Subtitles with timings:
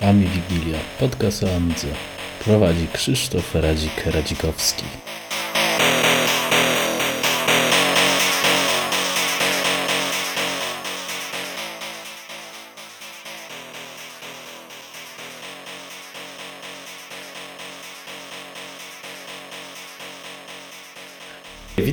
[0.00, 1.48] Ami Wigilia, podcast o.
[2.44, 4.84] Prowadzi Krzysztof Radzik-Radzikowski.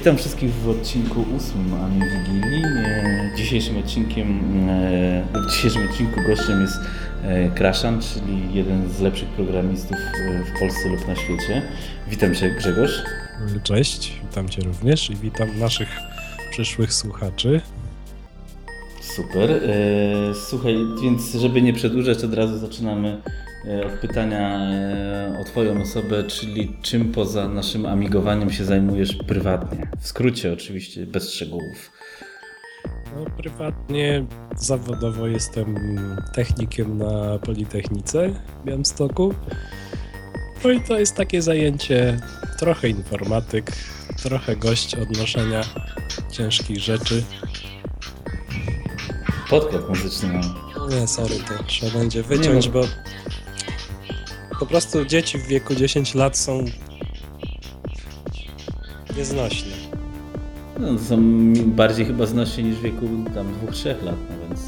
[0.09, 2.63] Witam wszystkich w odcinku ósmym Ami Wigilii.
[3.37, 6.75] Dzisiejszym odcinkiem, e, w dzisiejszym odcinku gościem jest
[7.23, 11.61] e, Kraszan, czyli jeden z lepszych programistów e, w Polsce lub na świecie.
[12.07, 13.03] Witam Cię Grzegorz.
[13.63, 15.89] Cześć, witam Cię również i witam naszych
[16.51, 17.61] przyszłych słuchaczy.
[19.01, 19.61] Super.
[20.49, 23.21] Słuchaj, więc żeby nie przedłużać, od razu zaczynamy
[23.85, 29.87] od pytania e, o Twoją osobę, czyli czym poza naszym amigowaniem się zajmujesz prywatnie?
[29.99, 31.91] W skrócie oczywiście, bez szczegółów.
[33.15, 34.25] No, prywatnie,
[34.57, 35.75] zawodowo jestem
[36.33, 39.33] technikiem na Politechnice w Białymstoku.
[40.63, 42.19] No i to jest takie zajęcie,
[42.59, 43.71] trochę informatyk,
[44.23, 45.61] trochę gość odnoszenia
[46.31, 47.23] ciężkich rzeczy.
[49.49, 50.43] Podkład muzyczny mam.
[50.89, 52.81] Nie, sorry, to trzeba będzie wyciąć, Nie bo
[54.59, 56.65] po prostu dzieci w wieku 10 lat są
[59.17, 59.71] nieznośne.
[60.79, 61.17] No, są
[61.65, 64.61] bardziej chyba znośni niż w wieku tam 2-3 lat, no więc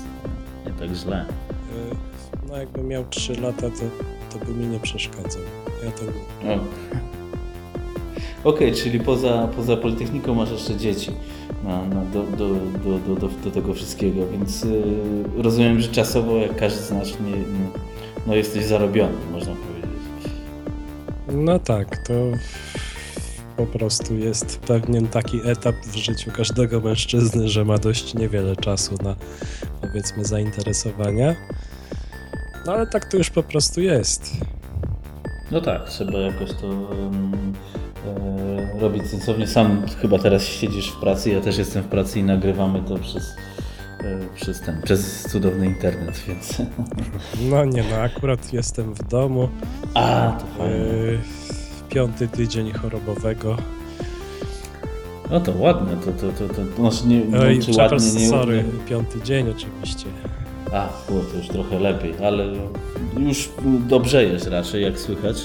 [0.66, 1.25] nie tak źle.
[1.92, 1.95] Y,
[2.50, 3.84] No jakbym miał 3 lata, to,
[4.39, 5.42] to by mi nie przeszkadzał.
[5.86, 6.03] Ja to.
[8.44, 11.12] Okej, czyli poza, poza Politechniką masz jeszcze dzieci
[11.64, 12.50] na, na, do, do,
[12.84, 14.84] do, do, do, do tego wszystkiego, więc y,
[15.38, 17.67] rozumiem, że czasowo, jak każdy z nas, nie, nie,
[18.28, 19.71] no jesteś zarobiony, można powiedzieć.
[21.36, 22.14] No tak, to
[23.58, 28.96] po prostu jest pewien taki etap w życiu każdego mężczyzny, że ma dość niewiele czasu
[29.04, 29.16] na
[29.82, 31.36] powiedzmy zainteresowania.
[32.66, 34.31] No ale tak to już po prostu jest.
[35.52, 37.53] No tak, trzeba jakoś to em,
[38.06, 39.48] e, robić sensownie.
[39.48, 43.36] Sam chyba teraz siedzisz w pracy, ja też jestem w pracy i nagrywamy to przez,
[44.35, 46.62] przez ten, przez cudowny internet, więc...
[47.50, 49.50] No nie no, akurat jestem w domu.
[49.94, 50.75] A, to fajnie.
[50.75, 51.19] Yy,
[51.89, 53.57] piąty tydzień chorobowego.
[55.31, 58.63] No to ładne, to, to, to, to, znaczy nie, no, Oj, czy ładnie, nie sorry,
[58.89, 60.06] piąty dzień oczywiście.
[60.73, 62.45] A, było to już trochę lepiej, ale
[63.19, 63.50] już
[63.88, 65.35] dobrze jest raczej, jak słychać.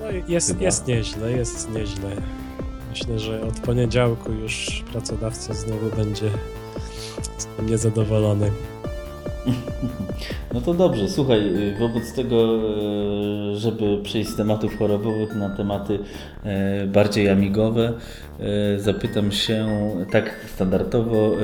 [0.00, 0.62] No jest, Chyba.
[0.62, 2.10] jest nieźle, jest nieźle.
[2.90, 6.30] Myślę, że od poniedziałku już pracodawca znowu będzie
[7.68, 8.50] niezadowolony.
[10.54, 15.98] No to dobrze, słuchaj, y, wobec tego, e, żeby przejść z tematów chorobowych na tematy
[16.44, 17.92] e, bardziej amigowe,
[18.76, 19.68] zapytam się
[20.10, 21.36] tak standardowo,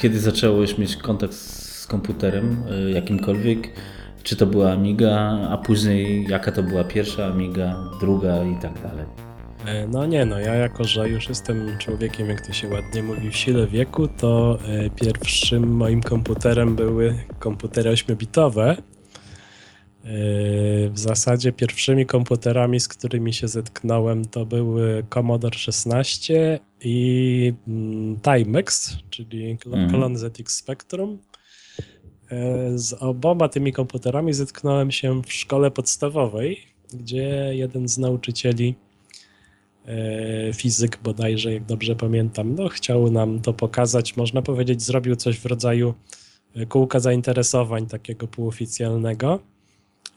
[0.00, 2.62] kiedy zacząłeś mieć kontakt z komputerem
[2.94, 3.68] jakimkolwiek?
[4.22, 9.25] Czy to była Amiga, a później jaka to była pierwsza Amiga, druga i tak dalej?
[9.66, 13.30] E, No nie, no ja jako, że już jestem człowiekiem, jak to się ładnie mówi,
[13.30, 18.70] w sile wieku, to e, pierwszym moim komputerem były komputery 8-bitowe.
[18.70, 18.76] E,
[20.90, 28.96] W zasadzie pierwszymi komputerami, z którymi się zetknąłem, to były Commodore 16 i mm, Timex,
[29.10, 29.90] czyli Mhm.
[29.90, 31.18] Klon ZX Spectrum.
[32.74, 36.62] Z oboma tymi komputerami zetknąłem się w szkole podstawowej,
[36.94, 38.74] gdzie jeden z nauczycieli
[40.54, 45.46] fizyk bodajże, jak dobrze pamiętam, no chciał nam to pokazać, można powiedzieć, zrobił coś w
[45.46, 45.94] rodzaju
[46.56, 49.38] e, kółka zainteresowań takiego półoficjalnego.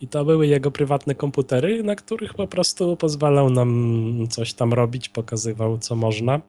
[0.02, 5.10] I to były jego prywatne komputery, na których po prostu pozwalał nam coś tam robić,
[5.10, 6.42] pokazywał co można.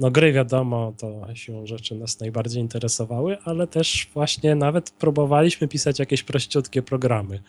[0.00, 5.98] No gry wiadomo, to siłą rzeczy nas najbardziej interesowały, ale też właśnie nawet próbowaliśmy pisać
[5.98, 7.42] jakieś prościutkie programy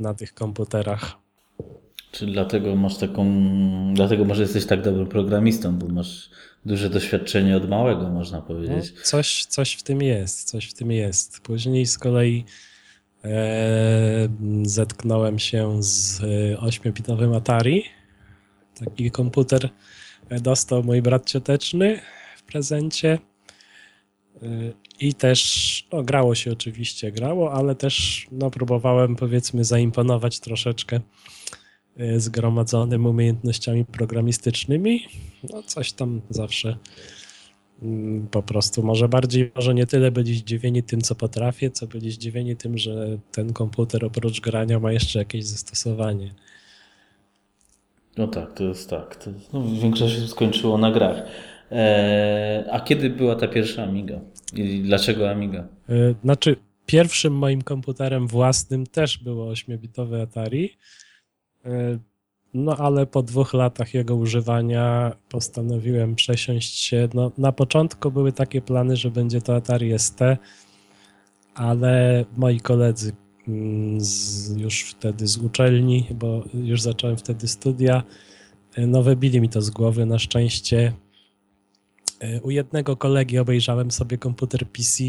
[0.00, 1.25] na tych komputerach.
[2.16, 3.24] Czy dlatego masz taką,
[3.94, 6.30] dlatego może jesteś tak dobrym programistą, bo masz
[6.66, 8.92] duże doświadczenie od małego, można No, powiedzieć.
[9.02, 11.40] coś, coś w tym jest, coś w tym jest.
[11.40, 12.44] Później z kolei
[13.24, 14.28] e,
[14.62, 17.84] zetknąłem się z e, 8-bitowym Atari.
[18.84, 19.68] Taki komputer
[20.28, 22.00] e, dostał mój brat cioteczny
[22.36, 23.18] w prezencie.
[24.42, 24.46] E,
[25.00, 31.00] I też no, grało się oczywiście, grało, ale też no, próbowałem powiedzmy zaimponować troszeczkę e,
[32.16, 35.06] zgromadzonym umiejętnościami programistycznymi.
[35.50, 36.76] No coś tam zawsze
[37.82, 42.10] mm, po prostu może bardziej, może nie tyle byli zdziwieni tym, co potrafię, co byli
[42.10, 46.34] zdziwieni tym, że ten komputer oprócz grania ma jeszcze jakieś zastosowanie.
[48.16, 49.16] No tak, to jest tak.
[49.16, 51.22] To, no, większość się skończyło na grach.
[51.70, 54.20] Eee, a kiedy była ta pierwsza Amiga?
[54.54, 55.68] I dlaczego Amiga?
[55.88, 56.56] E, znaczy,
[56.86, 60.76] pierwszym moim komputerem własnym też było 8-bitowe Atari.
[61.66, 61.98] E,
[62.54, 67.08] no ale po dwóch latach jego używania postanowiłem przesiąść się.
[67.14, 70.20] No, na początku były takie plany, że będzie to Atari ST,
[71.54, 73.12] ale moi koledzy
[73.48, 78.02] mm, z, już wtedy z uczelni, bo już zacząłem wtedy studia,
[78.74, 80.06] e, no wybili mi to z głowy.
[80.06, 80.92] Na szczęście
[82.20, 85.04] e, u jednego kolegi obejrzałem sobie komputer PC,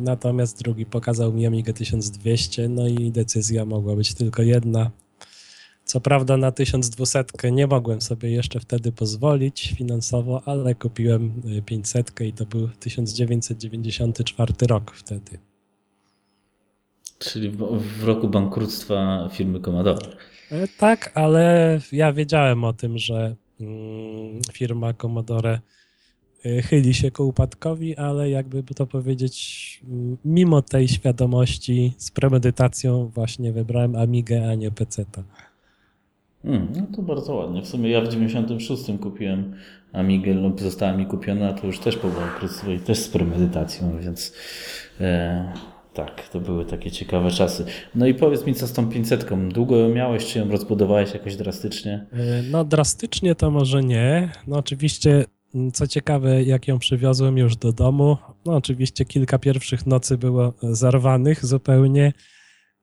[0.00, 4.90] natomiast drugi pokazał mi Amiga 1200, no i decyzja mogła być tylko jedna.
[5.84, 12.32] Co prawda na 1200 nie mogłem sobie jeszcze wtedy pozwolić finansowo, ale kupiłem 500 i
[12.32, 15.38] to był 1994 rok wtedy.
[17.18, 20.16] Czyli w, roku bankructwa firmy Commodore.
[20.50, 25.60] E, tak, ale ja wiedziałem o tym, że mm, firma Commodore e,
[26.42, 29.80] chyli się ku upadkowi, ale jakby to powiedzieć,
[30.24, 35.22] mimo tej świadomości z premedytacją właśnie wybrałem Amigę, a nie PC-ta.
[36.42, 37.62] Hmm, no to bardzo ładnie.
[37.62, 39.54] W sumie ja w 96 kupiłem
[39.92, 44.34] Amigę lub została mi kupiona, to już też po bankructwie i też z premedytacją, więc
[45.00, 45.52] e,
[45.94, 47.64] tak, to były takie ciekawe czasy.
[47.94, 49.26] No i powiedz mi, co z tą 500?
[49.48, 52.06] Długo ją miałeś, czy ją rozbudowałeś jakoś drastycznie?
[52.12, 54.28] E, no drastycznie to może nie.
[54.46, 55.24] No oczywiście,
[55.72, 61.46] co ciekawe, jak ją przywiozłem już do domu, no oczywiście kilka pierwszych nocy było zarwanych
[61.46, 62.12] zupełnie.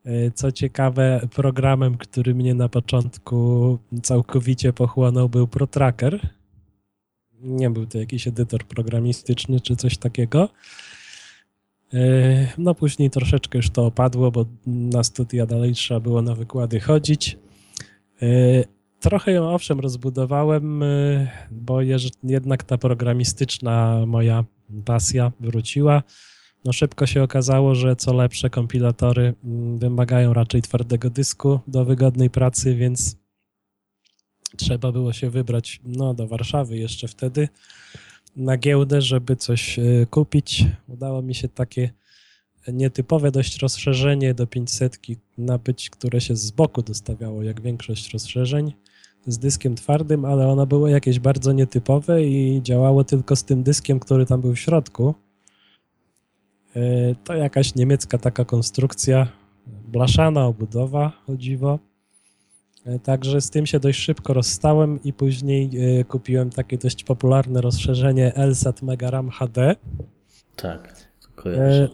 [0.07, 6.29] E, co ciekawe, programem, który mnie na początku całkowicie pochłonął, był ProTracker.
[7.41, 10.49] Nie był to jakiś edytor programistyczny czy coś takiego.
[11.93, 11.99] E,
[12.57, 17.37] no później troszeczkę już to opadło, bo na studia dalej trzeba było na wykłady chodzić.
[18.99, 20.83] Trochę ją owszem rozbudowałem,
[21.51, 21.81] bo
[22.23, 24.43] jednak ta programistyczna moja
[24.85, 26.03] pasja wróciła
[26.67, 32.29] no szybko się okazało, że co lepsze kompilatory mm, wymagają raczej twardego dysku do wygodnej
[32.29, 33.15] pracy, więc
[34.57, 37.49] trzeba było się wybrać no, do Warszawy jeszcze wtedy
[38.35, 40.65] na giełdę, żeby coś e, kupić.
[40.87, 41.89] Udało mi się takie
[42.67, 44.99] nietypowe dość rozszerzenie do 500
[45.37, 48.73] nabyć, które się z boku dostawiało, jak większość rozszerzeń,
[49.27, 53.99] z dyskiem twardym, ale ono było jakieś bardzo nietypowe i działało tylko z tym dyskiem,
[53.99, 55.13] który tam był w środku.
[56.75, 59.27] E, to jakaś niemiecka taka konstrukcja,
[59.67, 61.79] blaszana obudowa, o dziwo.
[62.85, 65.69] E, także z tym się dość szybko rozstałem i później
[65.99, 69.75] e, kupiłem takie dość popularne rozszerzenie LSAT Megaram HD.
[70.55, 71.07] Tak.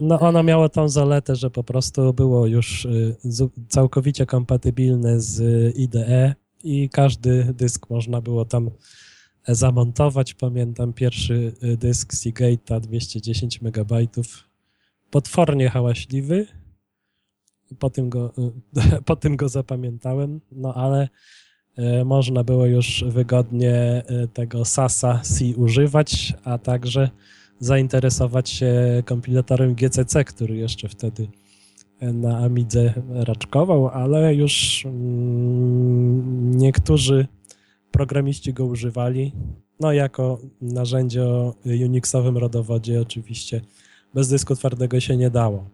[0.01, 2.87] No ono miało tą zaletę, że po prostu było już
[3.67, 5.41] całkowicie kompatybilne z
[5.77, 8.71] IDE i każdy dysk można było tam
[9.47, 10.33] zamontować.
[10.33, 13.93] Pamiętam pierwszy dysk Seagate'a 210 MB
[15.13, 16.47] potwornie hałaśliwy.
[17.79, 18.33] Po tym go,
[19.05, 21.09] po tym go zapamiętałem, no ale
[21.77, 27.09] e, można było już wygodnie e, tego SASA C używać, a także
[27.59, 31.42] zainteresować się kompilatorem GCC, który jeszcze wtedy e,
[32.13, 37.27] na Amidze raczkował, ale już mm, niektórzy
[37.91, 39.31] programiści go używali.
[39.79, 43.61] No jako narzędzie o Unixowym rodowodzie oczywiście
[44.13, 45.65] bez dysku twardego się nie dało.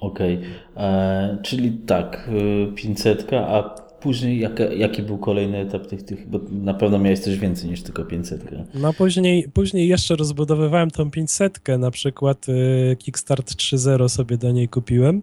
[0.00, 0.84] Okej, okay.
[0.84, 2.30] E, czyli tak,
[2.74, 7.20] 500, y, a później jaka, jaki był kolejny etap tych, tych, bo na pewno miałeś
[7.20, 8.44] coś więcej niż tylko 500.
[8.74, 14.68] No później, później jeszcze rozbudowywałem tą 500, na przykład y, Kickstart 3.0 sobie do niej
[14.68, 15.22] kupiłem.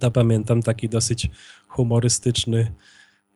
[0.00, 1.30] To pamiętam taki dosyć
[1.68, 2.72] humorystyczny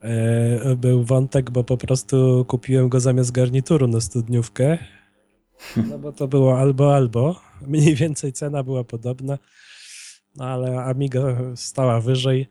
[0.01, 4.79] e, był wątek, bo po prostu kupiłem go zamiast garnituru na studniówkę
[5.77, 7.41] no bo to było albo, albo.
[7.67, 9.39] Mniej więcej cena była podobna,
[10.37, 11.23] no ale Amiga
[11.57, 12.49] stała wyżej.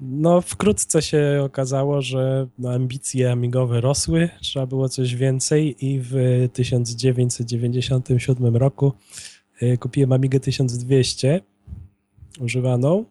[0.00, 6.14] No, wkrótce się okazało, że ambicje amigowe rosły, trzeba było coś więcej i w
[6.52, 8.92] 1997 roku
[9.60, 11.40] yy, kupiłem Amigę 1200
[12.40, 13.04] używaną.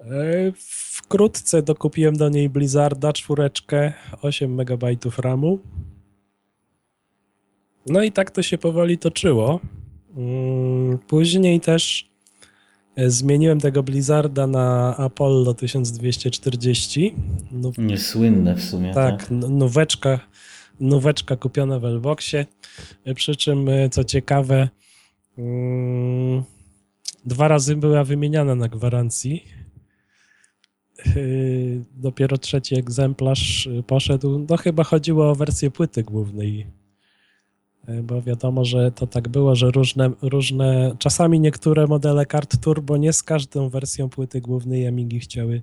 [0.00, 3.92] Yy, wkrótce dokupiłem do niej Blizzarda czwóreczkę,
[4.22, 4.84] 8 MB
[5.18, 5.58] RAMu.
[7.86, 9.60] No i tak to się powoli toczyło.
[10.16, 12.07] Mm, później też
[13.06, 17.14] zmieniłem tego Blizzarda na Apollo 1240.
[17.52, 18.94] No, Niesłynne w sumie.
[18.94, 19.30] Tak, tak?
[19.30, 20.20] noweczka,
[20.80, 22.46] noweczka kupiona w Elboxie.
[23.04, 24.68] E, przy czym, e, co ciekawe,
[25.38, 26.42] mm,
[27.24, 29.44] dwa razy była wymieniana na gwarancji.
[31.96, 34.46] Dopiero trzeci egzemplarz poszedł.
[34.50, 36.66] No chyba chodziło o wersję płyty głównej.
[37.88, 42.96] Yy, Bo wiadomo, że to tak było, że różne, różne czasami niektóre modele kart turbo
[42.96, 45.62] nie z każdą wersją płyty głównej Amigi chciały,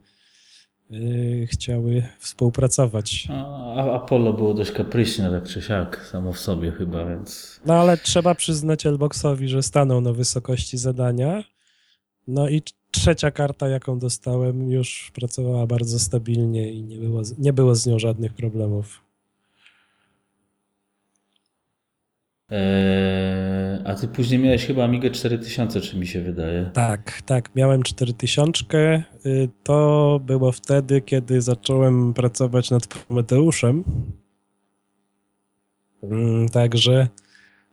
[0.90, 3.28] yy, chciały współpracować.
[3.30, 7.60] A Apollo było dość kapryśne, tak czy siak, samo w sobie chyba, więc...
[7.66, 11.44] No ale trzeba przyznać Elboxowi, że stanął na wysokości zadania.
[12.28, 17.76] No i trzecia karta, jaką dostałem, już pracowała bardzo stabilnie i nie było, nie było
[17.76, 19.05] z nią żadnych problemów.
[22.50, 26.70] Eee, a ty później miałeś chyba Amigę 4000, czy mi się wydaje?
[26.74, 29.04] Tak, tak, miałem 4000.
[29.26, 33.84] y, To było wtedy, kiedy zacząłem pracować nad Prometeuszem.
[36.04, 37.08] Mm, Także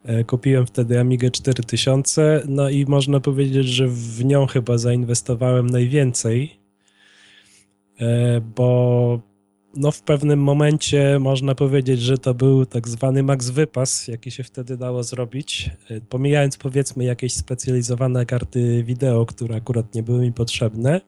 [0.04, 6.60] e, kupiłem wtedy Amigę 4000, no i można powiedzieć, że w nią chyba zainwestowałem najwięcej,
[8.00, 9.20] e, bo
[9.76, 14.42] no w pewnym momencie można powiedzieć, że to był tak zwany max wypas, jaki się
[14.42, 20.32] wtedy dało zrobić, E, pomijając powiedzmy jakieś specjalizowane karty wideo, które akurat nie były mi
[20.32, 21.00] potrzebne.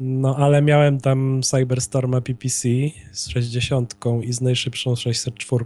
[0.00, 2.68] No ale miałem tam Cyberstorma PPC
[3.12, 5.64] z 60 i z najszybszą 604.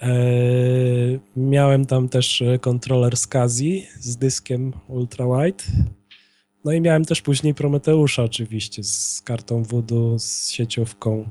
[0.00, 5.64] Eee, miałem tam też e, kontroler SCSI z dyskiem ultrawide.
[6.64, 11.28] No i miałem też później Prometeusza oczywiście z kartą voodoo, z sieciówką.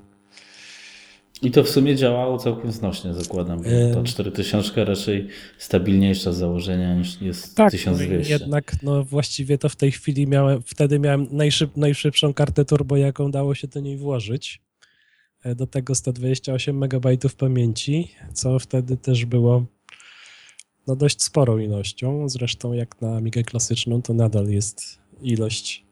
[1.42, 3.58] I to w sumie działało całkiem znośnie, zakładam.
[3.58, 3.70] bo Ta
[4.00, 4.04] Eee.
[4.06, 8.34] 4000 raczej stabilniejsza z założenia niż jest Tak, 1200.
[8.34, 13.32] jednak no właściwie to w tej chwili miałem, wtedy miałem najszyb, najszybszą kartę turbo, jaką
[13.32, 14.62] dało się do niej włożyć.
[15.44, 17.06] E, Do tego 128 MB
[17.38, 19.66] pamięci, co wtedy też było
[20.88, 22.30] no dość sporą ilością.
[22.30, 25.86] Zresztą jak na Amigę klasyczną to nadal jest ilość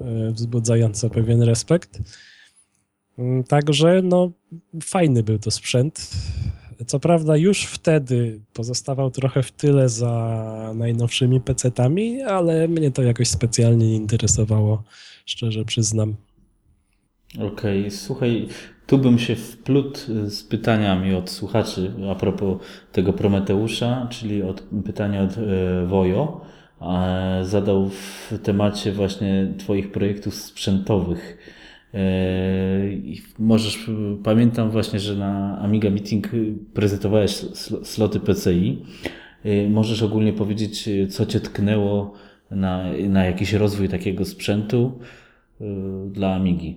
[0.00, 1.98] e, wzbudzająca pewien respekt.
[3.18, 4.32] Mm, Także no
[4.82, 6.10] fajny był to sprzęt.
[6.86, 13.28] Co prawda już wtedy pozostawał trochę w tyle za najnowszymi PC-tami, ale mnie to jakoś
[13.28, 14.82] specjalnie nie interesowało,
[15.26, 16.16] szczerze przyznam.
[17.40, 18.48] Okej, słuchaj,
[18.86, 22.58] tu bym się wplótł z pytaniami od słuchaczy a propos
[22.92, 26.40] tego Prometeusza, czyli od pytania od e, Wojo.
[27.42, 31.38] Zadał w temacie właśnie Twoich projektów sprzętowych.
[31.94, 31.98] E,
[33.38, 33.90] możesz,
[34.24, 36.28] pamiętam właśnie, że na Amiga Meeting
[36.74, 38.82] prezentowałeś sl- sloty PCI.
[39.44, 42.12] E, Możesz ogólnie powiedzieć, e, co Cię tknęło
[42.50, 44.98] na, na jakiś rozwój takiego sprzętu
[46.10, 46.76] dla Amigi?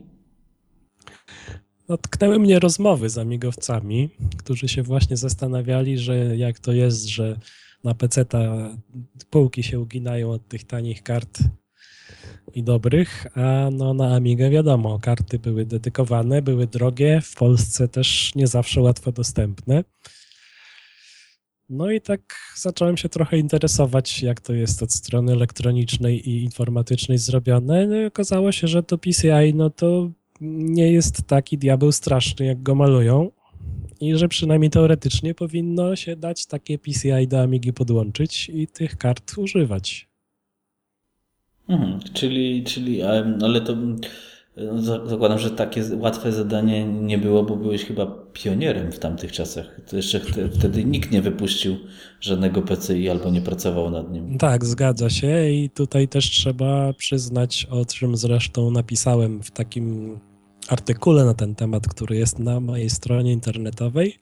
[1.90, 7.40] No, tknęły mnie rozmowy z amigowcami, którzy się właśnie zastanawiali, że jak to jest, że
[7.84, 8.26] na PC
[9.30, 11.40] półki się uginają od tych tanich kart
[12.56, 18.36] i dobrych, a no na Amigę wiadomo, karty były dedykowane, były drogie, w Polsce też
[18.36, 19.84] nie zawsze łatwo dostępne.
[21.70, 22.22] No i tak
[22.56, 27.88] zacząłem się trochę interesować, jak to jest od strony elektronicznej i informatycznej zrobione.
[27.88, 32.64] No i okazało się, że to PCI, no to nie jest taki diabeł straszny, jak
[32.64, 33.32] go malują.
[34.02, 39.38] I że przynajmniej teoretycznie powinno się dać takie PCI do Amigi podłączyć i tych kart
[39.38, 40.10] używać.
[41.70, 43.02] Mhm, czyli, czyli,
[43.44, 43.76] ale to
[44.76, 49.82] za- zakładam, że takie łatwe zadanie nie było, bo byłeś chyba pionierem w tamtych czasach.
[49.90, 51.76] To jeszcze wte- wtedy nikt nie wypuścił
[52.22, 54.38] żadnego PCI albo nie pracował nad nim.
[54.38, 60.20] Tak, zgadza się i tutaj też trzeba przyznać, o czym zresztą napisałem w takim
[60.70, 64.20] artykule na ten temat, który jest na mojej stronie internetowej,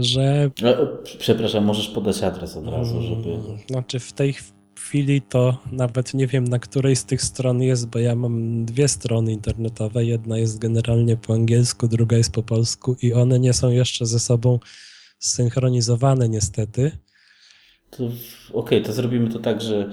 [0.00, 0.86] że e,
[1.18, 3.34] Przepraszam, możesz podać adres od razu, żeby...
[3.34, 4.34] Mm, Znaczy w tej
[4.76, 8.88] chwili to nawet nie wiem na której z tych stron jest, bo ja mam dwie
[8.88, 10.04] strony internetowe.
[10.04, 14.20] Jedna jest generalnie po angielsku, druga jest po polsku i one nie są jeszcze ze
[14.20, 14.58] sobą
[15.18, 16.90] zsynchronizowane niestety.
[18.52, 19.90] Okej, to zrobimy to tak, że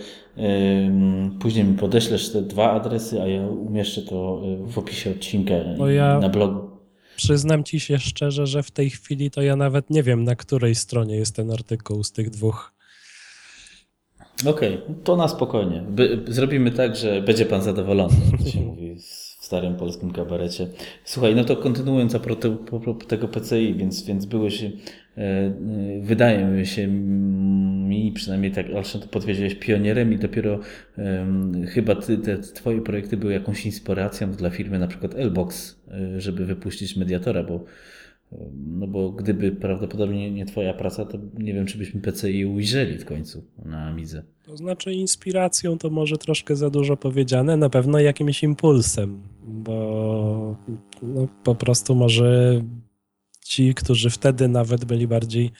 [1.40, 5.54] później mi podeślesz te dwa adresy, a ja umieszczę to e, w opisie odcinka
[5.90, 6.72] ja- na blogu.
[7.16, 10.76] Przyznam ci się szczerze, że w tej chwili to ja nawet nie wiem na której
[10.76, 12.74] stronie jest ten artykuł z tych dwóch.
[14.46, 15.84] Okej, to na spokojnie.
[15.90, 20.68] By, zrobimy tak, że będzie pan zadowolony, jak to się mówi w starym polskim kabarecie.
[21.06, 24.64] Słuchaj, no to kontynuując a propos po- po- tego PCI, więc, więc byłeś,
[26.02, 30.60] wydaje mi się, mi przynajmniej tak, Alszan, to potwierdziłeś pionierem i dopiero
[30.98, 36.22] em, chyba ty, te twoje projekty były jakąś inspiracją dla firmy na przykład Elbox, e,
[36.22, 37.66] żeby wypuścić mediatora, bo
[38.68, 43.06] No bo gdyby prawdopodobnie nie twoja praca, to nie wiem, czy byśmy PCI ujrzeli w
[43.06, 44.24] końcu na Amidze.
[44.44, 50.58] To znaczy inspiracją to może troszkę za dużo powiedziane, na pewno jakimś impulsem, bo
[51.04, 52.62] no, po prostu może
[53.52, 55.52] ci, którzy wtedy nawet byli bardziej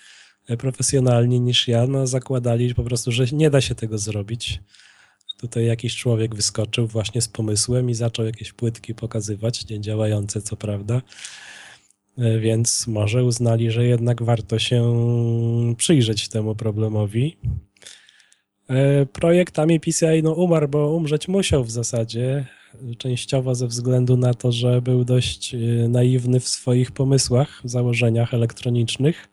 [0.60, 4.60] profesjonalni niż ja, no, zakładali po prostu, że nie da się tego zrobić.
[5.40, 10.56] Tutaj jakiś człowiek wyskoczył właśnie z pomysłem i zaczął jakieś płytki pokazywać, nie działające co
[10.56, 11.02] prawda.
[12.18, 14.84] Więc może uznali, że jednak warto się
[15.78, 17.38] przyjrzeć temu problemowi.
[19.14, 22.46] Projektami PCI no umarł, bo umrzeć musiał w zasadzie,
[22.98, 25.56] częściowo ze względu na to, że był dość
[25.90, 29.32] naiwny w swoich pomysłach, założeniach elektronicznych.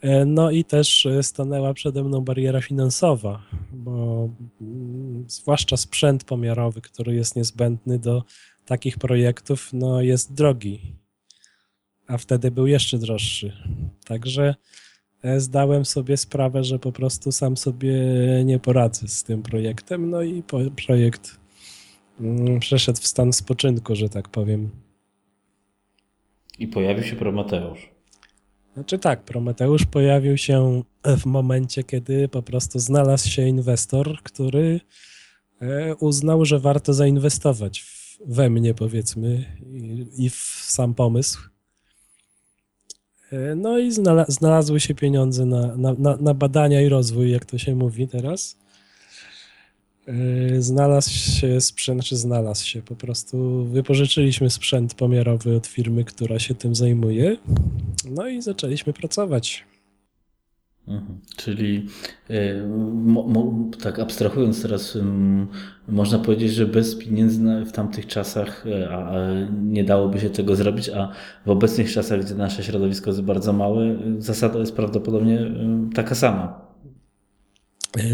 [0.00, 3.42] E, no i też e, stanęła przede mną bariera finansowa,
[3.72, 4.28] bo
[4.60, 8.24] mm, zwłaszcza sprzęt pomiarowy, który jest niezbędny do
[8.66, 10.80] takich projektów, no jest drogi,
[12.06, 13.52] a wtedy był jeszcze droższy.
[14.04, 14.54] Także
[15.22, 17.94] e, zdałem sobie sprawę, że po prostu sam sobie
[18.44, 20.42] nie poradzę z tym projektem, no i
[20.86, 21.39] projekt
[22.60, 24.70] przeszedł w stan spoczynku, że tak powiem.
[26.58, 27.90] I pojawił się Prometeusz.
[28.74, 34.80] Znaczy tak, Prometeusz pojawił się w momencie, kiedy po prostu znalazł się inwestor, który
[35.60, 37.84] e, uznał, że warto zainwestować
[38.26, 39.44] we mnie, powiedzmy,
[40.16, 41.40] i, w sam pomysł.
[43.32, 43.92] E, no i
[44.28, 48.56] znalazły się pieniądze na, na, na badania i rozwój, jak to się mówi teraz.
[50.10, 56.38] E, znalazł się sprzęt, czy znalazł się, po prostu wypożyczyliśmy sprzęt pomiarowy od firmy, która
[56.38, 57.36] się tym zajmuje,
[58.10, 59.64] no i zaczęliśmy pracować.
[60.88, 61.18] Mhm.
[61.36, 61.86] Czyli
[62.30, 64.98] y, mo, mo, tak abstrahując teraz,
[65.88, 70.88] można powiedzieć, że bez pieniędzy w tamtych czasach a, a nie dałoby się tego zrobić,
[70.88, 71.12] a
[71.46, 75.50] w obecnych czasach, gdzie nasze środowisko jest bardzo małe, zasada jest prawdopodobnie
[75.94, 76.70] taka sama.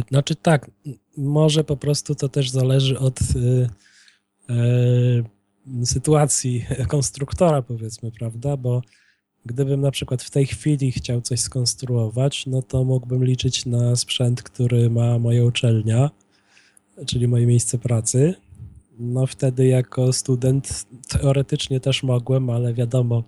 [0.09, 0.71] Znaczy tak,
[1.17, 3.69] może po prostu to też zależy od y,
[4.51, 8.57] y, sytuacji konstruktora, powiedzmy, prawda?
[8.57, 8.83] Bo
[9.47, 14.43] gdybym na przykład w tej chwili chciał coś skonstruować, no to mógłbym liczyć na sprzęt,
[14.43, 16.11] który ma moja uczelnia,
[17.07, 18.35] czyli moje miejsce pracy.
[18.99, 23.25] No wtedy jako student teoretycznie też mogłem, ale wiadomo,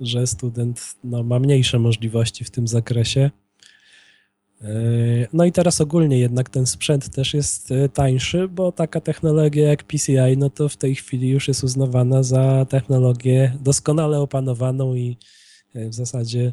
[0.00, 3.30] że student no, ma mniejsze możliwości w tym zakresie.
[5.32, 9.84] No i teraz ogólnie jednak ten sprzęt też jest e, tańszy, bo taka technologia jak
[9.84, 15.16] PCI, no to w tej chwili już jest uznawana za technologię doskonale opanowaną i
[15.74, 16.52] e, w zasadzie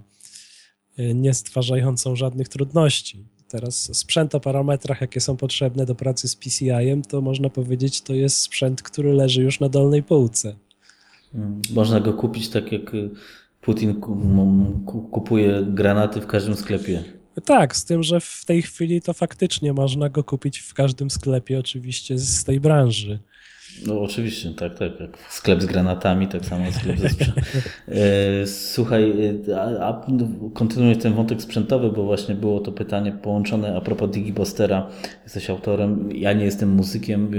[0.98, 3.26] nie stwarzającą żadnych trudności.
[3.48, 8.14] Teraz sprzęt o parametrach, jakie są potrzebne do pracy z PCI-em, to można powiedzieć, to
[8.14, 10.56] jest sprzęt, który leży już na dolnej półce.
[11.32, 12.92] Hmm, można go kupić tak jak
[13.62, 14.02] Putin
[15.12, 17.21] kupuje granaty w każdym sklepie.
[17.46, 21.60] Tak, z tym, że w tej chwili to faktycznie można go kupić w każdym sklepie,
[21.60, 23.20] oczywiście z tej branży.
[23.88, 25.00] No oczywiście, tak, tak.
[25.00, 27.44] Jak sklep z granatami, tak samo sklep ze sprzętem.
[27.88, 29.14] E, słuchaj,
[29.50, 30.06] e, a, a
[30.54, 34.90] kontynuuję ten wątek sprzętowy, bo właśnie było to pytanie połączone a propos Digibostera.
[35.24, 37.32] Jesteś autorem, ja nie jestem muzykiem,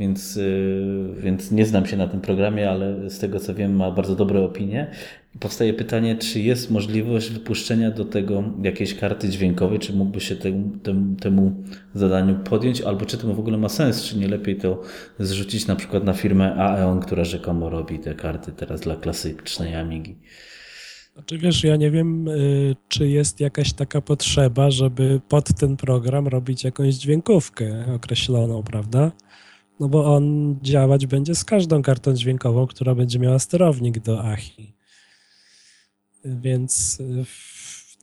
[0.00, 3.90] więc, e, więc nie znam się na tym programie, ale z tego co wiem ma
[3.90, 4.90] bardzo dobre opinie.
[5.40, 10.70] Powstaje pytanie, czy jest możliwość wypuszczenia do tego jakiejś karty dźwiękowej, czy mógłby się temu,
[10.82, 11.64] temu, temu
[11.94, 14.82] zadaniu podjąć, albo czy to w ogóle ma sens, czy nie lepiej to
[15.18, 20.16] zrzucić na przykład na firmę Aeon, która rzekomo robi te karty teraz dla klasycznej Amigi.
[21.14, 26.28] Znaczy wiesz, ja nie wiem, y, czy jest jakaś taka potrzeba, żeby pod ten program
[26.28, 29.12] robić jakąś dźwiękówkę określoną, prawda?
[29.80, 34.71] No bo on działać będzie z każdą kartą dźwiękową, która będzie miała sterownik do AHI.
[36.24, 37.24] Więc y,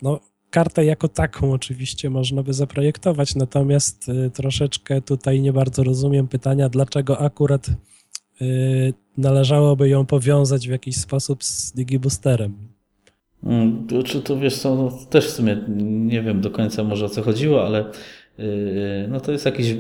[0.01, 6.27] no, kartę jako taką oczywiście można by zaprojektować, natomiast y, troszeczkę tutaj nie bardzo rozumiem
[6.27, 7.67] pytania, dlaczego akurat
[8.41, 12.53] y, należałoby ją powiązać w jakiś sposób z digiboosterem.
[13.43, 15.57] Hmm, czy to wiesz co, no, też w sumie
[15.89, 17.85] nie wiem do końca może o co chodziło, ale
[19.09, 19.73] no to jest jakiś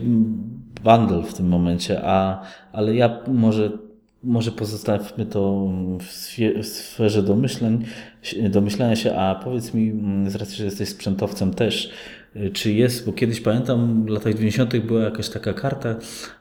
[0.83, 3.88] bundle w tym momencie, a, ale ja może
[4.23, 7.85] może pozostawmy to w sferze domyśleń,
[8.49, 11.91] domyślania się, a powiedz mi, mm, z racji, że jesteś sprzętowcem też,
[12.35, 14.79] y, czy jest, bo kiedyś pamiętam w latach 90.
[14.79, 15.95] była jakaś taka karta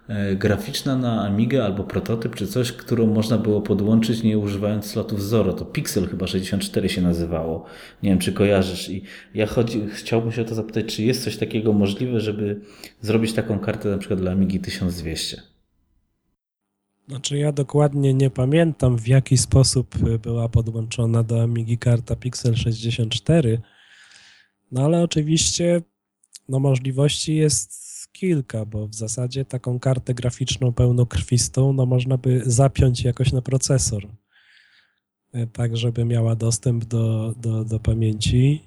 [0.08, 5.22] e, graficzna na Amigę albo prototyp, czy coś, którą można było podłączyć nie używając slotów
[5.22, 5.52] Zoro.
[5.52, 7.64] To Pixel chyba 64 się nazywało.
[8.02, 8.88] Nie wiem, czy kojarzysz.
[8.88, 9.02] I
[9.34, 12.60] ja chodzi, chciałbym się o to zapytać, czy jest coś takiego możliwe, żeby
[13.00, 15.57] zrobić taką kartę na przykład dla Amigi 1200?
[17.08, 23.60] Znaczy ja dokładnie nie pamiętam w jaki sposób była podłączona do Amigi karta Pixel 64,
[24.72, 25.82] no ale oczywiście
[26.48, 33.04] no możliwości jest kilka, bo w zasadzie taką kartę graficzną pełnokrwistą no można by zapiąć
[33.04, 34.06] jakoś na procesor,
[35.32, 38.62] e, tak żeby miała dostęp do, do, do pamięci.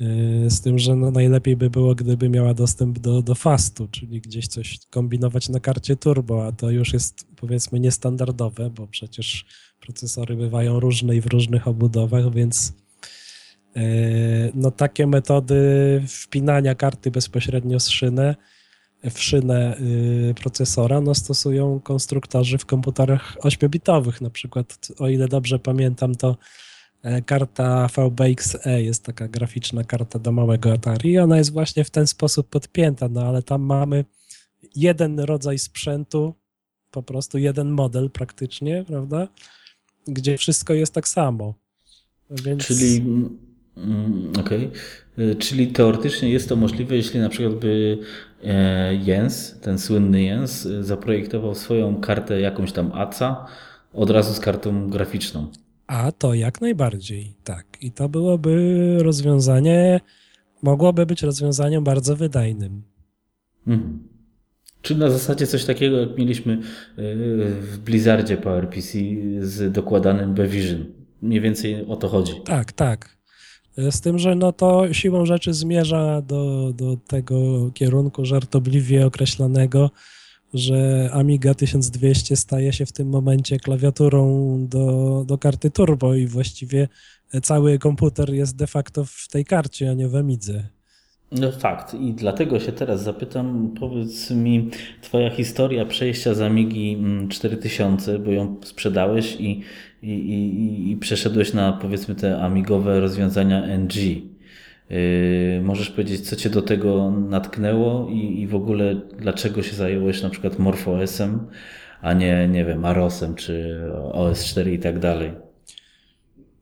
[0.00, 4.20] E, z tym, że no najlepiej by było, gdyby miała dostęp do, do fastu, czyli
[4.20, 9.44] gdzieś coś kombinować na karcie turbo, a to już jest powiedzmy niestandardowe, bo przecież
[9.80, 12.72] procesory bywają różne i w różnych obudowach, więc
[13.76, 13.82] E,
[14.54, 18.36] no takie metody wpinania karty bezpośrednio z szynę,
[19.10, 19.76] w szynę
[20.30, 24.22] y, procesora no stosują konstruktorzy w komputerach 8-bitowych.
[24.22, 26.36] Na przykład, o ile dobrze pamiętam, to
[27.26, 32.48] karta VBXE jest taka graficzna karta do małego Atari ona jest właśnie w ten sposób
[32.48, 34.04] podpięta, no ale tam mamy
[34.76, 36.34] jeden rodzaj sprzętu,
[36.90, 39.28] po prostu jeden model praktycznie, prawda?
[40.06, 41.54] Gdzie wszystko jest tak samo.
[42.30, 42.66] Więc...
[42.66, 43.02] Czyli
[43.76, 44.70] Mm, okej.
[45.16, 45.36] Okay.
[45.36, 47.98] Czyli teoretycznie jest to możliwe, jeśli na przykład by
[48.44, 53.46] e, Jens, ten słynny Jens, zaprojektował swoją kartę jakąś tam ACA
[53.92, 55.46] od razu z kartą graficzną.
[55.90, 57.66] A to jak najbardziej, tak.
[57.80, 60.00] I to byłoby rozwiązanie,
[60.62, 62.82] mogłoby być rozwiązaniem bardzo wydajnym.
[63.66, 64.08] Mhm.
[64.82, 66.58] Czy na zasadzie coś takiego, jak mieliśmy e,
[67.60, 68.98] w Blizzardzie PowerPC
[69.40, 70.84] z dokładanym Bevision.
[71.22, 72.32] Mniej więcej o to chodzi.
[72.44, 73.16] Tak, tak.
[73.76, 79.90] Z tym, że no to siłą rzeczy zmierza do, do tego kierunku żartobliwie określanego,
[80.54, 86.88] że Amiga 1200 staje się w tym momencie klawiaturą do, do karty turbo i właściwie
[87.42, 90.62] cały komputer jest de facto w tej karcie, a nie w Amidze.
[91.32, 94.70] No fakt i dlatego się teraz zapytam, powiedz mi
[95.02, 99.62] twoja historia przejścia z Amigi 4000, mm, bo ją sprzedałeś i,
[100.02, 103.94] i, i, i przeszedłeś na powiedzmy te amigowe rozwiązania NG.
[104.90, 110.22] Yy, możesz powiedzieć, co cię do tego natknęło i, i w ogóle dlaczego się zająłeś
[110.22, 111.46] na przykład MorphOS-em,
[112.02, 113.80] a nie, nie wiem, AROS-em czy
[114.12, 115.32] OS4 i tak dalej?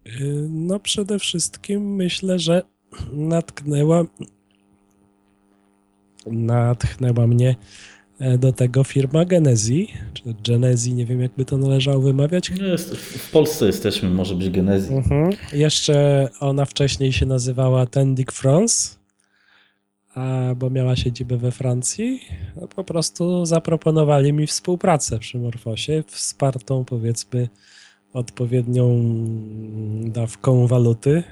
[0.05, 2.63] Yy, no przede wszystkim myślę, że
[3.13, 4.05] natknęła
[6.27, 7.57] natchnęła mnie
[8.39, 12.51] do tego firma Genezi, czy Genezi, nie wiem jakby to należało wymawiać.
[12.51, 14.95] Jest, w Polsce jesteśmy, może być Genezi.
[14.95, 15.31] Mhm.
[15.53, 18.97] Jeszcze ona wcześniej się nazywała Tendic France,
[20.15, 22.21] a, bo miała siedzibę we Francji.
[22.57, 27.49] No, po prostu zaproponowali mi współpracę przy Morfosie, wspartą powiedzmy
[28.13, 29.05] odpowiednią
[30.05, 31.23] dawką waluty.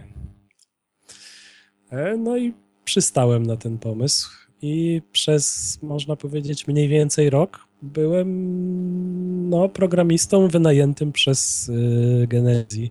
[1.91, 2.53] E, no i
[2.85, 11.13] przystałem na ten pomysł i przez, można powiedzieć, mniej więcej rok byłem no, programistą wynajętym
[11.13, 12.91] przez y, Genezi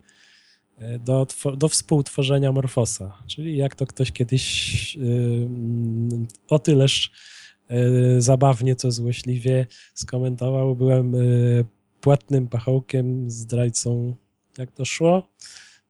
[0.81, 3.17] y, do, do współtworzenia Morfosa.
[3.27, 5.47] Czyli jak to ktoś kiedyś y,
[6.49, 7.11] o tyleż
[7.71, 11.15] y, zabawnie, co złośliwie skomentował, byłem
[12.01, 14.15] płatnym pachołkiem, zdrajcą,
[14.57, 15.27] jak to szło?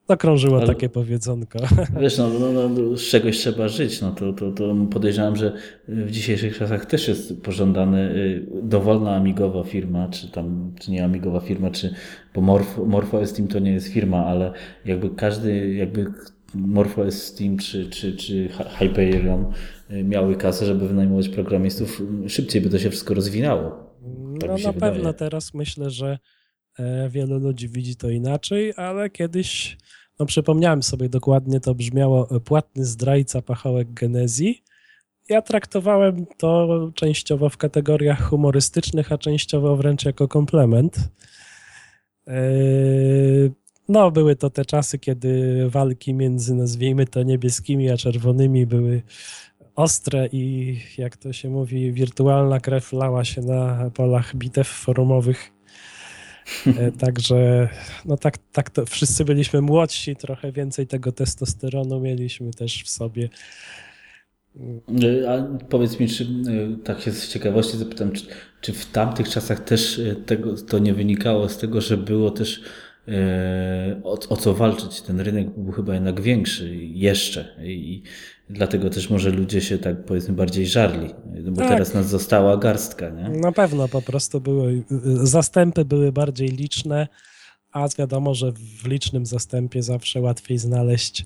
[0.10, 1.60] No krążyło Ale, takie powiedzonko.
[2.02, 4.02] Wiesz, no, no, no, z czegoś trzeba żyć.
[4.02, 5.54] No to, to, to podejrzewam, że
[5.88, 11.40] w dzisiejszych czasach też jest pożądany y, dowolna amigowa firma, czy tam, czy nie amigowa
[11.40, 11.94] firma, czy,
[12.36, 14.54] bo Morpho, Morpho Steam to nie jest firma, ale
[14.86, 16.06] jakby każdy, jakby
[16.56, 19.46] Morpho Steam czy, czy, czy Hyperion
[19.92, 23.96] y, miały kasę, żeby wynajmować programistów, szybciej by to się wszystko rozwinało.
[24.40, 24.94] Tak no na wydaje.
[24.94, 26.18] pewno teraz myślę, że
[26.80, 29.78] E, wielu ludzi widzi to inaczej, ale kiedyś,
[30.20, 34.64] no przypomniałem sobie dokładnie, to brzmiało e, płatny zdrajca pachołek genezji.
[35.30, 41.10] Ja traktowałem to częściowo w kategoriach humorystycznych, a częściowo wręcz jako komplement.
[42.28, 42.42] E,
[43.90, 49.02] no, były to te czasy, kiedy walki między, nazwijmy to, niebieskimi a czerwonymi były
[49.76, 55.55] ostre i, jak to się mówi, wirtualna krew lała się na polach bitew forumowych
[57.00, 57.70] także
[58.06, 63.30] no tak, tak to wszyscy byliśmy młodsi, trochę więcej tego testosteronu mieliśmy też w sobie.
[65.04, 68.26] E, a powiedz mi, czy e, tak się z ciekawości zapytam, czy,
[68.62, 72.62] czy w tamtych czasach też tego, to nie wynikało z tego, że było też
[74.04, 75.02] o, o co walczyć?
[75.02, 78.04] Ten rynek był chyba jednak większy jeszcze i
[78.50, 81.14] Dlatego też może ludzie się tak powiedzmy bardziej żarli,
[81.44, 81.70] no bo tak.
[81.70, 83.10] teraz nas została garstka.
[83.10, 83.30] Nie?
[83.30, 84.84] Na pewno po prostu były,
[85.24, 87.08] zastępy były bardziej liczne,
[87.72, 91.26] a wiadomo, że w licznym zastępie zawsze łatwiej znaleźć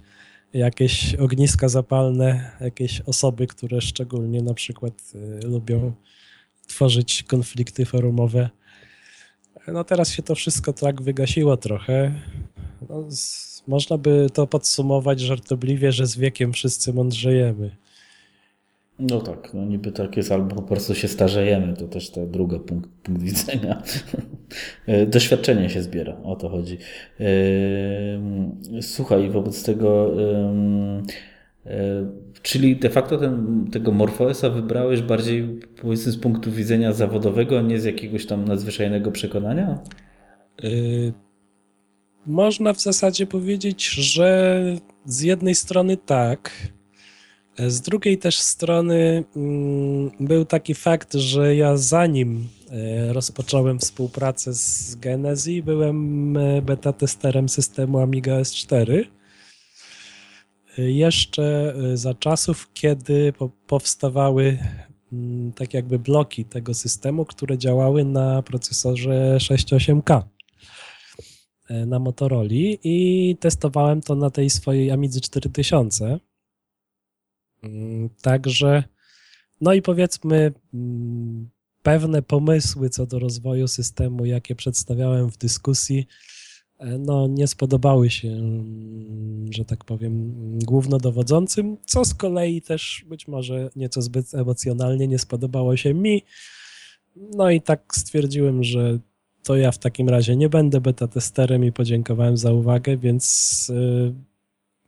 [0.54, 5.94] jakieś ogniska zapalne, jakieś osoby, które szczególnie na przykład y, lubią
[6.68, 8.50] tworzyć konflikty forumowe.
[9.68, 12.12] No teraz się to wszystko tak wygasiło trochę.
[12.90, 17.72] No, z, można by to podsumować żartobliwie, że z wiekiem wszyscy mądrzejemy.
[19.00, 22.60] No tak, no niby tak jest, albo po prostu się starzejemy, to też ta druga
[22.60, 23.82] punkt, punkt widzenia.
[25.08, 26.78] Doświadczenie się zbiera, o to chodzi.
[28.82, 30.12] Słuchaj, wobec tego,
[32.42, 37.80] czyli de facto ten, tego Morfoesa wybrałeś bardziej powiedzmy z punktu widzenia zawodowego, a nie
[37.80, 39.80] z jakiegoś tam nadzwyczajnego przekonania?
[40.64, 41.14] Y,
[42.26, 44.62] można w zasadzie powiedzieć, że
[45.06, 46.52] z jednej strony tak,
[47.68, 54.96] z drugiej też strony mm, był taki fakt, że ja zanim e, rozpocząłem współpracę z
[54.96, 59.04] Genezi, byłem e, beta testerem systemu Amiga S4.
[60.78, 63.34] E, jeszcze za czasów, kiedy
[63.68, 64.58] powstawały
[65.14, 70.24] mm, tak jakby bloki tego systemu, które działały na procesorze 6.8K
[71.86, 72.50] na Motorola
[72.84, 76.20] i testowałem to na tej swojej Amidze 4000
[77.64, 78.84] Mm, także,
[79.62, 81.50] no i powiedzmy, mm,
[81.84, 86.39] pewne pomysły co do rozwoju systemu, jakie przedstawiałem w dyskusji, e,
[86.80, 90.34] no nie spodobały się, mm, że tak powiem,
[90.66, 96.24] głównodowodzącym, co z kolei też być może nieco zbyt emocjonalnie nie spodobało się mi.
[97.16, 99.00] No i tak stwierdziłem, że
[99.44, 104.14] to ja w takim razie nie będę beta testerem i podziękowałem za uwagę, więc e,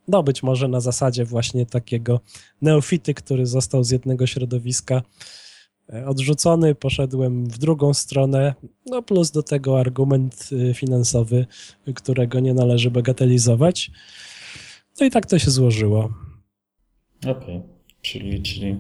[0.08, 2.20] no być może na zasadzie właśnie takiego
[2.62, 5.02] neofity, który został z jednego środowiska
[6.06, 8.54] odrzucony, poszedłem w drugą stronę,
[8.86, 11.46] no plus do tego argument y, finansowy,
[11.96, 13.92] którego nie należy bagatelizować.
[15.00, 16.14] No i tak to się złożyło.
[17.22, 17.32] Okej.
[17.32, 17.62] Okay.
[18.02, 18.78] Czyli, czyli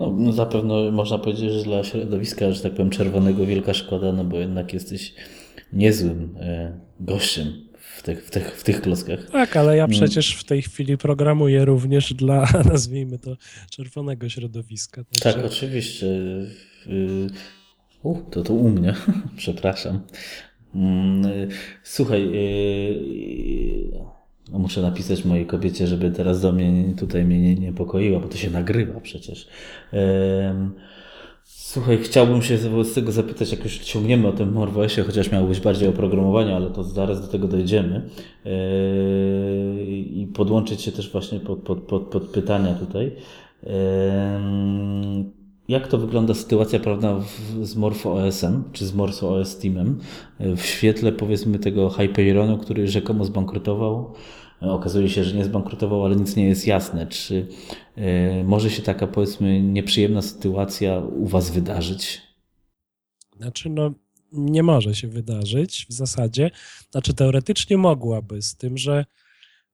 [0.00, 4.24] no, no zapewne można powiedzieć, że dla środowiska, że tak powiem, czerwonego wielka szkoda, no
[4.24, 5.14] bo jednak jesteś
[5.72, 7.71] niezłym e, gościem
[8.02, 9.30] w tych, w tych, w tych klockach.
[9.32, 9.96] Tak, ale ja mm.
[9.96, 13.36] przecież w tej chwili programuję również dla, nazwijmy to,
[13.70, 15.04] czerwonego środowiska.
[15.04, 15.34] Także...
[15.34, 16.06] Tak, oczywiście.
[18.02, 18.94] U, to to u mnie,
[19.36, 20.00] przepraszam.
[20.74, 21.48] Mm,
[21.82, 23.92] słuchaj, y,
[24.52, 28.36] no muszę napisać mojej kobiecie, żeby teraz do mnie tutaj mnie nie niepokoiła, bo to
[28.36, 29.48] się nagrywa przecież.
[31.72, 35.60] Słuchaj, chciałbym się z tego zapytać, jak już ciągniemy o tym Morwoesie, chociaż miało być
[35.60, 38.10] bardziej o programowaniu, ale to zaraz do tego dojdziemy.
[38.44, 38.52] Yy,
[40.00, 43.12] I podłączyć się też właśnie pod, pod, pod, pod pytania tutaj.
[43.62, 43.70] Yy,
[45.68, 47.20] jak to wygląda sytuacja prawda,
[47.62, 49.98] z Morpho OS-em, czy z Morpho OS Teamem
[50.40, 54.14] w świetle powiedzmy tego Hyperionu, który rzekomo zbankrutował?
[54.62, 57.06] Okazuje się, że nie zbankrutował, ale nic nie jest jasne.
[57.06, 57.46] Czy
[57.96, 62.22] e, może się taka, powiedzmy, nieprzyjemna sytuacja u Was wydarzyć?
[63.36, 63.90] Znaczy, no,
[64.32, 66.50] nie może się wydarzyć w zasadzie.
[66.90, 69.04] Znaczy, teoretycznie mogłaby, z tym, że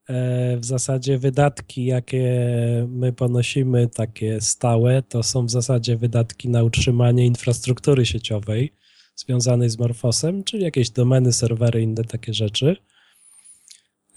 [0.09, 2.27] e, w zasadzie wydatki, jakie
[2.89, 8.73] my ponosimy, takie stałe, to są w zasadzie wydatki na utrzymanie infrastruktury sieciowej
[9.17, 12.77] związanej z Morfosem, czyli jakieś domeny, serwery, inne takie rzeczy.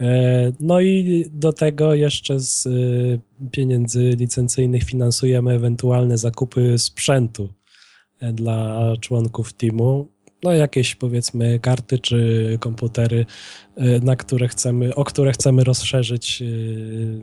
[0.02, 2.70] E, no i do tego jeszcze z e,
[3.52, 7.54] pieniędzy licencyjnych finansujemy ewentualne zakupy sprzętu
[8.20, 10.08] e, dla członków teamu.
[10.44, 13.26] No jakieś powiedzmy karty czy komputery,
[14.02, 16.44] na które chcemy, o które chcemy rozszerzyć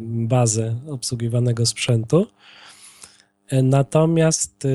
[0.01, 2.27] bazę obsługiwanego sprzętu.
[3.63, 4.67] Natomiast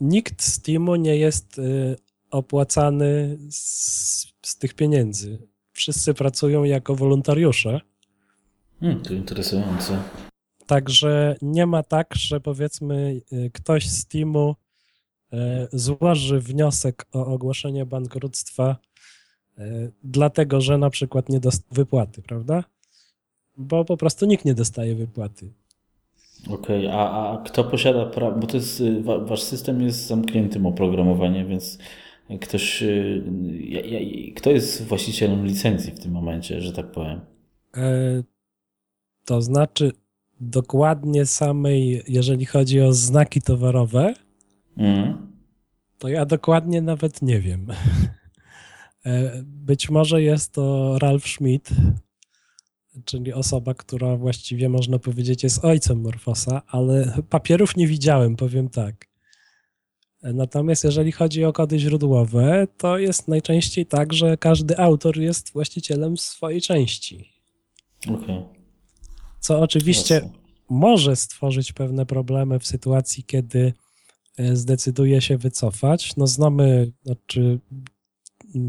[0.00, 1.60] nikt z teamu nie jest
[2.30, 5.49] opłacany z, z tych pieniędzy
[5.80, 7.80] wszyscy pracują jako wolontariusze.
[8.80, 10.02] Hmm, to interesujące.
[10.66, 14.56] Także nie ma tak, że powiedzmy y, ktoś z teamu
[15.32, 15.36] y,
[15.72, 18.76] złoży wniosek o ogłoszenie bankructwa
[19.58, 22.64] y, dlatego, że na przykład nie dostał wypłaty, prawda?
[23.56, 25.52] Bo po prostu nikt nie dostaje wypłaty.
[26.50, 28.82] Okej, okay, a, a kto posiada prawo, bo to jest,
[29.24, 31.78] wasz system jest zamkniętym oprogramowaniem, więc
[32.38, 37.20] ktoś, y, kto jest właścicielem licencji w tym momencie, że tak powiem?
[37.76, 38.22] E,
[39.24, 39.92] to znaczy
[40.40, 44.14] dokładnie samej, jeżeli chodzi o znaki towarowe,
[44.76, 45.32] mm.
[45.98, 47.66] to ja dokładnie nawet nie wiem.
[49.06, 51.70] E, być może jest to Ralf Schmidt,
[53.04, 59.09] czyli osoba, która właściwie można powiedzieć jest ojcem Morfosa, ale papierów nie widziałem, powiem tak.
[60.22, 66.16] Natomiast jeżeli chodzi o kody źródłowe, to jest najczęściej tak, że każdy autor jest właścicielem
[66.16, 67.32] swojej części.
[68.08, 68.42] Okay.
[69.40, 70.30] Co oczywiście Jasne.
[70.70, 73.72] może stworzyć pewne problemy w sytuacji, kiedy
[74.36, 76.16] e, zdecyduje się wycofać.
[76.16, 77.60] No znamy, znaczy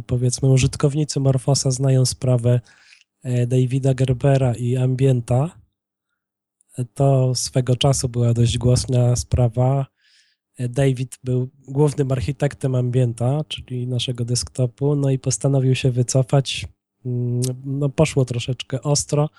[0.07, 2.61] powiedzmy użytkownicy Morfosa znają sprawę
[3.47, 5.61] Davida Gerbera i Ambienta,
[6.93, 9.90] to swego czasu była dość głośna sprawa.
[10.69, 16.67] David był głównym architektem Ambienta, czyli naszego desktopu, no i postanowił się wycofać.
[17.05, 19.29] Mm, no poszło troszeczkę ostro.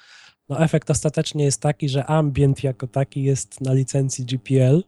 [0.48, 4.82] No efekt ostatecznie jest taki, że Ambient jako taki jest na licencji GPL,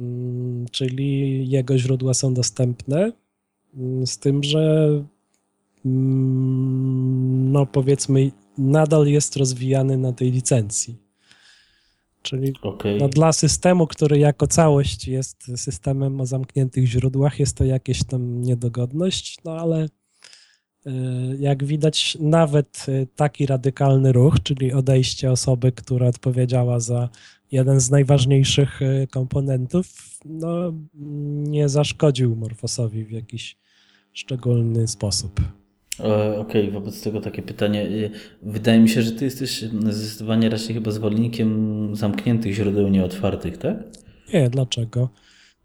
[0.00, 3.12] mm, czyli jego źródła są dostępne,
[3.74, 4.88] mm, z tym, że
[5.84, 11.11] no powiedzmy nadal jest rozwijany na tej licencji.
[12.22, 12.98] Czyli okay.
[12.98, 18.42] no, dla systemu, który jako całość jest systemem o zamkniętych źródłach, jest to jakieś tam
[18.42, 19.88] niedogodność, no ale
[20.86, 20.90] e,
[21.38, 27.08] jak widać, nawet e, taki radykalny ruch, czyli odejście osoby, która odpowiedziała za
[27.52, 29.86] jeden z najważniejszych e, komponentów,
[30.24, 30.72] no,
[31.50, 33.56] nie zaszkodził Morfosowi w jakiś
[34.12, 35.40] szczególny sposób.
[36.02, 37.82] Okej, okay, wobec tego takie pytanie.
[37.86, 38.10] Y,
[38.42, 43.76] wydaje mi się, że ty jesteś zdecydowanie raczej chyba zwolennikiem zamkniętych źródeł, nieotwartych, tak?
[44.34, 45.08] Nie, dlaczego?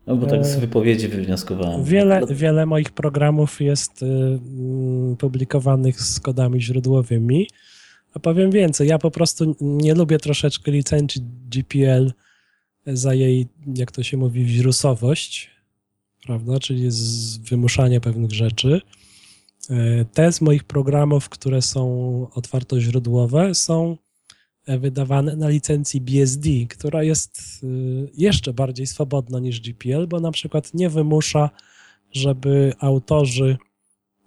[0.07, 1.83] No bo tak z e, wypowiedzi wywnioskowałem.
[1.83, 7.47] Wiele, wiele moich programów jest y, mm, publikowanych z kodami źródłowymi.
[8.13, 12.11] A powiem więcej, ja po prostu nie lubię troszeczkę licencji GPL
[12.87, 15.51] za jej, jak to się mówi, wirusowość,
[16.25, 16.59] prawda?
[16.59, 18.81] Czyli z wymuszanie pewnych rzeczy.
[19.69, 23.97] E, te z moich programów, które są otwartoźródłowe, są
[24.65, 27.67] e, wydawane na licencji BSD, która jest e,
[28.13, 31.49] jeszcze bardziej swobodna niż GPL, bo na przykład nie wymusza,
[32.11, 33.57] żeby autorzy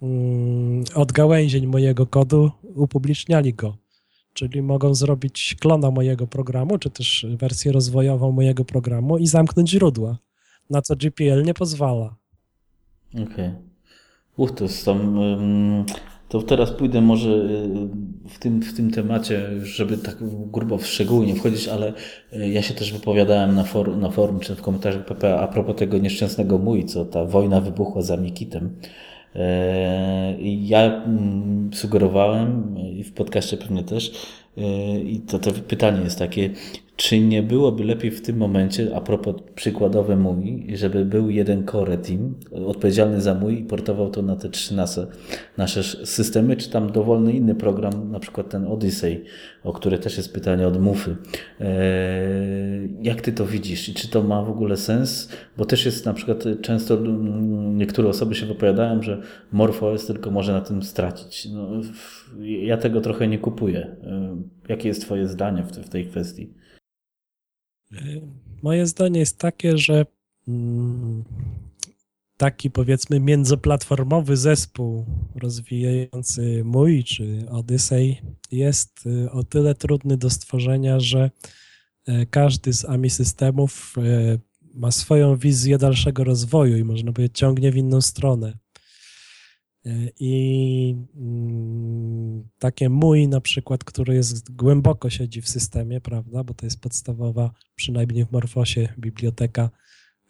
[0.03, 3.76] mm, od gałęzień mojego kodu upubliczniali go.
[4.33, 10.18] Czyli mogą zrobić klona mojego programu, czy też wersję rozwojową mojego programu i zamknąć źródła,
[10.70, 12.16] na co GPL nie pozwala.
[13.14, 13.24] Okej.
[13.24, 13.70] Okay.
[14.40, 15.18] Uch, to jest tam...
[16.29, 20.16] To teraz pójdę może y, w tym, w tym temacie, żeby tak
[20.53, 21.92] grubo w szczegóły nie wchodzić, ale
[22.33, 25.76] y, ja się też wypowiadałem na, for, na forum czy w komentarzach PP a propos
[25.76, 28.76] tego nieszczęsnego mój, co ta wojna wybuchła za Mikitem.
[29.35, 34.12] E, ja mm, sugerowałem i w podcaście pewnie też,
[35.05, 36.51] i to, to pytanie jest takie,
[37.01, 41.99] czy nie byłoby lepiej w tym momencie, a propos przykładowe mój, żeby był jeden core
[41.99, 42.35] team
[42.66, 45.07] odpowiedzialny za mój i portował to na te trzy nasze,
[45.57, 49.25] nasze systemy, czy tam dowolny inny program, na przykład ten Odyssey,
[49.64, 51.16] o który też jest pytanie od Mufy.
[51.61, 51.68] Eee,
[53.03, 55.29] jak ty to widzisz i czy to ma w ogóle sens?
[55.57, 56.99] Bo też jest na przykład często
[57.73, 61.49] niektóre osoby się wypowiadają, że MorphOS tylko może na tym stracić.
[61.53, 61.68] No,
[62.38, 63.97] ja tego trochę nie kupuję.
[64.69, 66.55] Jakie jest twoje zdanie w tej kwestii?
[68.62, 70.07] Moje zdanie jest takie, że
[70.49, 71.25] mm,
[72.37, 78.16] taki powiedzmy międzyplatformowy zespół rozwijający mój czy Odyssey
[78.51, 81.31] jest y, o tyle trudny do stworzenia, że
[82.07, 83.95] e, każdy z AMI systemów
[84.75, 88.59] ma swoją wizję dalszego rozwoju i można powiedzieć ciągnie w inną stronę.
[89.87, 89.90] E,
[90.21, 96.66] I mm, takie mój na przykład, który jest głęboko siedzi w systemie, prawda, bo to
[96.66, 99.71] jest podstawowa, przynajmniej w Morfosie, biblioteka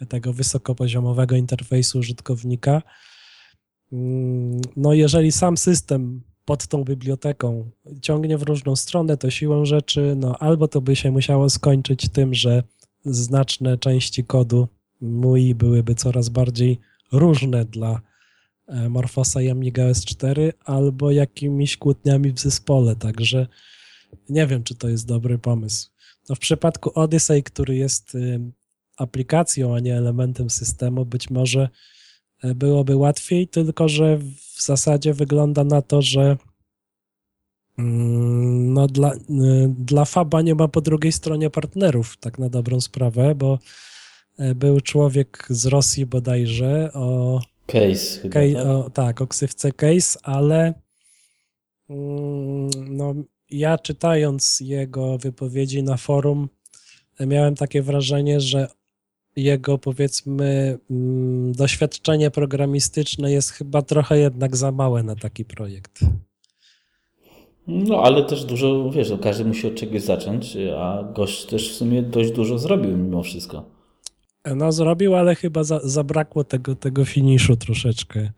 [0.08, 2.82] tego wysokopoziomowego interfejsu użytkownika.
[3.92, 7.70] Mm, no, jeżeli sam system pod tą biblioteką
[8.02, 12.34] ciągnie w różną stronę, to siłą rzeczy, no albo to by się musiało skończyć tym,
[12.34, 12.62] że
[13.04, 14.68] znaczne części kodu
[15.00, 16.78] mój byłyby coraz bardziej
[17.12, 18.00] różne dla
[18.88, 23.46] Morfosa i Amiga S4 albo jakimiś kłótniami w zespole, także
[24.28, 25.90] nie wiem, czy to jest dobry pomysł.
[26.28, 28.40] No w przypadku Odyssey, który jest y,
[28.96, 31.68] aplikacją, a nie elementem systemu, być może
[32.42, 34.18] e, byłoby łatwiej, tylko że
[34.56, 36.36] w zasadzie wygląda na to, że
[37.78, 39.18] mm, no dla, y,
[39.78, 43.58] dla Faba nie ma po drugiej stronie partnerów, tak na dobrą sprawę, bo
[44.38, 47.40] e, był człowiek z Rosji bodajże o
[47.72, 48.20] Case.
[48.20, 48.66] Chyba, case tak?
[48.66, 50.74] O, tak, o ksywce Case, ale
[51.90, 53.14] mm, no,
[53.50, 56.48] ja czytając jego wypowiedzi na forum,
[57.20, 58.68] miałem takie wrażenie, że
[59.36, 66.00] jego powiedzmy mm, doświadczenie programistyczne jest chyba trochę jednak za małe na taki projekt.
[67.66, 72.02] No, ale też dużo, wiesz, każdy musi od czegoś zacząć, a gość też w sumie
[72.02, 73.79] dość dużo zrobił mimo wszystko.
[74.56, 78.30] No zrobił, ale chyba za, zabrakło tego, tego finiszu troszeczkę.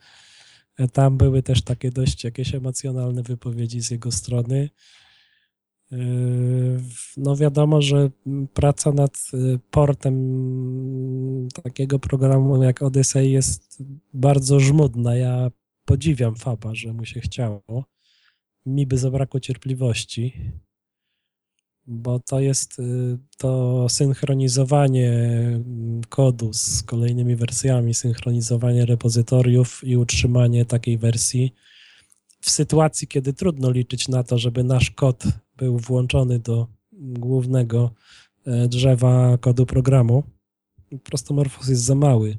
[0.92, 4.70] Tam były też takie dość jakieś emocjonalne wypowiedzi z jego strony.
[5.90, 6.80] Yy,
[7.16, 8.10] no wiadomo, że
[8.54, 10.14] praca nad y, portem
[11.62, 13.82] takiego programu jak Odyssey jest
[14.14, 15.16] bardzo żmudna.
[15.16, 15.50] Ja
[15.84, 17.84] podziwiam Faba, że mu się chciało.
[18.66, 20.40] Mi by zabrakło cierpliwości,
[21.86, 30.64] bo to jest y, to synchronizowanie mm, kodu z kolejnymi wersjami, synchronizowanie repozytoriów i utrzymanie
[30.64, 31.54] takiej wersji
[32.40, 35.24] w sytuacji, kiedy trudno liczyć na to, żeby nasz kod
[35.56, 37.90] był włączony do głównego
[38.46, 40.22] e, drzewa kodu programu.
[41.04, 42.38] Prostomorfos jest za mały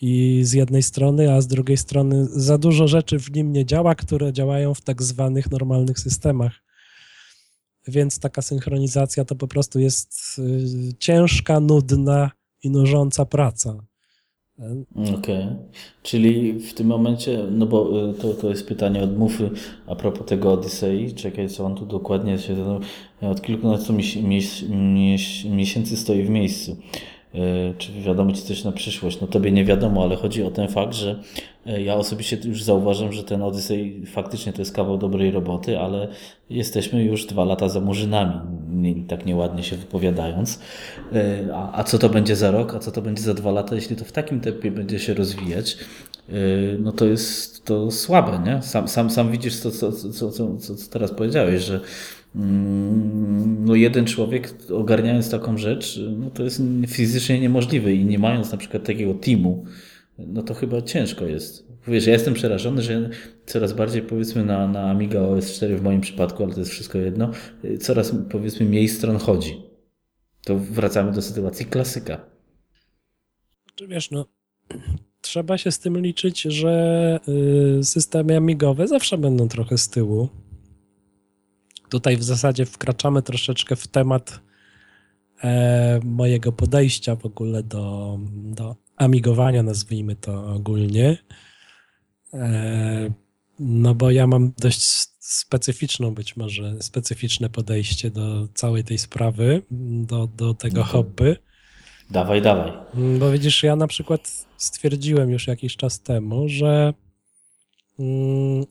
[0.00, 3.94] i z jednej strony, a z drugiej strony za dużo rzeczy w nim nie działa,
[3.94, 6.67] które działają w tak zwanych normalnych systemach.
[7.88, 12.30] Więc taka synchronizacja to po prostu jest y, ciężka, nudna
[12.62, 13.88] i nużąca praca.
[14.94, 15.56] Okej, okay.
[16.02, 19.50] czyli w tym momencie, no bo y, to, to jest pytanie od Mufy
[19.86, 22.80] a propos tego Odyssey, czekaj co on tu dokładnie się,
[23.20, 23.92] od kilkunastu
[25.50, 26.76] miesięcy stoi w miejscu.
[27.34, 29.20] E, czy wiadomo Ci coś na przyszłość?
[29.20, 31.22] No Tobie nie wiadomo, ale chodzi o ten fakt, że
[31.66, 36.08] e, ja osobiście już zauważam, że ten Odyssey faktycznie to jest kawał dobrej roboty, ale
[36.50, 40.60] jesteśmy już dwa lata za murzynami, tak nieładnie się wypowiadając.
[41.12, 43.74] E, a, a co to będzie za rok, a co to będzie za dwa lata,
[43.74, 45.76] jeśli to w takim tempie będzie się rozwijać,
[46.78, 48.62] no to jest to słabe, nie?
[48.62, 51.80] Sam, sam, sam widzisz, co, co, co, co, co teraz powiedziałeś, że
[52.34, 58.58] no jeden człowiek ogarniając taką rzecz, no to jest fizycznie niemożliwe i nie mając na
[58.58, 59.64] przykład takiego teamu,
[60.18, 61.68] no to chyba ciężko jest.
[61.88, 63.10] Wiesz, ja jestem przerażony, że
[63.46, 66.98] coraz bardziej powiedzmy na, na Amiga OS 4 w moim przypadku, ale to jest wszystko
[66.98, 67.30] jedno,
[67.80, 69.62] coraz powiedzmy mniej stron chodzi.
[70.44, 72.20] To wracamy do sytuacji klasyka.
[73.74, 74.26] Czy wiesz, no
[75.20, 77.20] trzeba się z tym liczyć, że
[77.78, 80.28] y, systemy amigowe zawsze będą trochę z tyłu
[81.88, 84.40] Tutaj w zasadzie wkraczamy troszeczkę w temat
[85.44, 91.16] e, mojego podejścia w ogóle do, do amigowania, nazwijmy to ogólnie.
[92.34, 93.10] E,
[93.58, 100.26] no bo ja mam dość specyficzną, być może specyficzne podejście do całej tej sprawy, do,
[100.26, 101.36] do tego no hobby.
[102.10, 102.72] Dawaj, dawaj.
[103.18, 106.94] Bo widzisz, ja na przykład stwierdziłem już jakiś czas temu, że
[107.98, 108.64] mm,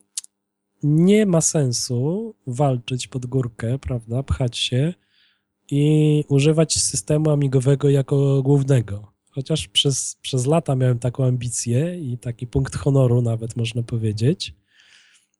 [0.83, 4.93] nie ma sensu walczyć pod górkę, prawda, pchać się
[5.71, 9.11] i używać systemu amigowego jako głównego.
[9.29, 14.53] Chociaż przez, przez lata miałem taką ambicję i taki punkt honoru nawet można powiedzieć,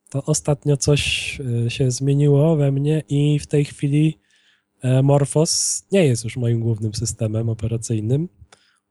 [0.10, 4.20] to ostatnio coś e, się zmieniło we mnie i w tej chwili
[4.82, 8.30] e, Morphos nie jest już moim głównym systemem operacyjnym.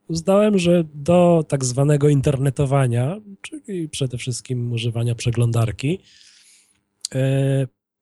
[0.09, 5.99] Uznałem, że do tak zwanego internetowania, czyli przede wszystkim używania przeglądarki,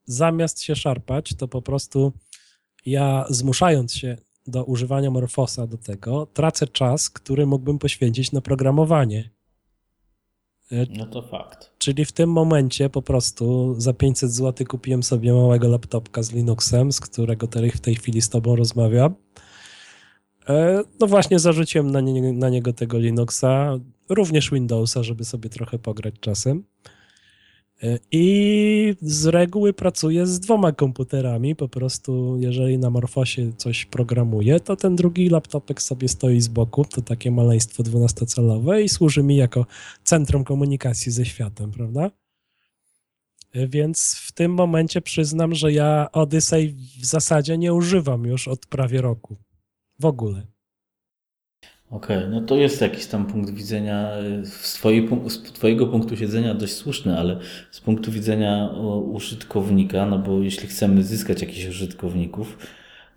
[0.04, 2.12] zamiast się szarpać, to po prostu
[2.86, 9.30] ja zmuszając się do używania Morfosa do tego, tracę czas, który mógłbym poświęcić na programowanie.
[10.72, 11.70] E, no to fakt.
[11.78, 16.92] Czyli w tym momencie po prostu za 500 zł kupiłem sobie małego laptopka z Linuxem,
[16.92, 19.14] z którego w tej chwili z tobą rozmawiam.
[20.48, 25.78] E, no właśnie zarzuciłem na, nie, na niego tego Linuxa, również Windowsa, żeby sobie trochę
[25.78, 26.64] pograć czasem.
[28.11, 31.57] I z reguły pracuję z dwoma komputerami.
[31.57, 36.85] Po prostu, jeżeli na Morfosie coś programuję, to ten drugi laptopek sobie stoi z boku.
[36.85, 39.66] To takie maleństwo 12-calowe i służy mi jako
[40.05, 42.11] centrum komunikacji ze światem, prawda?
[43.55, 49.01] Więc w tym momencie przyznam, że ja Odyssey w zasadzie nie używam już od prawie
[49.01, 49.37] roku.
[49.99, 50.53] W ogóle.
[51.91, 54.11] Okej, okay, no to jest jakiś tam punkt widzenia
[54.43, 57.39] z, twojej, z Twojego punktu widzenia dość słuszny, ale
[57.70, 58.70] z punktu widzenia
[59.12, 62.59] użytkownika, no bo jeśli chcemy zyskać jakichś użytkowników,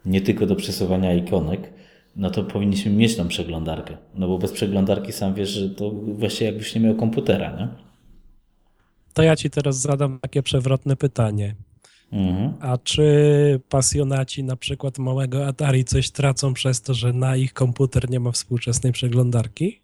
[0.06, 1.74] nie tylko do przesuwania ikonek,
[2.16, 3.98] no to powinniśmy mieć tam przeglądarkę.
[4.16, 7.68] No bo bez przeglądarki sam wiesz, że to właśnie jakbyś nie miał komputera, nie?
[9.14, 11.56] To ja Ci teraz zadam takie przewrotne pytanie.
[12.12, 12.54] Mhm.
[12.60, 18.10] A czy pasjonaci na przykład małego Atari coś tracą przez to, że na ich komputer
[18.10, 19.82] nie ma współczesnej przeglądarki?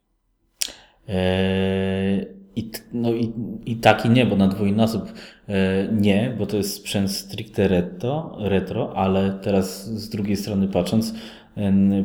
[1.07, 3.34] Eee, i, no i,
[3.65, 5.13] i tak i nie, bo na dwójnasób
[5.47, 11.13] e, nie, bo to jest sprzęt stricte retro, retro, ale teraz z drugiej strony patrząc,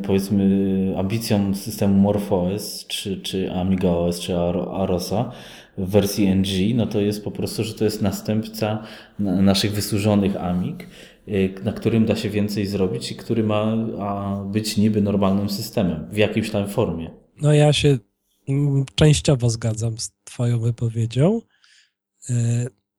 [0.06, 4.36] powiedzmy ambicją systemu MorphOS, czy, czy Amiga OS, czy
[4.72, 5.32] Arosa,
[5.78, 8.82] w wersji NG, no to jest po prostu, że to jest następca
[9.18, 10.88] naszych wysłużonych Amig,
[11.28, 13.76] y, na którym da się więcej zrobić i który ma
[14.52, 17.10] być niby normalnym systemem w jakiejś tam formie.
[17.42, 17.98] No ja się
[18.48, 21.40] mm, częściowo zgadzam z Twoją wypowiedzią,
[22.30, 22.34] y,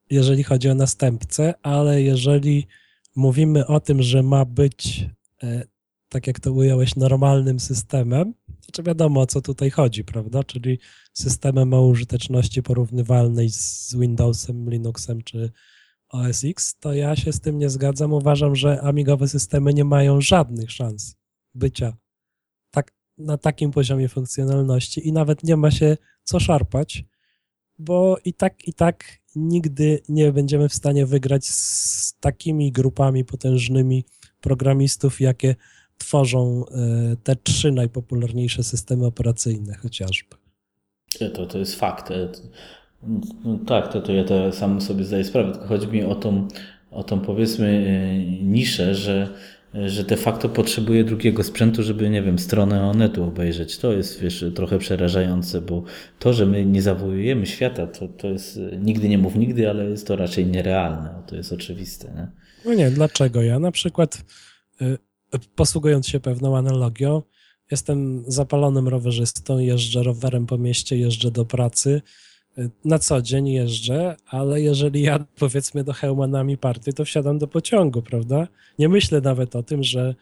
[0.10, 2.68] jeżeli chodzi o następcę, ale jeżeli
[3.16, 5.06] mówimy o tym, że ma być,
[5.44, 5.68] y,
[6.10, 8.34] tak jak to ująłeś, normalnym systemem,
[8.70, 10.43] Znaczy wiadomo, o co tutaj chodzi, prawda?
[10.43, 10.80] Czyli
[11.13, 15.51] systemem o użyteczności porównywalnej z Windowsem, Linuxem czy
[16.09, 18.13] OS X, to ja się z tym nie zgadzam.
[18.13, 21.15] Uważam, że amigowe systemy nie mają żadnych szans
[21.53, 21.97] bycia
[22.72, 27.05] tak, na takim poziomie funkcjonalności i nawet nie ma się co szarpać,
[27.78, 29.03] bo i tak, i tak
[29.36, 34.05] nigdy nie będziemy w stanie wygrać z takimi grupami potężnymi
[34.41, 35.55] programistów, jakie
[36.00, 40.36] tworzą e, te trzy najpopularniejsze systemy operacyjne chociażby.
[41.34, 42.12] To, to jest fakt.
[42.12, 42.30] E,
[43.43, 46.47] no, tak, to, to ja to sam sobie zdaję sprawę, tylko chodzi mi o tą,
[46.91, 49.30] o tą powiedzmy e, niszę, że,
[49.74, 53.78] że de facto potrzebuje drugiego sprzętu, żeby, nie wiem, stronę Onetu obejrzeć.
[53.78, 55.84] To jest, wiesz, trochę przerażające, bo
[56.20, 60.08] to, że my nie zawojujemy świata, to, to jest, nigdy nie mów nigdy, ale jest
[60.08, 61.24] to raczej nierealne.
[61.28, 62.12] To jest oczywiste.
[62.16, 62.28] Nie?
[62.66, 63.41] No nie, dlaczego?
[63.41, 64.24] Ja na przykład
[65.56, 67.22] posługując się pewną analogią,
[67.72, 72.02] jestem zapalonym rowerzystą, jeżdżę rowerem po mieście, jeżdżę do pracy.
[72.86, 78.02] Na co dzień jeżdżę, ale jeżeli ja powiedzmy do Hełmanami party, to wsiadam do pociągu,
[78.02, 78.48] prawda?
[78.80, 80.16] Nie myślę nawet o tym, że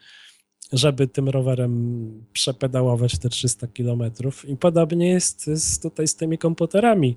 [0.72, 4.48] żeby tym rowerem przepedałować te 300 kilometrów.
[4.48, 7.16] I podobnie jest, jest tutaj z tymi komputerami.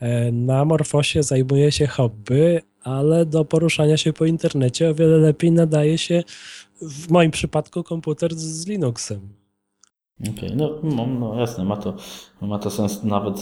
[0.00, 5.52] E, na Morfosie zajmuję się hobby, ale do poruszania się po internecie o wiele lepiej
[5.52, 6.22] nadaje się
[6.82, 9.42] w moim przypadku komputer z Linuxem.
[10.20, 11.96] Okej, okay, no, no, no, jasne, ma to,
[12.40, 13.04] ma to sens.
[13.04, 13.40] Nawet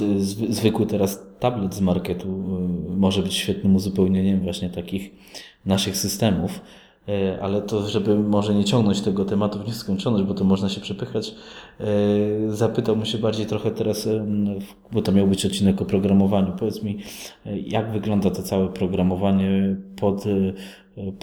[0.48, 5.10] zwykły teraz tablet z marketu y, może być świetnym uzupełnieniem właśnie takich
[5.66, 6.60] naszych systemów.
[7.08, 10.80] E, ale to, żeby może nie ciągnąć tego tematu w nieskończoność, bo to można się
[10.80, 11.34] przepychać,
[11.80, 11.84] e,
[12.48, 14.08] zapytałbym się bardziej trochę teraz,
[14.92, 16.52] bo to miał być odcinek o programowaniu.
[16.58, 16.98] Powiedz mi,
[17.66, 20.24] jak wygląda to całe programowanie pod,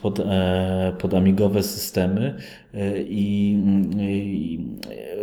[0.01, 0.19] pod,
[0.99, 2.35] pod amigowe systemy
[3.09, 3.57] i,
[3.99, 4.59] i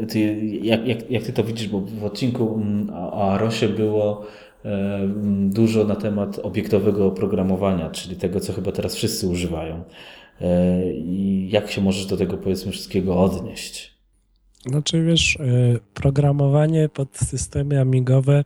[0.08, 4.26] ty, jak, jak, jak ty to widzisz, bo w odcinku o Arosie było
[5.48, 9.84] dużo na temat obiektowego oprogramowania, czyli tego, co chyba teraz wszyscy używają.
[10.40, 13.94] E, I jak się możesz do tego powiedzmy wszystkiego odnieść?
[14.66, 18.44] Znaczy wiesz, e, programowanie pod systemy amigowe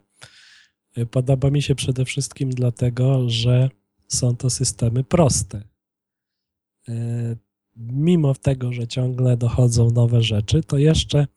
[0.97, 3.69] e, podoba mi się przede wszystkim dlatego, że
[4.07, 5.61] są to systemy proste.
[7.75, 11.27] Mimo tego, że ciągle dochodzą nowe rzeczy, to jeszcze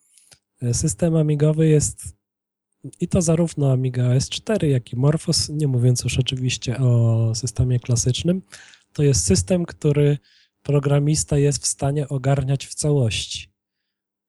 [0.71, 2.15] system amigowy jest
[2.99, 8.41] i to zarówno Amiga OS4, jak i Morphos, nie mówiąc już oczywiście o systemie klasycznym,
[8.93, 10.17] to jest system, który
[10.63, 13.49] programista jest w stanie ogarniać w całości,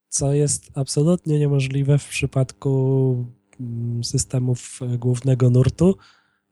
[0.09, 3.27] co jest absolutnie niemożliwe w przypadku
[3.61, 5.97] mm, systemów głównego nurtu,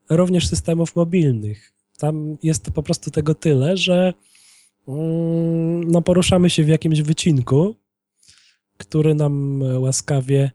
[0.09, 1.73] również systemów mobilnych.
[1.97, 4.13] Tam jest po prostu tego tyle, że
[5.87, 7.75] no, poruszamy się w jakimś wycinku,
[8.77, 10.51] który nam łaskawie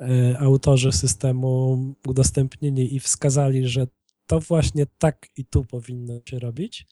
[0.00, 3.86] e, autorzy systemu udostępnili i wskazali, że
[4.26, 6.86] to właśnie tak i tu powinno się robić.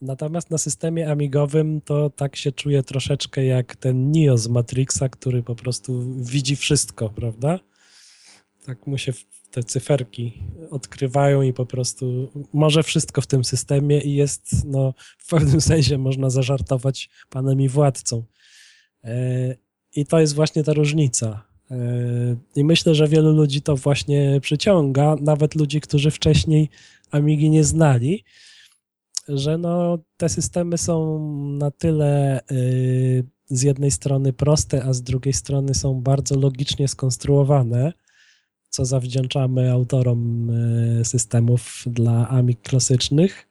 [0.00, 5.42] Natomiast na systemie amigowym to tak się czuje troszeczkę jak ten Neo z Matrixa, który
[5.42, 7.60] po prostu widzi wszystko, prawda?
[8.66, 9.12] Tak mu się
[9.50, 10.32] te cyferki
[10.70, 15.98] odkrywają i po prostu może wszystko w tym systemie i jest, no, w pewnym sensie
[15.98, 18.24] można zażartować panem i władcą.
[19.04, 19.56] E,
[19.96, 21.44] I to jest właśnie ta różnica.
[21.70, 21.76] E,
[22.56, 26.68] I myślę, że wielu ludzi to właśnie przyciąga, nawet ludzi, którzy wcześniej
[27.10, 28.24] Amigi nie znali,
[29.28, 31.18] że no, te systemy są
[31.58, 37.92] na tyle y, z jednej strony proste, a z drugiej strony są bardzo logicznie skonstruowane,
[38.70, 43.48] co zawdzięczamy autorom y, systemów dla AMIG klasycznych,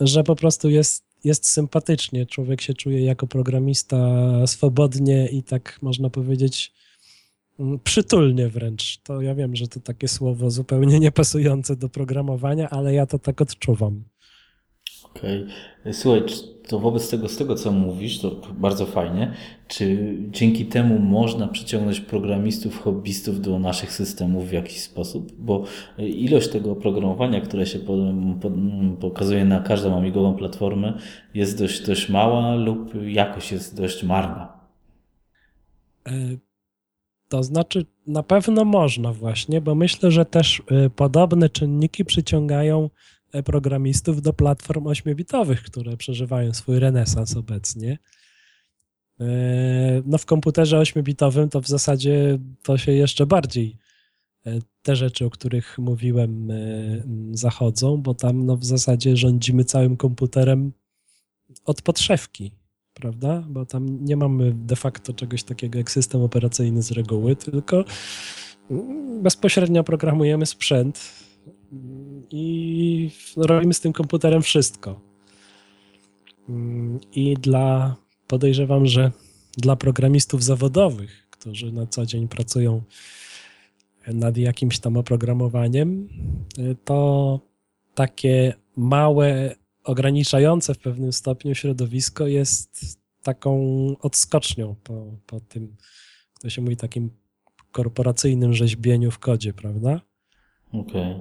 [0.00, 2.26] że po prostu jest, jest sympatycznie.
[2.26, 4.06] Człowiek się czuje jako programista
[4.46, 6.72] swobodnie i tak można powiedzieć
[7.58, 8.98] mm, przytulnie wręcz.
[8.98, 13.40] To ja wiem, że to takie słowo zupełnie niepasujące do programowania, ale ja to tak
[13.40, 14.04] odczuwam.
[15.16, 15.46] Okej.
[15.82, 15.92] Okay.
[15.94, 16.22] Słuchaj,
[16.68, 19.32] to wobec tego, z tego co mówisz, to bardzo fajnie.
[19.68, 25.32] Czy dzięki temu można przyciągnąć programistów, hobbystów do naszych systemów w jakiś sposób?
[25.38, 25.64] Bo
[25.98, 27.96] ilość tego oprogramowania, które się po,
[28.40, 28.50] po,
[29.00, 30.98] pokazuje na każdą amigową platformę,
[31.34, 34.52] jest dość, dość mała lub jakość jest dość marna.
[36.06, 36.12] E,
[37.28, 42.90] to znaczy, na pewno można właśnie, bo myślę, że też e, podobne czynniki przyciągają
[43.44, 47.98] programistów do platform 8-bitowych, które przeżywają swój renesans obecnie.
[49.20, 53.76] E, no w komputerze 8-bitowym to w zasadzie to się jeszcze bardziej
[54.46, 56.56] e, te rzeczy, o których mówiłem, e,
[57.32, 60.72] zachodzą, bo tam no w zasadzie rządzimy całym komputerem
[61.64, 62.52] od podszewki,
[62.94, 63.44] prawda?
[63.48, 67.84] Bo tam nie mamy de facto czegoś takiego jak system operacyjny z reguły, tylko
[69.22, 71.12] bezpośrednio programujemy sprzęt
[72.30, 75.00] i robimy z tym komputerem wszystko.
[77.12, 77.96] I dla,
[78.26, 79.12] podejrzewam, że
[79.56, 82.82] dla programistów zawodowych, którzy na co dzień pracują
[84.06, 86.08] nad jakimś tam oprogramowaniem,
[86.84, 87.40] to
[87.94, 89.54] takie małe,
[89.84, 93.58] ograniczające w pewnym stopniu środowisko jest taką
[94.00, 95.76] odskocznią po, po tym,
[96.40, 97.10] to się mówi, takim
[97.72, 100.00] korporacyjnym rzeźbieniu w kodzie, prawda?
[100.72, 101.12] Okej.
[101.12, 101.20] Okay.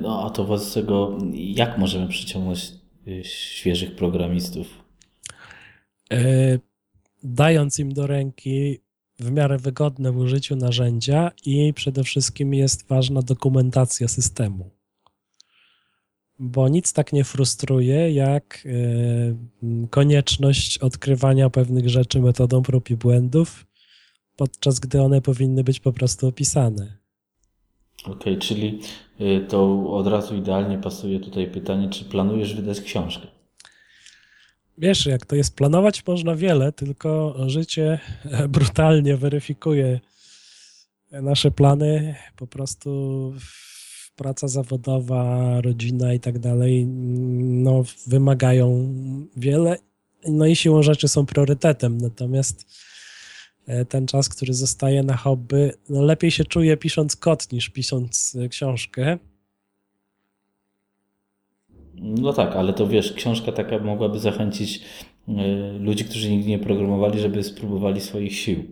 [0.00, 2.72] No a to wobec tego, jak możemy przyciągnąć
[3.08, 4.84] y, świeżych programistów?
[6.10, 6.60] Yy,
[7.22, 8.78] dając im do ręki
[9.18, 14.70] w miarę wygodne w użyciu narzędzia i przede wszystkim jest ważna dokumentacja systemu.
[16.38, 18.64] Bo nic tak nie frustruje, jak
[19.62, 23.66] yy, konieczność odkrywania pewnych rzeczy metodą prób i błędów,
[24.36, 26.96] podczas gdy one powinny być po prostu opisane.
[28.04, 28.80] Okej, okay, czyli
[29.48, 33.26] to od razu idealnie pasuje tutaj pytanie, czy planujesz wydać książkę?
[34.78, 37.98] Wiesz, jak to jest planować, można wiele, tylko życie
[38.48, 40.00] brutalnie weryfikuje
[41.12, 42.14] nasze plany.
[42.36, 43.32] Po prostu
[44.16, 48.92] praca zawodowa, rodzina i tak dalej, no, wymagają
[49.36, 49.76] wiele,
[50.28, 51.98] no i siłą rzeczy są priorytetem.
[51.98, 52.85] Natomiast
[53.88, 58.48] ten czas, który zostaje na hobby, no lepiej się czuje pisząc kod niż pisząc e,
[58.48, 59.18] książkę.
[61.94, 64.82] No tak, ale to wiesz, książka taka mogłaby zachęcić
[65.28, 65.32] e,
[65.78, 68.64] ludzi, którzy nigdy nie programowali, żeby spróbowali swoich sił.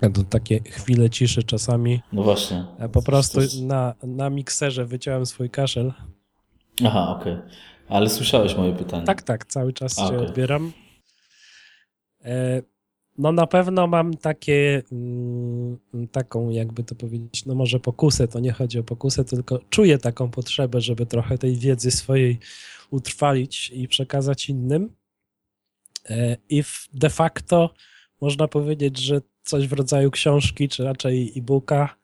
[0.00, 2.00] To takie chwile ciszy czasami.
[2.12, 2.64] No właśnie.
[2.92, 5.92] Po prostu na, na mikserze wyciąłem swój kaszel.
[6.84, 7.32] Aha, okej.
[7.32, 7.50] Okay.
[7.90, 9.06] Ale słyszałeś moje pytanie.
[9.06, 10.28] Tak, tak, cały czas A, cię okay.
[10.28, 10.72] odbieram.
[12.24, 12.62] E,
[13.18, 15.78] no na pewno mam takie, mm,
[16.12, 20.30] taką jakby to powiedzieć, no może pokusę, to nie chodzi o pokusę, tylko czuję taką
[20.30, 22.38] potrzebę, żeby trochę tej wiedzy swojej
[22.90, 24.94] utrwalić i przekazać innym.
[26.10, 26.62] E, I
[26.92, 27.74] de facto
[28.20, 31.96] można powiedzieć, że coś w rodzaju książki, czy raczej e-booka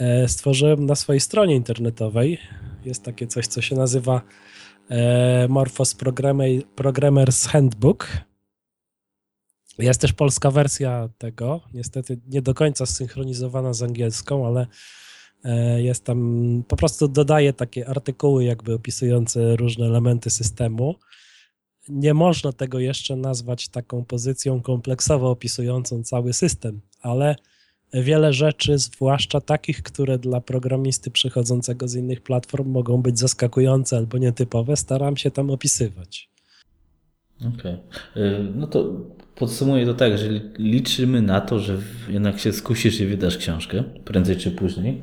[0.00, 2.38] e, stworzyłem na swojej stronie internetowej.
[2.84, 4.22] Jest takie coś, co się nazywa
[5.48, 5.96] Morphos
[6.76, 8.08] Programmer's Handbook
[9.78, 14.66] jest też polska wersja tego, niestety nie do końca zsynchronizowana z angielską, ale
[15.44, 20.94] e, jest tam, po prostu dodaje takie artykuły jakby opisujące różne elementy systemu.
[21.88, 27.36] Nie można tego jeszcze nazwać taką pozycją kompleksowo opisującą cały system, ale
[28.02, 34.18] wiele rzeczy, zwłaszcza takich, które dla programisty przychodzącego z innych platform mogą być zaskakujące albo
[34.18, 36.30] nietypowe, staram się tam opisywać.
[37.40, 37.74] Okej.
[38.14, 38.52] Okay.
[38.54, 38.90] No to
[39.34, 40.28] Podsumuję to tak, że
[40.58, 41.76] liczymy na to, że
[42.08, 45.02] jednak się skusisz i wydasz książkę, prędzej czy później.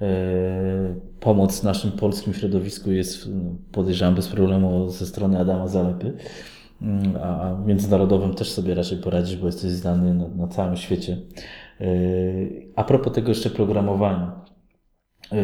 [0.00, 3.28] E, pomoc w naszym polskim środowisku jest,
[3.72, 6.12] podejrzewam, bez problemu ze strony Adama Zalepy,
[6.82, 11.16] mm, a międzynarodowym też sobie raczej poradzisz, bo jesteś znany na, na całym świecie.
[12.76, 14.44] A propos tego jeszcze programowania.
[15.32, 15.38] E,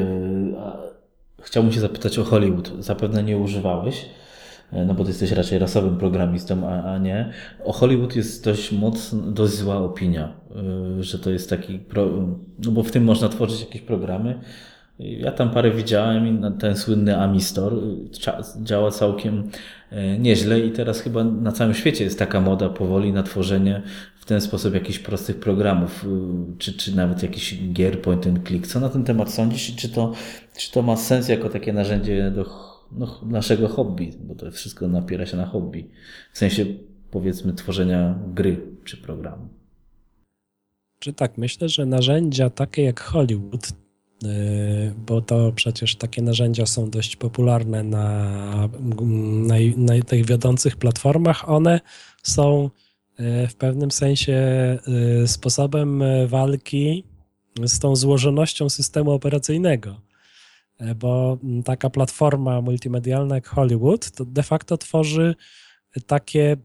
[1.43, 2.73] chciałbym się zapytać o Hollywood.
[2.79, 4.07] Zapewne nie używałeś.
[4.73, 7.33] E, no bo ty jesteś raczej rasowym programistą, a, a nie.
[7.65, 10.33] O Hollywood jest dość mocno, dość zła opinia,
[10.99, 12.07] e, że to jest taki, pro,
[12.65, 14.41] no bo w tym można tworzyć jakieś programy.
[14.99, 19.51] Ja tam parę widziałem i ten słynny Amistor e, działa całkiem
[20.19, 23.83] nieźle i teraz chyba na całym świecie jest taka moda powoli na tworzenie
[24.17, 26.07] w ten sposób jakichś prostych programów,
[26.59, 28.67] czy, czy nawet jakichś gier point and click.
[28.67, 30.13] Co na ten temat sądzisz i czy to,
[30.57, 32.45] czy to ma sens jako takie narzędzie do
[32.93, 35.89] no, naszego hobby, bo to wszystko napiera się na hobby.
[36.33, 36.67] W sensie
[37.11, 39.49] powiedzmy tworzenia gry czy programu.
[40.99, 43.73] Czy tak, myślę, że narzędzia takie jak Hollywood,
[45.07, 48.69] bo to przecież takie narzędzia są dość popularne na,
[49.47, 51.81] na, na tych wiodących platformach, one
[52.23, 52.71] są
[53.19, 54.39] yy, w pewnym sensie
[55.21, 57.05] yy, sposobem walki
[57.65, 60.01] z tą złożonością systemu operacyjnego.
[60.97, 65.35] Bo taka platforma multimedialna jak Hollywood to de facto tworzy
[66.07, 66.57] takie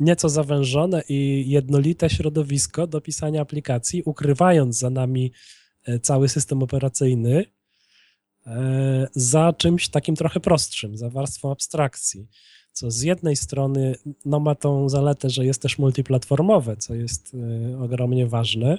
[0.00, 5.32] nieco zawężone i jednolite środowisko do pisania aplikacji, ukrywając za nami
[6.02, 7.44] cały system operacyjny
[8.46, 12.26] e, za czymś takim trochę prostszym, za warstwą abstrakcji.
[12.72, 17.36] Co z jednej strony no, ma tą zaletę, że jest też multiplatformowe, co jest
[17.80, 18.78] ogromnie ważne,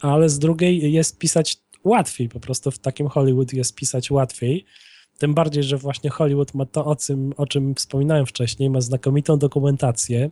[0.00, 4.64] ale z drugiej jest pisać łatwiej, po prostu w takim Hollywood jest pisać łatwiej,
[5.18, 9.38] tym bardziej, że właśnie Hollywood ma to, o czym, o czym wspominałem wcześniej, ma znakomitą
[9.38, 10.30] dokumentację,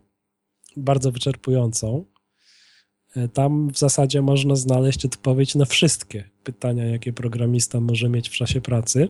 [0.76, 2.04] bardzo wyczerpującą.
[3.17, 8.33] E, tam w zasadzie można znaleźć odpowiedź na wszystkie pytania, jakie programista może mieć w
[8.33, 9.09] czasie pracy.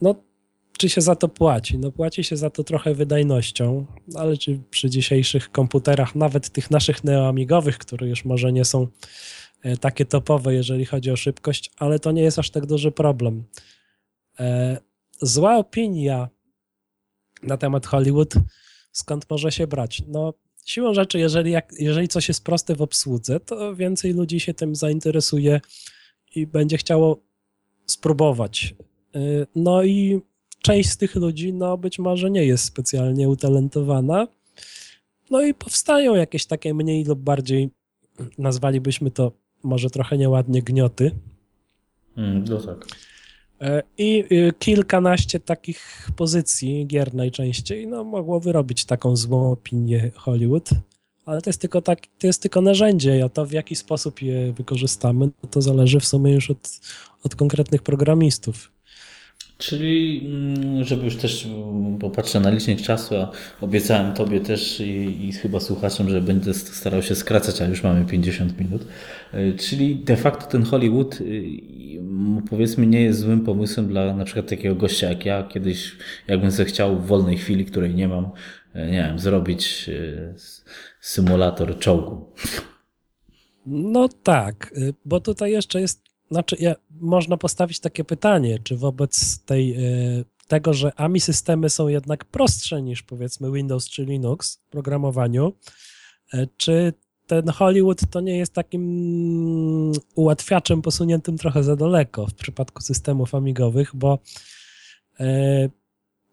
[0.00, 0.14] No,
[0.78, 1.78] czy się za to płaci?
[1.78, 7.04] No, płaci się za to trochę wydajnością, ale czy przy dzisiejszych komputerach, nawet tych naszych
[7.04, 8.86] neoamigowych, które już może nie są
[9.62, 13.44] e, takie topowe, jeżeli chodzi o szybkość, ale to nie jest aż tak duży problem.
[14.40, 14.78] E,
[15.20, 16.28] zła opinia
[17.42, 18.34] na temat Hollywood,
[18.92, 20.02] skąd może się brać?
[20.08, 20.34] No,
[20.66, 24.76] siłą rzeczy, jeżeli, jak, jeżeli coś jest proste w obsłudze, to więcej ludzi się tym
[24.76, 25.60] zainteresuje
[26.34, 27.20] i będzie chciało
[27.86, 28.74] spróbować.
[29.14, 29.18] E,
[29.54, 30.20] no i
[30.62, 34.26] część z tych ludzi, no być może nie jest specjalnie utalentowana.
[35.30, 37.70] No i powstają jakieś takie mniej lub bardziej,
[38.38, 41.10] nazwalibyśmy to może trochę nieładnie, gnioty.
[42.16, 42.86] Mm, no tak.
[43.60, 50.70] E, I y, kilkanaście takich pozycji gier najczęściej no, mogło wyrobić taką złą opinię Hollywood,
[51.24, 54.52] ale to jest tylko, tak, to jest tylko narzędzie, a to w jaki sposób je
[54.52, 56.80] wykorzystamy, no to zależy w sumie już od,
[57.22, 58.75] od konkretnych programistów.
[59.58, 61.48] Czyli, mm, żeby już też
[62.00, 63.30] popatrzę na licznik czasu, a
[63.60, 68.04] obiecałem Tobie też i, i, chyba słuchaczom, że będę starał się skracać, a już mamy
[68.04, 68.86] 50 minut.
[69.32, 71.44] E, czyli de facto ten Hollywood, y,
[72.50, 75.42] powiedzmy, nie jest złym pomysłem dla na przykład takiego gościa jak ja.
[75.42, 75.96] Kiedyś,
[76.28, 78.30] jakbym sobie chciał w wolnej chwili, której nie mam,
[78.74, 80.34] e, nie wiem, zrobić e,
[81.00, 82.32] symulator czołgu.
[83.66, 89.38] No tak, y, bo tutaj jeszcze jest znaczy, ja, można postawić takie pytanie, czy wobec
[89.38, 89.84] tej,
[90.18, 95.52] y, tego, że AMI systemy są jednak prostsze niż powiedzmy Windows czy Linux w programowaniu,
[96.34, 96.92] y, czy
[97.26, 103.90] ten Hollywood to nie jest takim ułatwiaczem posuniętym trochę za daleko w przypadku systemów amigowych,
[103.94, 104.18] bo
[105.20, 105.24] y,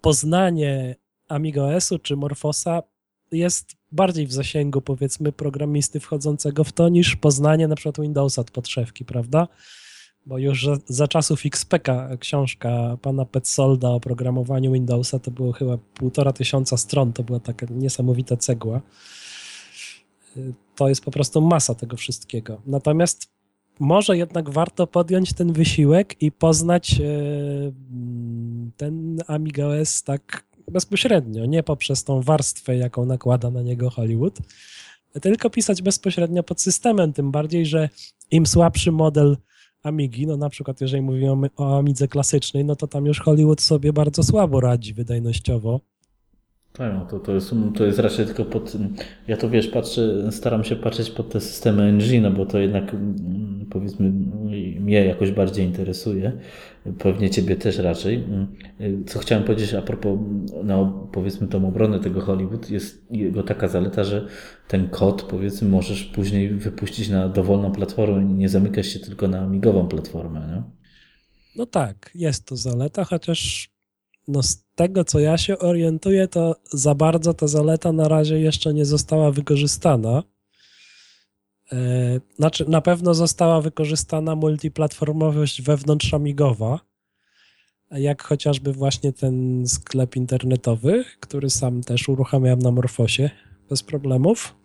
[0.02, 0.96] poznanie
[1.28, 2.84] AmigaOS-u czy Morfosa
[3.32, 8.52] jest bardziej w zasięgu, powiedzmy, programisty wchodzącego w to, niż poznanie na przykład Windowsa od
[8.52, 9.48] podszewki, prawda?
[10.26, 15.78] Bo już za, za czasów XPK książka pana Petsolda o programowaniu Windowsa to było chyba
[15.78, 18.82] półtora tysiąca stron, to była taka niesamowita cegła.
[20.76, 22.62] To jest po prostu masa tego wszystkiego.
[22.66, 23.34] Natomiast
[23.80, 27.04] może jednak warto podjąć ten wysiłek i poznać e,
[28.78, 34.40] ten Amiga OS tak bezpośrednio, nie poprzez tą warstwę, jaką nakłada na niego Hollywood,
[35.22, 37.90] tylko pisać bezpośrednio pod systemem, tym bardziej, że
[38.32, 39.38] im słabszy model
[39.84, 43.94] Amigi, no na przykład jeżeli mówimy o Amidze klasycznej, no to tam już Hollywood sobie
[43.94, 45.80] bardzo słabo radzi wydajnościowo.
[46.74, 48.74] Tak, no to, to, jest, to jest raczej tylko pod.
[49.28, 52.94] Ja to wiesz, patrzę, staram się patrzeć pod te systemy NG, no bo to jednak
[52.94, 54.10] mm, powiedzmy
[54.80, 56.32] mnie jakoś bardziej interesuje.
[57.00, 58.16] Pewnie Ciebie też raczej.
[58.16, 60.20] Mm, co chciałem powiedzieć a propos,
[60.64, 64.28] no, powiedzmy, tą obronę tego Hollywood, jest jego taka zaleta, że
[64.68, 69.48] ten kod, powiedzmy, możesz później wypuścić na dowolną platformę i nie zamykać się tylko na
[69.48, 70.40] migową platformę.
[70.40, 70.64] Nie?
[71.56, 73.70] No tak, jest to zaleta, chociaż
[74.28, 74.44] no
[74.76, 79.32] tego, co ja się orientuję, to za bardzo ta zaleta na razie jeszcze nie została
[79.32, 80.24] wykorzystana.
[81.72, 86.80] E, znaczy, na pewno została wykorzystana multiplatformowość wewnątrzamigowa,
[87.92, 93.30] jak chociażby właśnie ten sklep internetowy, który sam też uruchamiam na Morfosie
[93.70, 94.56] bez problemów.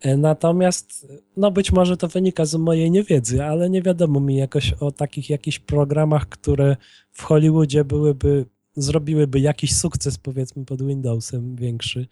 [0.00, 4.72] E, natomiast, no być może to wynika z mojej niewiedzy, ale nie wiadomo mi jakoś
[4.72, 6.76] o takich jakichś programach, które
[7.12, 8.46] w Hollywoodzie byłyby,
[8.76, 12.06] zrobiłyby jakiś sukces, powiedzmy, pod Windowsem większy.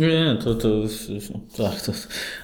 [0.00, 0.68] Nie, nie, to, to
[1.56, 1.92] tak, to,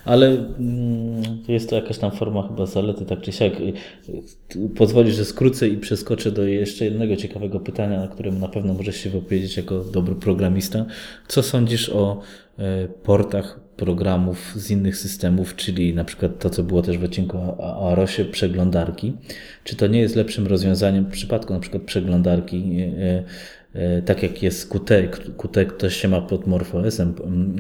[0.05, 3.53] ale mm, jest to jakaś tam forma chyba zalety, tak czy siak.
[4.77, 8.97] Pozwolisz, że skrócę i przeskoczę do jeszcze jednego ciekawego pytania, na którym na pewno możesz
[8.97, 10.87] się wypowiedzieć jako dobry programista.
[11.29, 12.21] Co sądzisz o
[12.59, 17.39] e, portach programów z innych systemów, czyli na przykład to, co było też w odcinku
[17.39, 19.13] o Arosie, przeglądarki.
[19.65, 23.25] Czy to nie jest lepszym rozwiązaniem w przypadku na przykład przeglądarki, e,
[23.75, 25.09] e, tak jak jest Qt,
[25.39, 27.15] Qt też się ma pod MorphOS-em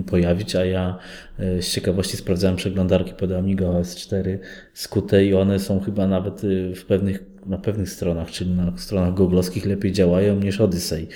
[0.07, 0.99] pojawić, a ja
[1.39, 4.39] e, z ciekawości sprawdzałem przeglądarki pod Amiga OS 4
[4.75, 6.43] z Qt i one są chyba nawet
[6.75, 11.09] w pewnych na pewnych stronach, czyli na stronach googlowskich lepiej działają niż Odyssey.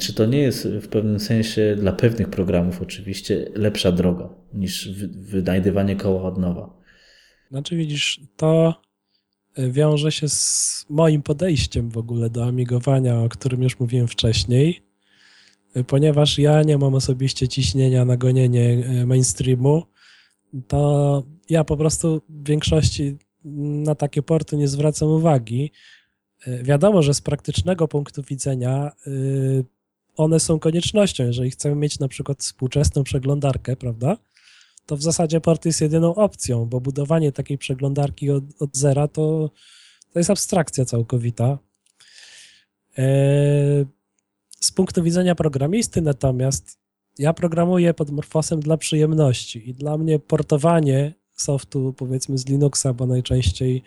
[0.00, 5.96] Czy to nie jest w pewnym sensie dla pewnych programów oczywiście lepsza droga niż wynajdywanie
[5.96, 6.80] koła od nowa?
[7.50, 8.74] Znaczy widzisz, to
[9.54, 14.82] e, wiąże się z moim podejściem w ogóle do amigowania, o którym już mówiłem wcześniej,
[15.74, 19.82] e, ponieważ ja nie mam osobiście ciśnienia na gonienie e, mainstreamu,
[20.68, 25.72] to ja po prostu w większości na takie porty nie zwracam uwagi.
[26.46, 29.64] E, wiadomo, że z praktycznego punktu widzenia y,
[30.16, 31.24] one są koniecznością.
[31.24, 34.16] Jeżeli chcemy mieć na przykład współczesną przeglądarkę, prawda,
[34.86, 39.50] to w zasadzie port jest jedyną opcją, bo budowanie takiej przeglądarki od, od zera to,
[40.12, 41.58] to jest abstrakcja całkowita.
[42.98, 43.04] E,
[44.60, 46.80] z punktu widzenia programisty natomiast
[47.18, 53.06] ja programuję pod Morfosem dla przyjemności i dla mnie portowanie softu powiedzmy z Linuxa, bo
[53.06, 53.82] najczęściej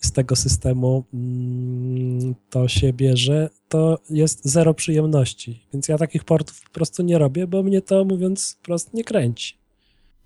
[0.00, 5.66] z tego systemu mm, to się bierze, to jest zero przyjemności.
[5.72, 9.58] Więc ja takich portów po prostu nie robię, bo mnie to mówiąc wprost nie kręci.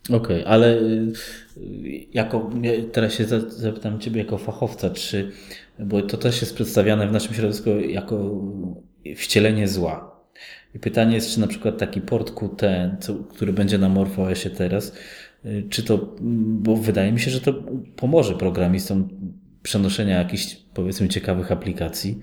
[0.09, 1.13] Okej, okay, ale y,
[2.13, 2.51] jako,
[2.93, 5.31] teraz się zapytam Ciebie jako fachowca, czy,
[5.79, 8.41] bo to też jest przedstawiane w naszym środowisku jako
[9.17, 10.13] wcielenie zła.
[10.75, 12.63] I pytanie jest, czy na przykład taki port QT,
[13.31, 14.93] który będzie na MorphOSie teraz,
[15.71, 17.55] czy to, bo wydaje mi się, że to
[17.97, 19.09] pomoże programistom
[19.63, 22.19] przenoszenia jakichś, powiedzmy, ciekawych aplikacji,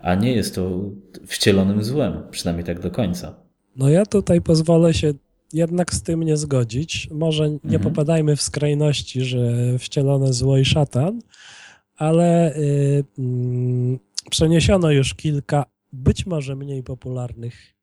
[0.00, 0.80] a nie jest to
[1.26, 3.34] wcielonym złem, przynajmniej tak do końca.
[3.76, 5.12] No ja tutaj pozwolę się
[5.52, 7.08] jednak z tym nie zgodzić.
[7.10, 7.82] Może nie mhm.
[7.82, 9.38] popadajmy w skrajności, że
[9.78, 11.20] wcielone zło i szatan,
[11.96, 13.04] ale y, y,
[14.30, 17.74] przeniesiono już kilka być może mniej popularnych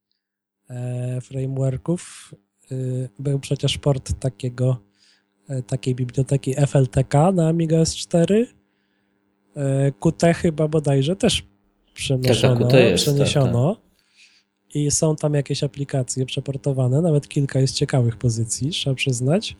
[0.69, 2.33] e, frameworków.
[2.71, 4.77] Y, był przecież port takiego,
[5.49, 8.45] e, takiej biblioteki FLTK na Amiga S4.
[9.55, 11.43] E, Qt chyba bodajże też
[11.93, 13.75] przenoszono, tak, jest, przeniesiono.
[13.75, 13.91] Tak, tak
[14.75, 19.57] i są tam jakieś aplikacje przeportowane, nawet kilka jest ciekawych pozycji, trzeba przyznać,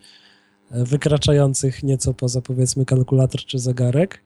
[0.72, 4.24] e, wykraczających nieco poza powiedzmy kalkulator czy zegarek.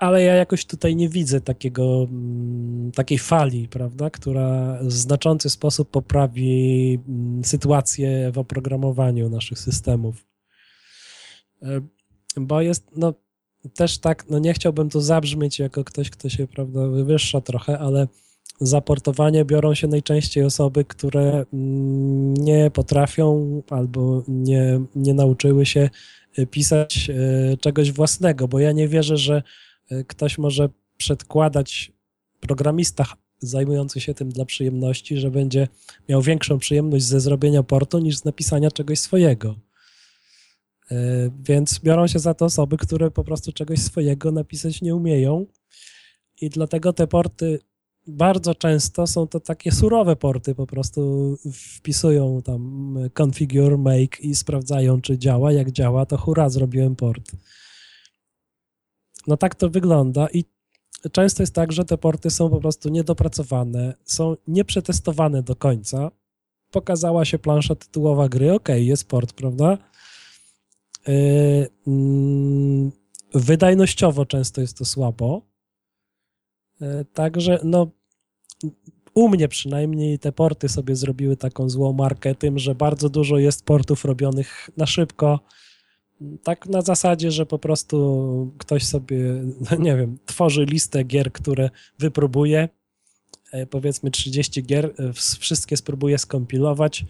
[0.00, 5.90] Ale ja jakoś tutaj nie widzę takiego, mm, takiej fali, prawda, która w znaczący sposób
[5.90, 10.26] poprawi mm, sytuację w oprogramowaniu naszych systemów.
[11.62, 11.80] E,
[12.36, 13.14] bo jest, no,
[13.74, 18.08] też tak, no nie chciałbym tu zabrzmieć jako ktoś, kto się, prawda, wywyższa trochę, ale
[18.60, 25.90] za portowanie biorą się najczęściej osoby, które mm, nie potrafią albo nie, nie nauczyły się
[26.50, 29.42] pisać e, czegoś własnego, bo ja nie wierzę, że
[30.06, 31.92] ktoś może przedkładać
[32.40, 33.04] programista
[33.38, 35.68] zajmujący się tym dla przyjemności, że będzie
[36.08, 39.54] miał większą przyjemność ze zrobienia portu niż z napisania czegoś swojego.
[41.42, 45.46] Więc biorą się za to osoby, które po prostu czegoś swojego napisać nie umieją.
[46.40, 47.58] I dlatego te porty
[48.06, 55.00] bardzo często są to takie surowe porty, po prostu wpisują tam configure, make i sprawdzają,
[55.00, 55.52] czy działa.
[55.52, 57.32] Jak działa, to hura, zrobiłem port.
[59.26, 60.44] No tak to wygląda i
[61.12, 66.10] często jest tak, że te porty są po prostu niedopracowane, są nieprzetestowane do końca.
[66.70, 69.78] Pokazała się plansza tytułowa gry, ok, jest port, prawda?
[71.08, 72.92] Yy, mm,
[73.34, 75.42] wydajnościowo często jest to słabo.
[76.80, 77.90] Yy, także no,
[79.14, 83.64] u mnie przynajmniej te porty sobie zrobiły taką złą markę tym, że bardzo dużo jest
[83.64, 85.40] portów robionych na szybko.
[86.42, 89.18] Tak na zasadzie, że po prostu ktoś sobie,
[89.78, 92.68] nie wiem, tworzy listę gier, które wypróbuje.
[93.52, 97.04] E, powiedzmy 30 gier, e, wszystkie spróbuje skompilować.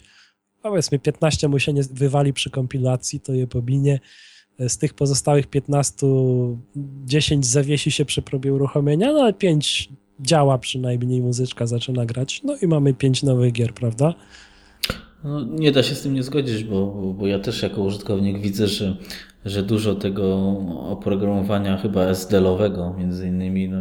[0.61, 3.99] Powiedzmy 15 mu się nie wywali przy kompilacji, to je pominie.
[4.59, 6.07] E, z tych pozostałych 15,
[7.05, 9.89] 10 zawiesi się przy próbie uruchomienia, no ale 5
[10.19, 14.13] działa przynajmniej, muzyczka zaczyna grać, no i mamy pięć nowych gier, prawda?
[15.23, 18.67] No, nie da się z tym nie zgodzić, bo, bo ja też jako użytkownik widzę,
[18.67, 18.95] że,
[19.45, 20.57] że dużo tego
[20.89, 23.77] oprogramowania chyba SDL-owego między innymi, no,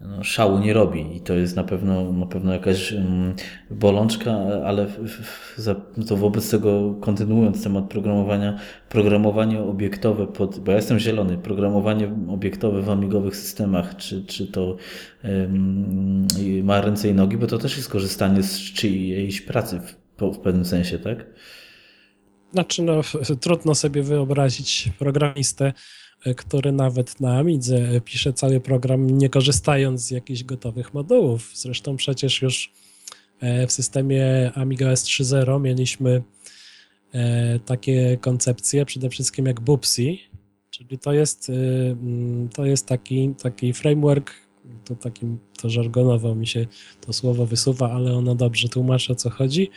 [0.00, 3.34] no, szału nie robi i to jest na pewno, na pewno jakaś um,
[3.70, 4.32] bolączka,
[4.64, 4.98] ale w,
[5.56, 8.58] w, to wobec tego kontynuując temat programowania,
[8.88, 14.76] programowanie obiektowe pod, bo ja jestem zielony, programowanie obiektowe w amigowych systemach, czy, czy to
[15.24, 16.26] um,
[16.62, 19.80] ma ręce i nogi, bo to też jest korzystanie z czyjejś pracy
[20.30, 21.26] w, pewnym sensie, tak?
[22.52, 23.00] Znaczy, no,
[23.40, 25.72] trudno sobie wyobrazić programistę,
[26.36, 31.50] który nawet na Amidze pisze cały program, nie korzystając z jakichś gotowych modułów.
[31.54, 32.72] Zresztą przecież już
[33.40, 36.22] e, w systemie Amiga S3.0 mieliśmy
[37.12, 40.16] e, takie koncepcje, przede wszystkim jak Bubsy,
[40.70, 41.52] czyli to jest, e,
[41.90, 44.32] mm, to jest taki, taki framework,
[44.84, 46.66] to takim to żargonowo mi się
[47.00, 49.70] to słowo wysuwa, ale ono dobrze tłumaczy o co chodzi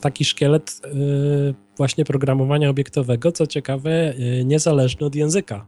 [0.00, 5.66] taki szkielet y, właśnie programowania obiektowego, co ciekawe, y, niezależny od języka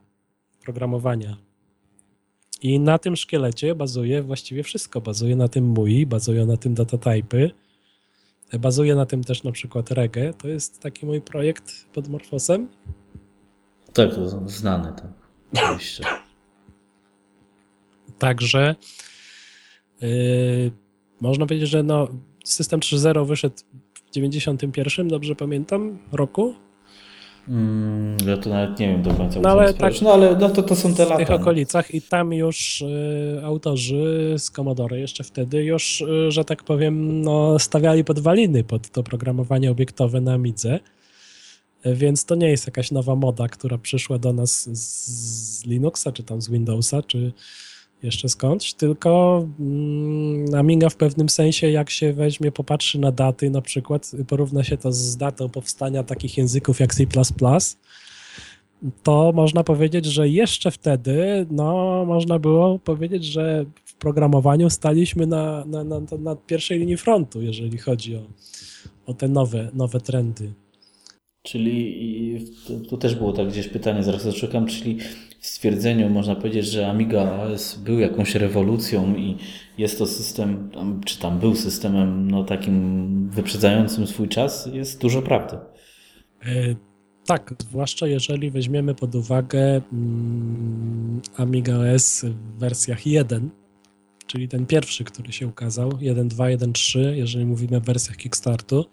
[0.64, 1.37] programowania.
[2.62, 5.01] I na tym szkielecie bazuje właściwie wszystko.
[5.01, 7.51] Bazuje na tym MUI, bazuje na tym datatypy,
[8.59, 10.35] bazuje na tym też na przykład Reggae.
[10.35, 12.69] To jest taki mój projekt pod Morfosem.
[13.93, 14.93] Tak, to znany.
[14.97, 15.11] Tak.
[15.53, 16.05] 20.
[18.19, 18.75] Także
[20.01, 20.71] yy,
[21.21, 22.09] można powiedzieć, że no,
[22.49, 23.57] system 3.0 wyszedł
[23.95, 26.55] w 91, dobrze pamiętam, roku.
[27.49, 29.41] Mm, ja to nawet nie wiem do końca.
[29.41, 31.17] No ale tak, no ale no to, to są te w lata.
[31.17, 31.35] tych no.
[31.37, 37.23] okolicach i tam już y, autorzy z Commodore jeszcze wtedy już, y, że tak powiem,
[37.23, 40.81] no, stawiali podwaliny pod to programowanie obiektowe na Amidze.
[41.87, 46.23] Y, Więc to nie jest jakaś nowa moda, która przyszła do nas z Linuxa, czy
[46.23, 47.33] tam z Windowsa, czy
[48.03, 53.61] jeszcze skądś, tylko mm, Amiga w pewnym sensie, jak się weźmie, popatrzy na daty, na
[53.61, 57.07] przykład porówna się to z datą powstania takich języków jak C++,
[59.03, 65.65] to można powiedzieć, że jeszcze wtedy, no, można było powiedzieć, że w programowaniu staliśmy na,
[65.65, 68.23] na, na, na pierwszej linii frontu, jeżeli chodzi o,
[69.07, 70.53] o te nowe, nowe trendy.
[71.43, 72.47] Czyli
[72.89, 74.99] tu, też było tak gdzieś pytanie, zaraz to szukam, czyli
[75.49, 79.37] stwierdzeniu można powiedzieć, że Amiga AS był jakąś rewolucją i
[79.79, 80.71] jest to system,
[81.05, 85.57] czy tam był systemem no, takim wyprzedzającym swój czas, jest dużo prawdy.
[86.43, 86.75] E,
[87.27, 93.51] Tak, zwłaszcza jeżeli weźmiemy pod uwagę mm, Amiga OS w wersjach 1,
[94.27, 98.85] czyli ten pierwszy, który się ukazał, 1.2, 1.3, jeżeli mówimy o wersjach Kickstartu,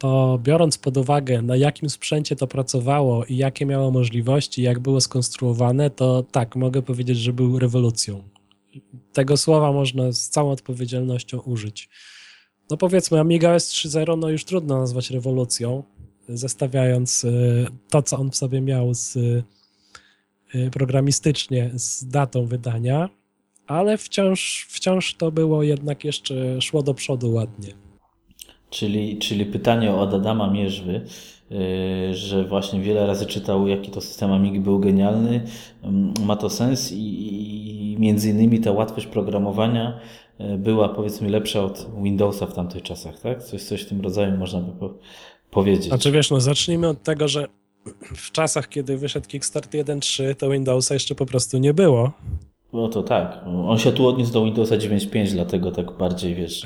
[0.00, 5.00] to biorąc pod uwagę, na jakim sprzęcie to pracowało i jakie miało możliwości, jak było
[5.00, 8.22] skonstruowane, to tak, mogę powiedzieć, że był rewolucją.
[9.12, 11.88] Tego słowa można z całą odpowiedzialnością użyć.
[12.70, 15.82] No powiedzmy, Amiga OS 3.0 no już trudno nazwać rewolucją,
[16.28, 19.44] zestawiając y, to, co on w sobie miał z, y,
[20.72, 23.08] programistycznie z datą wydania,
[23.66, 27.89] ale wciąż, wciąż to było jednak jeszcze szło do przodu ładnie.
[28.70, 31.00] Czyli, czyli pytanie od Adama Mierzwy,
[31.50, 35.44] yy, że właśnie wiele razy czytał, jaki to system Amigi był genialny,
[35.82, 36.96] mm, ma to sens i,
[37.92, 40.00] i między innymi ta łatwość programowania
[40.38, 43.42] yy, była powiedzmy lepsza od Windowsa w tamtych czasach, tak?
[43.42, 44.94] Coś, coś w tym rodzaju można by po,
[45.50, 45.86] powiedzieć.
[45.86, 47.46] Znaczy wiesz, no zacznijmy od tego, że
[48.16, 52.12] w czasach, kiedy wyszedł Kickstart 1.3, to Windowsa jeszcze po prostu nie było.
[52.72, 53.40] No to tak.
[53.46, 56.64] On się tu odniósł do Windowsa 9.5, dlatego tak bardziej, wiesz,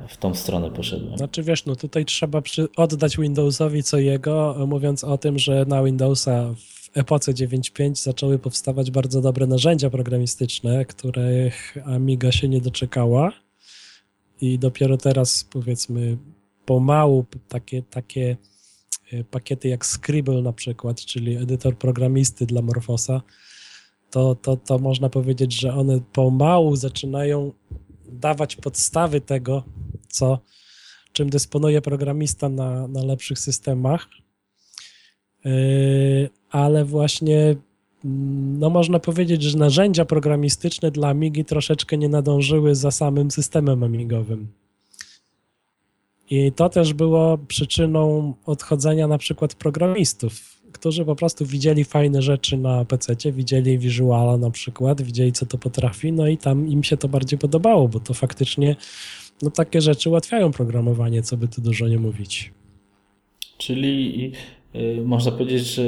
[0.00, 1.16] E, w tą stronę poszedłem.
[1.18, 5.82] Znaczy wiesz, no tutaj trzeba przy, oddać Windowsowi co jego, mówiąc o tym, że na
[5.82, 13.32] Windowsa w epoce 9.5 zaczęły powstawać bardzo dobre narzędzia programistyczne, których Amiga się nie doczekała
[14.40, 16.16] i dopiero teraz powiedzmy
[16.66, 18.36] pomału takie, takie
[19.12, 23.22] e, pakiety jak Scribble na przykład, czyli edytor programisty dla Morfosa,
[24.14, 27.52] to, to, to można powiedzieć, że one pomału zaczynają
[28.08, 29.62] dawać podstawy tego,
[30.08, 30.38] co,
[31.12, 34.08] czym dysponuje programista na, na lepszych systemach.
[35.44, 37.56] Yy, ale właśnie
[38.04, 43.82] mm, no można powiedzieć, że narzędzia programistyczne dla Amigi troszeczkę nie nadążyły za samym systemem
[43.82, 44.48] amigowym.
[46.30, 52.56] I to też było przyczyną odchodzenia na przykład programistów, którzy po prostu widzieli fajne rzeczy
[52.56, 56.96] na PC, widzieli Visuala na przykład, widzieli co to potrafi, no i tam im się
[56.96, 58.76] to bardziej podobało, bo to faktycznie
[59.42, 62.52] no takie rzeczy ułatwiają programowanie, co by tu dużo nie mówić.
[63.58, 64.32] Czyli
[64.74, 65.82] y, można powiedzieć, że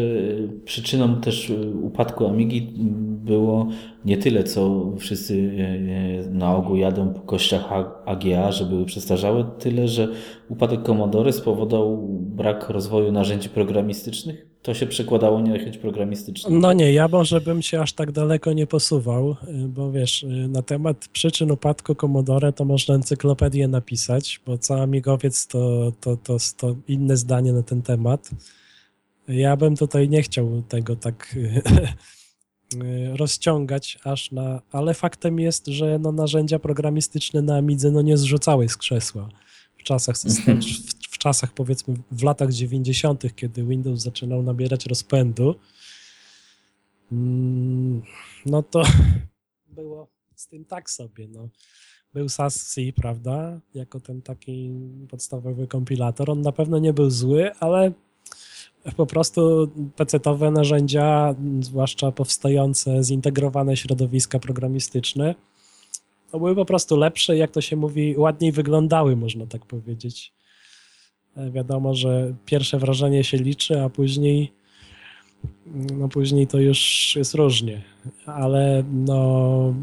[0.65, 2.73] przyczyną też y, upadku Amigi
[3.25, 3.69] było
[4.05, 7.73] nie tyle, co wszyscy y, na ogół jadą po kościach
[8.07, 10.09] AGA, że były przestarzałe, tyle, że
[10.49, 14.47] upadek Commodore spowodował brak rozwoju narzędzi programistycznych.
[14.67, 16.51] To się przekładało na chęć programistyczną.
[16.51, 20.27] No nie, ja może bym się aż tak daleko nie posuwał, y, bo wiesz, y,
[20.49, 26.37] na temat przyczyn upadku Commodore to można encyklopedię napisać, bo co amigowiec to, to, to,
[26.57, 28.31] to inne zdanie na ten temat.
[29.29, 31.63] Ja bym tutaj nie chciał tego tak y,
[33.17, 34.63] rozciągać aż na...
[34.73, 39.29] Ale faktem jest, że no narzędzia programistyczne na Amidze no nie zrzucały z krzesła
[39.79, 45.55] w czasach systemu, w, w czasach powiedzmy w latach 90., kiedy Windows zaczynał nabierać rozpędu,
[47.13, 48.03] mm,
[48.47, 48.83] no to
[49.77, 51.29] było z tym tak sobie.
[51.29, 51.49] No.
[52.15, 54.71] Był SAS-C, prawda, jako ten taki
[55.11, 56.31] podstawowy kompilator.
[56.31, 57.93] On na pewno nie był zły, ale
[58.97, 65.35] po prostu PC-towe narzędzia, zwłaszcza powstające zintegrowane środowiska programistyczne,
[66.39, 70.33] były po prostu lepsze, jak to się mówi, ładniej wyglądały, można tak powiedzieć.
[71.51, 74.53] Wiadomo, że pierwsze wrażenie się liczy, a później
[75.93, 77.83] no później to już jest różnie,
[78.27, 79.75] ale no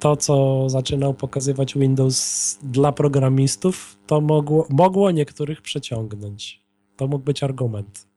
[0.00, 6.62] to, co zaczynał pokazywać Windows dla programistów, to mogło, mogło niektórych przeciągnąć.
[6.96, 8.07] To mógł być argument.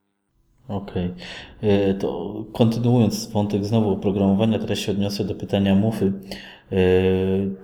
[0.67, 1.09] Okej.
[1.59, 1.93] Okay.
[1.93, 6.13] To kontynuując wątek znowu oprogramowania, teraz się odniosę do pytania Mufy.
[6.71, 6.77] E,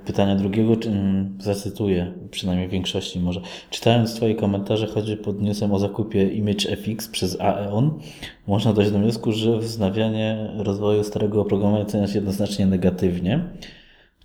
[0.06, 3.41] pytania drugiego mm, zacytuję, przynajmniej w większości może.
[3.70, 8.00] Czytając Twoje komentarze, choćby pod newsem o zakupie ImageFX przez Aeon,
[8.48, 13.43] można dojść do wniosku, że wznawianie rozwoju starego oprogramowania ocenia się jednoznacznie negatywnie.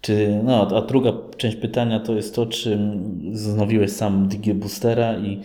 [0.01, 2.79] Czy, no, a druga część pytania to jest to, czy
[3.33, 5.41] wznowiłeś sam Digi Boostera i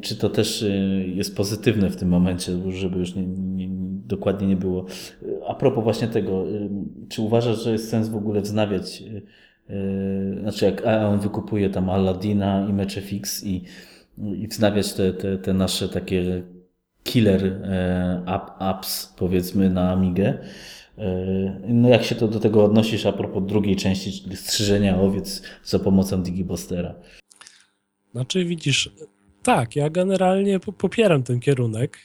[0.00, 3.68] czy to też y, jest pozytywne w tym momencie, żeby już nie, nie,
[4.06, 4.86] dokładnie nie było.
[5.48, 6.44] A propos właśnie tego,
[7.08, 9.02] czy uważasz, że jest sens w ogóle wznawiać,
[10.40, 13.64] znaczy jak on wykupuje tam Aladdina i MecheFX i,
[14.18, 16.42] i wznawiać te, te, te nasze takie
[17.04, 17.60] killer
[18.58, 20.38] apps powiedzmy na Amigę,
[20.98, 25.42] E, no jak się to do tego odnosisz a propos drugiej części, czyli strzyżenia owiec
[25.64, 26.94] za pomocą Digibostera?
[28.12, 28.90] Znaczy widzisz,
[29.48, 31.98] tak, ja generalnie popieram ten kierunek,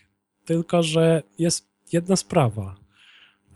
[0.45, 2.75] tylko że jest jedna sprawa.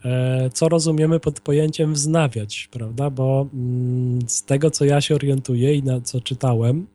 [0.04, 3.10] E, co rozumiemy pod pojęciem wznawiać, prawda?
[3.10, 6.86] Bo mm, z tego, co ja się orientuję i na co czytałem,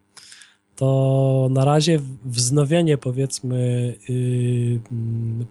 [0.76, 4.80] to na razie wznowienie powiedzmy y,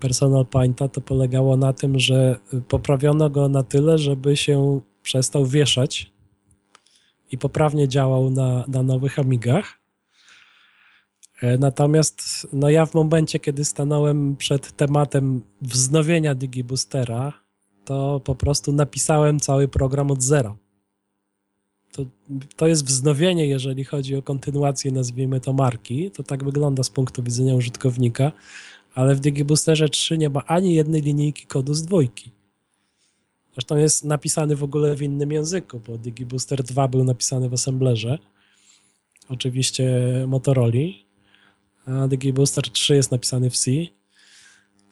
[0.00, 2.36] personal painta to polegało na tym, że
[2.68, 6.12] poprawiono go na tyle, żeby się przestał wieszać
[7.32, 9.81] i poprawnie działał na, na nowych Amigach.
[11.42, 17.32] E, natomiast no ja w momencie, kiedy stanąłem przed tematem wznowienia DigiBoostera,
[17.84, 20.56] to po prostu napisałem cały program od zera
[21.92, 22.06] to,
[22.56, 26.10] to jest wznowienie, jeżeli chodzi o kontynuację, nazwijmy to marki.
[26.10, 28.32] To tak wygląda z punktu widzenia użytkownika,
[28.94, 32.30] ale w DigiBoosterze 3 nie ma ani jednej linijki kodu z dwójki.
[33.52, 38.18] Zresztą jest napisany w ogóle w innym języku, bo DigiBooster 2 był napisany w assemblerze,
[39.28, 39.84] oczywiście
[40.26, 40.72] Motorola,
[41.86, 43.70] a DigiBooster 3 jest napisany w C.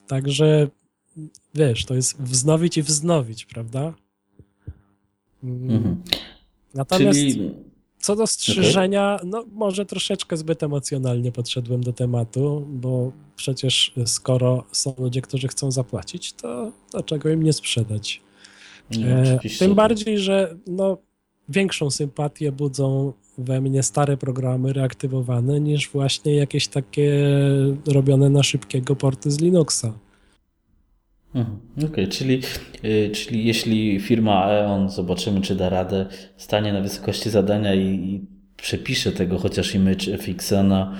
[0.06, 0.68] Także
[1.54, 3.94] wiesz, to jest wznowić i wznowić, prawda?
[5.44, 6.02] Mhm.
[6.74, 7.50] Natomiast Czyli...
[7.98, 9.28] co do strzyżenia, okay.
[9.28, 15.70] no może troszeczkę zbyt emocjonalnie podszedłem do tematu, bo przecież skoro są ludzie, którzy chcą
[15.70, 18.20] zapłacić, to dlaczego im nie sprzedać?
[19.02, 20.98] e, tym bardziej, że no,
[21.48, 27.26] większą sympatię budzą we mnie stare programy reaktywowane niż właśnie jakieś takie
[27.86, 29.92] robione na szybkiego porty z Linuxa.
[31.34, 31.58] Mhm.
[31.76, 32.40] Okej, okay, czyli,
[32.84, 36.06] y, czyli jeśli firma Aeon, zobaczymy czy da radę,
[36.36, 38.26] stanie na wysokości zadania i, i
[38.56, 40.94] przepisze tego chociaż image FX na,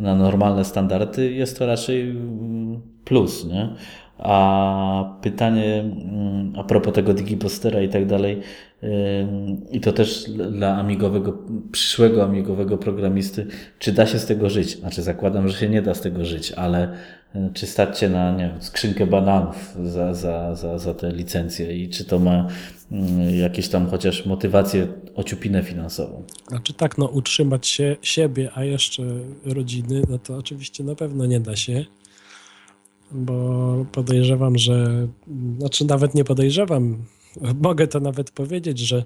[0.00, 3.68] na normalne standardy, jest to raczej mm, plus, nie?
[4.18, 8.42] A pytanie mm, a propos tego digipostera i tak dalej,
[9.70, 11.38] i to też dla amigowego,
[11.72, 13.46] przyszłego amigowego programisty,
[13.78, 14.78] czy da się z tego żyć?
[14.78, 16.92] Znaczy zakładam, że się nie da z tego żyć, ale
[17.34, 21.76] e, czy stać się na nie wiem, skrzynkę bananów za, za, za, za te licencje
[21.76, 22.46] i czy to ma
[22.92, 26.22] mm, jakieś tam chociaż motywację, ociupinę finansową?
[26.48, 29.02] Znaczy tak, no utrzymać się siebie, a jeszcze
[29.44, 31.84] rodziny, no to oczywiście na pewno nie da się
[33.12, 35.08] bo podejrzewam, że,
[35.58, 37.04] znaczy nawet nie podejrzewam,
[37.62, 39.04] mogę to nawet powiedzieć, że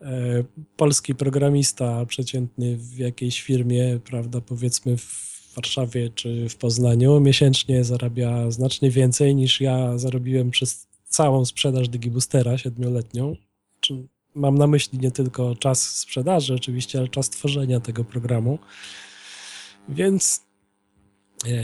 [0.00, 0.44] e,
[0.76, 8.50] polski programista przeciętny w jakiejś firmie, prawda, powiedzmy w Warszawie czy w Poznaniu, miesięcznie zarabia
[8.50, 13.36] znacznie więcej niż ja zarobiłem przez całą sprzedaż Digiboostera siedmioletnią.
[14.34, 18.58] Mam na myśli nie tylko czas sprzedaży oczywiście, ale czas tworzenia tego programu.
[19.88, 20.42] Więc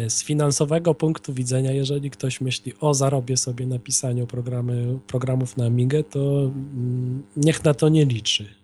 [0.08, 5.64] z finansowego punktu widzenia, jeżeli ktoś myśli, o zarobię sobie na pisaniu programy, programów na
[5.66, 8.54] Amigę, to mm, niech na to nie liczy.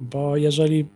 [0.00, 0.86] Bo jeżeli,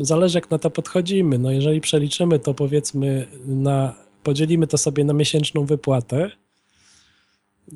[0.00, 5.12] zależy jak na to podchodzimy, no jeżeli przeliczymy to powiedzmy na, podzielimy to sobie na
[5.12, 6.30] miesięczną wypłatę,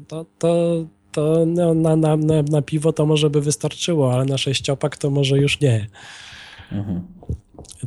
[0.09, 4.39] to, to, to no, na, na, na, na piwo to może by wystarczyło, ale na
[4.39, 5.87] sześciopak to może już nie.
[6.73, 7.03] Mhm.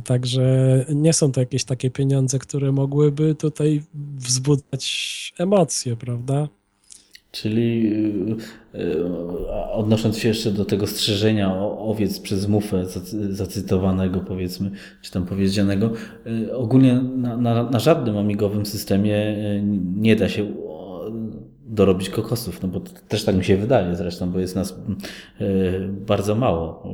[0.04, 3.82] Także nie są to jakieś takie pieniądze, które mogłyby tutaj
[4.18, 6.48] wzbudzać emocje, prawda?
[7.32, 7.90] Czyli
[8.74, 9.12] yy,
[9.72, 12.86] odnosząc się jeszcze do tego strzeżenia owiec przez mufę
[13.30, 14.70] zacytowanego powiedzmy,
[15.02, 15.90] czy tam powiedzianego,
[16.24, 19.36] yy, ogólnie na, na, na żadnym amigowym systemie
[19.96, 20.54] nie da się
[21.72, 24.74] dorobić kokosów, no bo też tak mi się wydaje zresztą, bo jest nas
[25.90, 26.88] bardzo mało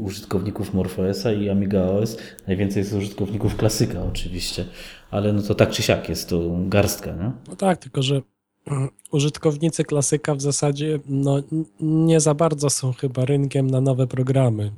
[0.00, 2.16] użytkowników MorphOSa i Amiga OS.
[2.46, 4.64] Najwięcej jest użytkowników klasyka oczywiście,
[5.10, 7.32] ale no to tak czy siak jest to garstka, nie?
[7.48, 8.22] No tak, tylko że
[9.12, 11.42] użytkownicy klasyka w zasadzie no,
[11.80, 14.72] nie za bardzo są chyba rynkiem na nowe programy.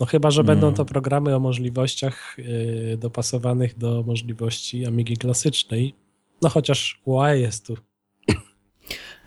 [0.00, 0.76] No chyba, że będą mm.
[0.76, 5.94] to programy o możliwościach yy, dopasowanych do możliwości Amigi klasycznej,
[6.42, 7.76] No chociaż UI jest tu.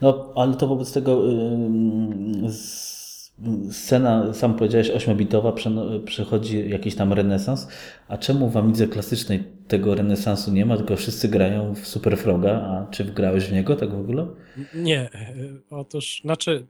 [0.01, 1.23] No, ale to wobec tego
[3.71, 5.53] scena, sam powiedziałeś, 8-bitowa,
[6.05, 7.67] przechodzi jakiś tam renesans.
[8.07, 12.51] A czemu w Amidze klasycznej tego renesansu nie ma, tylko wszyscy grają w Super Froga?
[12.51, 14.27] A czy wgrałeś w niego tak w ogóle?
[14.75, 15.09] Nie.
[15.69, 16.65] Otóż, znaczy,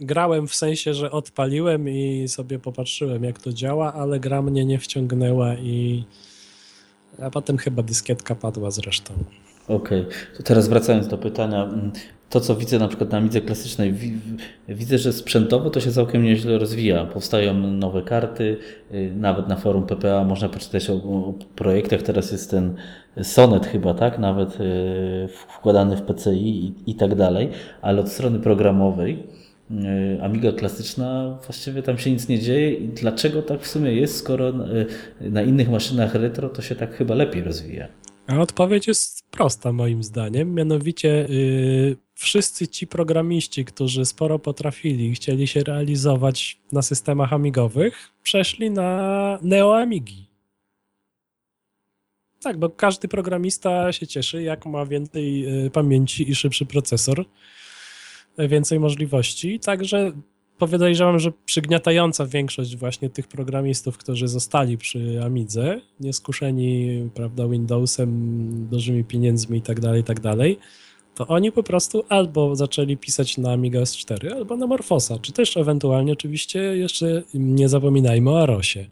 [0.00, 4.78] grałem w sensie, że odpaliłem i sobie popatrzyłem, jak to działa, ale gra mnie nie
[4.78, 6.04] wciągnęła i.
[7.22, 9.14] A potem chyba dyskietka padła zresztą.
[9.68, 10.12] Okej, okay.
[10.36, 11.68] to teraz wracając do pytania,
[12.30, 13.94] to, co widzę na przykład na Midze klasycznej,
[14.68, 17.04] widzę, że sprzętowo to się całkiem nieźle rozwija.
[17.04, 18.56] Powstają nowe karty,
[18.94, 22.02] y, nawet na forum PPA można poczytać o, o projektach.
[22.02, 22.74] Teraz jest ten
[23.22, 24.18] Sonet chyba, tak?
[24.18, 27.48] Nawet y, wkładany w PCI i, i tak dalej,
[27.82, 29.22] ale od strony programowej
[29.70, 34.16] y, Amiga klasyczna właściwie tam się nic nie dzieje i dlaczego tak w sumie jest,
[34.16, 34.52] skoro
[35.20, 37.88] na innych maszynach retro to się tak chyba lepiej rozwija?
[38.26, 45.14] A odpowiedź jest prosta moim zdaniem, mianowicie yy, wszyscy ci programiści, którzy sporo potrafili i
[45.14, 50.26] chcieli się realizować na systemach amigowych, przeszli na neoamigi.
[52.40, 57.24] Tak, bo każdy programista się cieszy, jak ma więcej yy, pamięci i szybszy procesor,
[58.38, 60.12] więcej możliwości, także
[60.58, 69.04] podejrzewam, że przygniatająca większość właśnie tych programistów, którzy zostali przy Amidze, nieskuszeni prawda, Windowsem, dużymi
[69.04, 70.58] pieniędzmi i tak dalej, tak dalej,
[71.14, 75.56] to oni po prostu albo zaczęli pisać na Amiga S4, albo na Morfosa, czy też
[75.56, 78.86] ewentualnie oczywiście jeszcze nie zapominajmy o Arosie.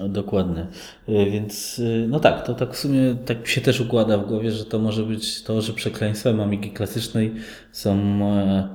[0.00, 0.66] No, dokładnie.
[1.08, 4.50] Y, więc y, no tak, to tak w sumie tak się też układa w głowie,
[4.50, 7.34] że to może być to, że przekleństwem Amigi klasycznej
[7.72, 8.68] są, e,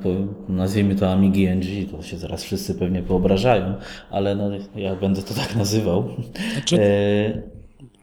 [0.50, 3.74] nazwijmy to Amigi NG, to się zaraz wszyscy pewnie poobrażają,
[4.10, 6.10] ale no, ja będę to tak nazywał.
[6.54, 7.42] Znaczy, e...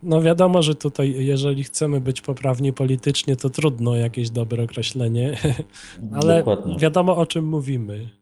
[0.02, 5.36] No wiadomo, że tutaj jeżeli chcemy być poprawni politycznie, to trudno jakieś dobre określenie,
[6.22, 6.76] ale Dokładnie.
[6.78, 8.19] wiadomo o czym mówimy.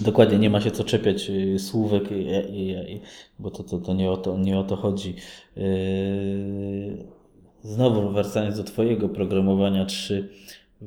[0.00, 2.04] Dokładnie, nie ma się co czepiać y, słówek,
[3.38, 5.14] bo to, to, to, nie, o to nie o to chodzi.
[5.56, 7.06] Y,
[7.62, 10.28] znowu wracając do Twojego programowania, czy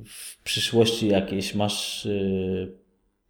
[0.06, 2.78] w przyszłości jakieś masz y,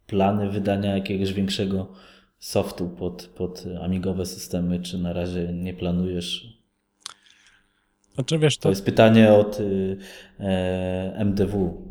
[0.06, 1.92] plany wydania jakiegoś większego
[2.38, 6.53] softu pod, pod amigowe systemy, czy na razie nie planujesz?
[8.14, 8.62] Znaczy, wiesz, to...
[8.62, 9.96] to jest pytanie od y,
[10.40, 11.82] e, MDW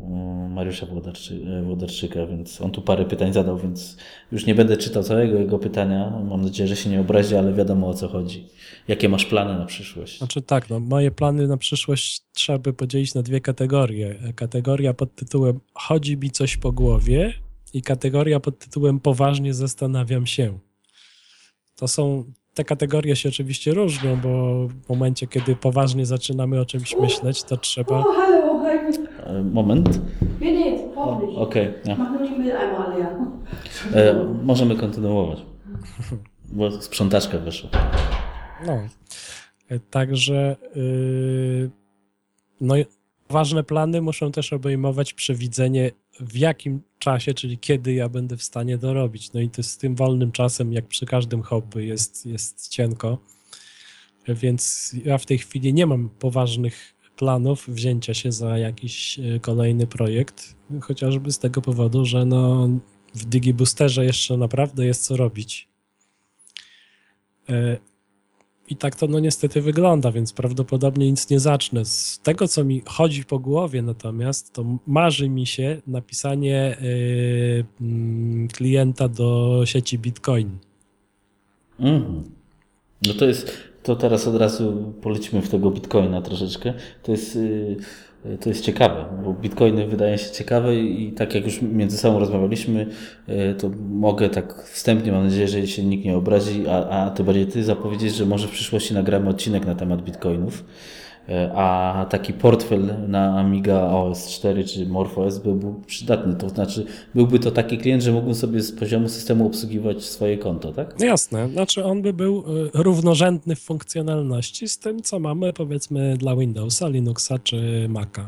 [0.50, 3.96] Mariusza Włodarczy, e, Włodarczyka, więc on tu parę pytań zadał, więc
[4.32, 6.10] już nie będę czytał całego jego pytania.
[6.10, 8.48] Mam nadzieję, że się nie obrazi, ale wiadomo o co chodzi.
[8.88, 10.18] Jakie masz plany na przyszłość?
[10.18, 14.18] Znaczy tak, no, moje plany na przyszłość trzeba by podzielić na dwie kategorie.
[14.36, 17.32] Kategoria pod tytułem chodzi mi coś po głowie
[17.74, 20.58] i kategoria pod tytułem poważnie zastanawiam się.
[21.76, 22.24] To są
[22.54, 27.56] te kategorie się oczywiście różnią, bo w momencie, kiedy poważnie zaczynamy o czymś myśleć, to
[27.56, 28.02] trzeba.
[28.02, 28.44] Hallo,
[29.52, 30.00] Moment.
[31.36, 31.68] Okej.
[31.84, 31.94] Okay,
[33.94, 35.38] e, możemy kontynuować.
[36.52, 37.70] Bo sprzątaczka wyszła.
[38.66, 38.78] No.
[39.68, 40.56] E, także.
[40.76, 41.70] Yy,
[42.60, 42.74] no,
[43.30, 45.90] ważne plany muszą też obejmować przewidzenie
[46.20, 49.32] w jakim czasie, czyli kiedy ja będę w stanie to robić.
[49.32, 53.18] No i to z tym wolnym czasem, jak przy każdym hobby, jest, jest cienko.
[54.28, 59.86] Więc ja w tej chwili nie mam poważnych planów wzięcia się za jakiś e, kolejny
[59.86, 62.68] projekt, chociażby z tego powodu, że no,
[63.14, 65.68] w DigiBoosterze jeszcze naprawdę jest co robić.
[68.68, 71.84] I tak to no niestety wygląda, więc prawdopodobnie nic nie zacznę.
[71.84, 76.76] Z tego, co mi chodzi po głowie natomiast, to marzy mi się napisanie
[77.80, 80.58] yy, klienta do sieci Bitcoin.
[81.80, 82.24] Mm.
[83.06, 83.50] No to jest,
[83.82, 86.74] to teraz od razu polecimy w tego Bitcoina troszeczkę.
[87.02, 87.36] To jest...
[87.36, 87.76] Yy
[88.40, 92.86] to jest ciekawe, bo bitcoiny wydają się ciekawe i tak jak już między sobą rozmawialiśmy,
[93.26, 97.24] e, to mogę tak wstępnie, mam nadzieję, że się nikt nie obrazi, a, a ty
[97.24, 100.64] bardziej ty zapowiedzieć, że może w przyszłości nagramy odcinek na temat bitcoinów.
[101.28, 106.34] E, a taki portfel na Amiga OS 4 czy MorphOS byłby przydatny.
[106.34, 110.72] To znaczy, byłby to taki klient, że mógłbym sobie z poziomu systemu obsługiwać swoje konto,
[110.72, 111.00] tak?
[111.00, 111.48] Jasne.
[111.48, 116.88] Znaczy, on by był e, równorzędny w funkcjonalności z tym, co mamy powiedzmy dla Windowsa,
[116.88, 118.26] Linuxa czy Maca.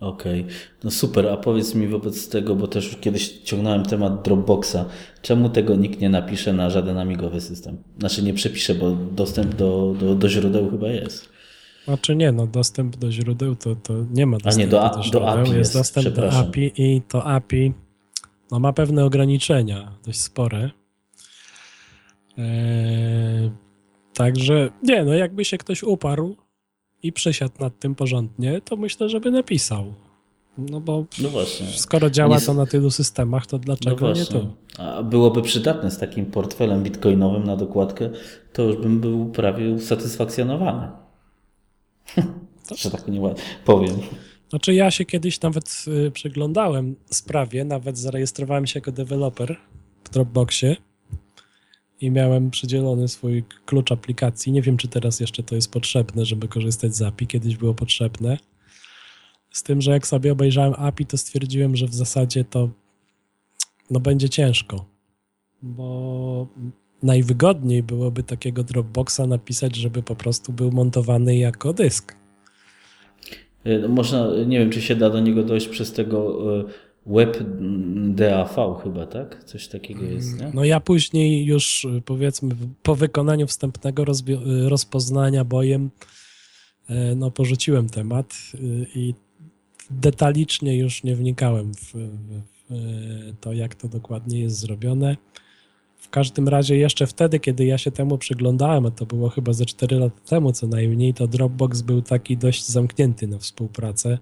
[0.00, 0.54] Okej, okay.
[0.84, 4.84] no super, a powiedz mi wobec tego, bo też już kiedyś ciągnąłem temat Dropboxa,
[5.22, 7.76] czemu tego nikt nie napisze na żaden amigowy system?
[7.98, 11.37] Znaczy nie przepisze, bo dostęp do, do, do źródeł chyba jest.
[11.88, 15.02] Znaczy nie, no dostęp do źródeł to, to nie ma dostępu A nie, do, do,
[15.02, 15.20] źródeł.
[15.20, 17.72] do API jest, jest dostęp do API i to API
[18.50, 20.70] no, ma pewne ograniczenia, dość spore.
[22.38, 23.50] Eee,
[24.14, 26.36] także nie, no jakby się ktoś uparł
[27.02, 29.94] i przysiadł nad tym porządnie, to myślę, żeby napisał.
[30.58, 31.28] No bo No
[31.76, 34.40] skoro działa Nie to na tylu systemach, to No dlaczego nie właśnie.
[34.40, 34.46] tu?
[34.78, 38.10] A byłoby przydatne z takim portfelem bitcoinowym na dokładkę,
[38.52, 40.88] to już bym był prawie usatysfakcjonowany.
[42.76, 43.96] Że tak nie powiem.
[44.50, 49.56] Znaczy ja się kiedyś nawet y, przyglądałem sprawie, nawet zarejestrowałem się jako deweloper
[50.04, 50.76] w Dropboxie
[52.00, 54.52] i miałem przydzielony swój klucz aplikacji.
[54.52, 57.26] Nie wiem, czy teraz jeszcze to jest potrzebne, żeby korzystać z API.
[57.26, 58.38] Kiedyś było potrzebne.
[59.50, 62.68] Z tym, że jak sobie obejrzałem API, to stwierdziłem, że w zasadzie to
[63.90, 64.84] no będzie ciężko,
[65.62, 66.46] bo
[67.02, 72.16] najwygodniej byłoby takiego Dropboxa napisać, żeby po prostu był montowany jako dysk.
[73.66, 76.64] Y, no Można, nie wiem, czy się da do niego dojść przez tego y,
[77.06, 77.38] web
[78.14, 79.44] DAV chyba, tak?
[79.44, 80.50] Coś takiego jest, nie?
[80.54, 84.04] No ja później już y, powiedzmy po wykonaniu wstępnego
[84.68, 85.90] rozpoznania bojem
[86.88, 88.34] e, no porzuciłem temat
[88.94, 89.14] i
[89.90, 92.08] detalicznie już nie wnikałem w, e,
[93.40, 95.16] to, jak to dokładnie jest zrobione.
[95.98, 99.66] W każdym razie jeszcze wtedy, kiedy ja się temu przyglądałem, a to było chyba ze
[99.66, 104.18] 4 lata temu co najmniej, to Dropbox był taki dość zamknięty na współpracę.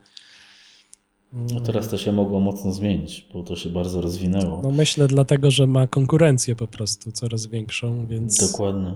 [1.32, 4.60] No teraz to się mogło mocno zmienić, bo to się bardzo rozwinęło.
[4.62, 8.52] No myślę dlatego, że ma konkurencję po prostu coraz większą, więc...
[8.52, 8.92] Dokładnie.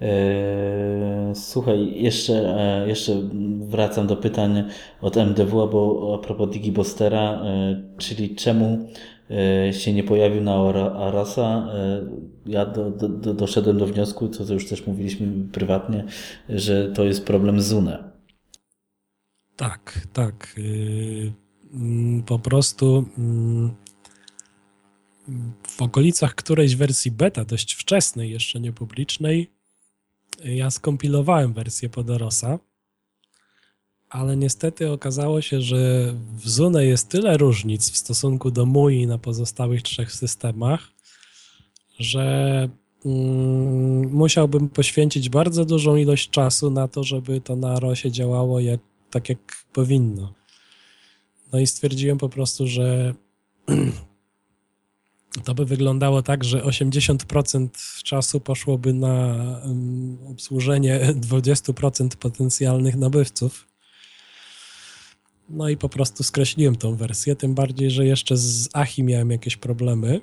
[0.00, 3.22] Eee, Słuchaj, jeszcze, e, jeszcze
[3.70, 4.64] wracam do pytań
[5.00, 8.88] od MDW, bo a propos Digibostera, e, czyli czemu
[9.68, 11.68] e, się nie pojawił na Ara- Arasa.
[11.74, 12.06] E,
[12.46, 16.04] Ja do, do, do, doszedłem do wniosku, co już też mówiliśmy prywatnie,
[16.48, 18.10] że to jest problem z UNE.
[19.56, 20.54] Tak, tak.
[20.56, 21.32] Yy,
[21.74, 23.74] mm, Po prostu mm,
[25.62, 29.50] w okolicach którejś wersji beta, dość wczesnej, jeszcze nie publicznej,
[30.44, 32.58] ja skompilowałem wersję Podorosa,
[34.10, 39.18] ale niestety okazało się, że w Zune jest tyle różnic w stosunku do MUI na
[39.18, 40.88] pozostałych trzech systemach,
[41.98, 42.68] że
[43.04, 48.80] mm, musiałbym poświęcić bardzo dużą ilość czasu na to, żeby to na ROSie działało jak
[49.10, 49.38] tak jak
[49.72, 50.32] powinno.
[51.52, 53.14] No i stwierdziłem po prostu, że
[55.44, 57.68] to by wyglądało tak, że 80%
[58.02, 63.69] czasu poszłoby na um, obsłużenie 20% potencjalnych nabywców.
[65.50, 69.56] No i po prostu skreśliłem tą wersję, tym bardziej, że jeszcze z AHI miałem jakieś
[69.56, 70.20] problemy.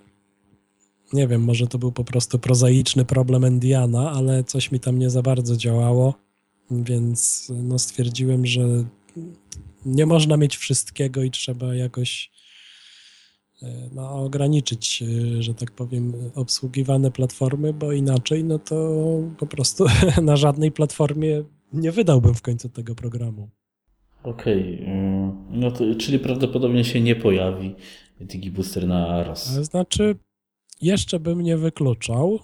[1.14, 5.10] Nie wiem, może to był po prostu prozaiczny problem Endiana, ale coś mi tam nie
[5.10, 6.14] za bardzo działało.
[6.72, 8.86] Więc no, stwierdziłem, że
[9.86, 12.32] nie można mieć wszystkiego i trzeba jakoś
[13.64, 15.04] e, no, ograniczyć,
[15.40, 19.06] że tak powiem, obsługiwane platformy, bo inaczej no to
[19.40, 19.86] po prostu
[20.22, 21.44] na żadnej platformie
[21.74, 23.50] nie wydałbym w końcu tego programu.
[24.24, 27.76] Okej, mm, no to, czyli prawdopodobnie się nie pojawi
[28.22, 29.08] Digibooster na.
[29.08, 30.16] Ale znaczy,
[30.82, 32.40] jeszcze bym nie wykluczał,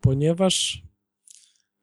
[0.00, 0.82] ponieważ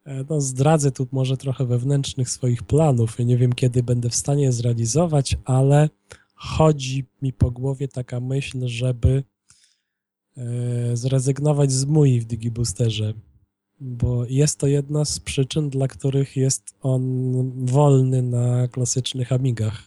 [0.05, 3.19] e, no, zdradzę tu może trochę wewnętrznych swoich planów.
[3.19, 5.89] Ja nie wiem, kiedy będę w stanie je zrealizować, ale
[6.35, 9.23] chodzi mi po głowie taka myśl, żeby
[10.37, 13.13] e, zrezygnować z MUI w Digiboosterze,
[13.79, 19.83] bo jest to jedna z przyczyn, dla których jest on wolny na klasycznych Amigach.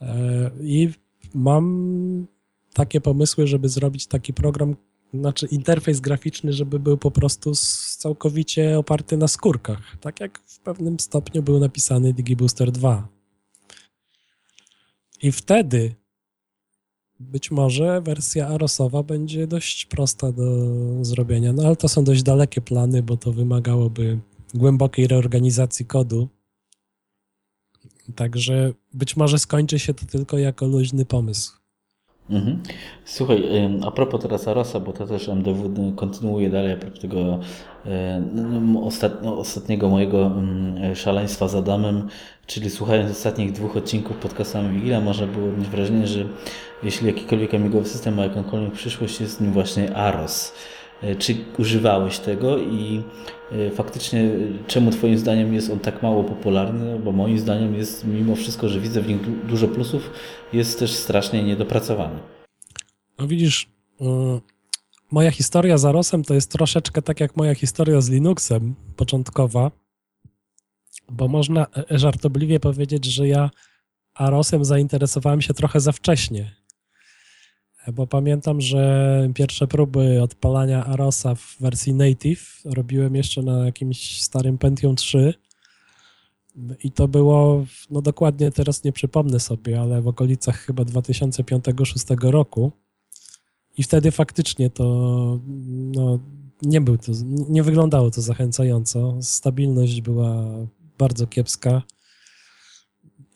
[0.00, 0.90] E, I
[1.34, 2.26] mam
[2.72, 4.76] takie pomysły, żeby zrobić taki program,
[5.14, 7.52] znaczy interfejs graficzny, żeby był po prostu
[7.98, 13.08] całkowicie oparty na skórkach, tak jak w pewnym stopniu był napisany DigiBooster 2.
[15.22, 15.94] I wtedy
[17.20, 20.44] być może wersja Arosowa będzie dość prosta do
[21.04, 24.18] zrobienia, no ale to są dość dalekie plany, bo to wymagałoby
[24.54, 26.28] głębokiej reorganizacji kodu.
[28.14, 31.55] Także być może skończy się to tylko jako luźny pomysł.
[32.30, 32.62] Mhm.
[33.04, 33.42] Słuchaj,
[33.86, 37.38] a propos teraz Arasa, bo to też MDW kontynuuje dalej a propos tego
[38.34, 40.30] no, ostatnio, ostatniego mojego
[40.94, 42.08] szaleństwa z Adamem,
[42.46, 46.24] czyli słuchając ostatnich dwóch odcinków podcastu Wigila, można było mieć wrażenie, że
[46.82, 50.52] jeśli jakikolwiek amigowy system ma jakąkolwiek przyszłość, jest nim właśnie Aros.
[51.02, 53.02] E, Czy używałeś tego i
[53.52, 54.28] e, faktycznie e,
[54.66, 56.98] czemu Twoim zdaniem jest on tak mało popularny?
[56.98, 60.10] Bo moim zdaniem jest, mimo wszystko, że widzę w nim du- dużo plusów,
[60.52, 62.18] jest też strasznie niedopracowany.
[63.18, 63.68] No widzisz,
[65.10, 69.70] moja historia z Arosem to jest troszeczkę tak jak moja historia z Linuxem początkowa,
[71.10, 73.50] bo można żartobliwie powiedzieć, że ja
[74.14, 76.55] Arosem zainteresowałem się trochę za wcześnie.
[77.92, 84.58] Bo pamiętam, że pierwsze próby odpalania Arosa w wersji native robiłem jeszcze na jakimś starym
[84.58, 85.34] Pentium 3
[86.84, 92.72] I to było, no dokładnie teraz nie przypomnę sobie, ale w okolicach chyba 2005-2006 roku.
[93.78, 94.84] I wtedy faktycznie to
[95.68, 96.18] no,
[96.62, 97.12] nie był to,
[97.48, 99.18] nie wyglądało to zachęcająco.
[99.20, 100.44] Stabilność była
[100.98, 101.82] bardzo kiepska.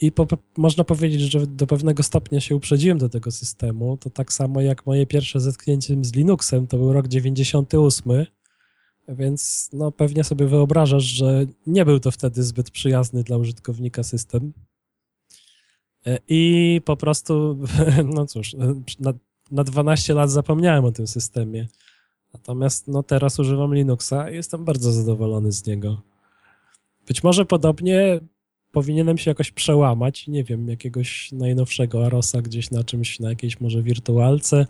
[0.01, 3.97] I po, można powiedzieć, że do pewnego stopnia się uprzedziłem do tego systemu.
[3.97, 8.27] To tak samo jak moje pierwsze zetknięcie z Linuxem, to był rok 98
[9.15, 14.53] więc no, pewnie sobie wyobrażasz, że nie był to wtedy zbyt przyjazny dla użytkownika system.
[16.07, 17.59] E, I po prostu,
[18.15, 18.55] no cóż,
[19.01, 19.13] na,
[19.51, 21.69] na 12 lat zapomniałem o tym systemie.
[22.35, 26.03] Natomiast no, teraz używam Linuxa i jestem bardzo zadowolony z niego.
[27.07, 28.21] Być może podobnie
[28.73, 33.83] powinienem się jakoś przełamać, nie wiem, jakiegoś najnowszego Arosa gdzieś na czymś, na jakiejś może
[33.83, 34.67] wirtualce.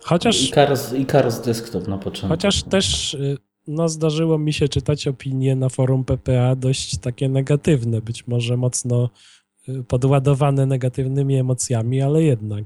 [0.00, 0.42] Chociaż.
[0.42, 2.28] Icarus, Icarus Desktop na początku.
[2.28, 3.36] Chociaż też y,
[3.66, 9.10] no, zdarzyło mi się czytać opinie na forum PPA dość takie negatywne, być może mocno
[9.68, 12.64] y, podładowane negatywnymi emocjami, ale jednak.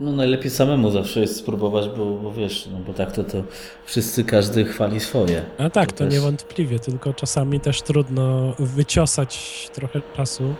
[0.00, 3.42] No najlepiej samemu zawsze jest spróbować, bo, bo wiesz, no bo tak to, to
[3.84, 5.42] wszyscy, każdy chwali swoje.
[5.58, 6.14] A tak, to, to też...
[6.14, 10.54] niewątpliwie, tylko czasami też trudno wyciosać trochę czasu.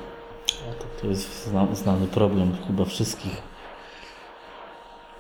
[0.79, 3.43] To, to jest zna, znany problem chyba wszystkich.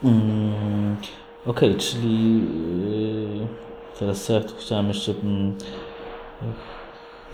[0.04, 0.96] Mm,
[1.46, 2.34] Okej, okay, czyli
[3.38, 3.46] yy,
[3.98, 5.52] teraz ja tu chciałem jeszcze yy,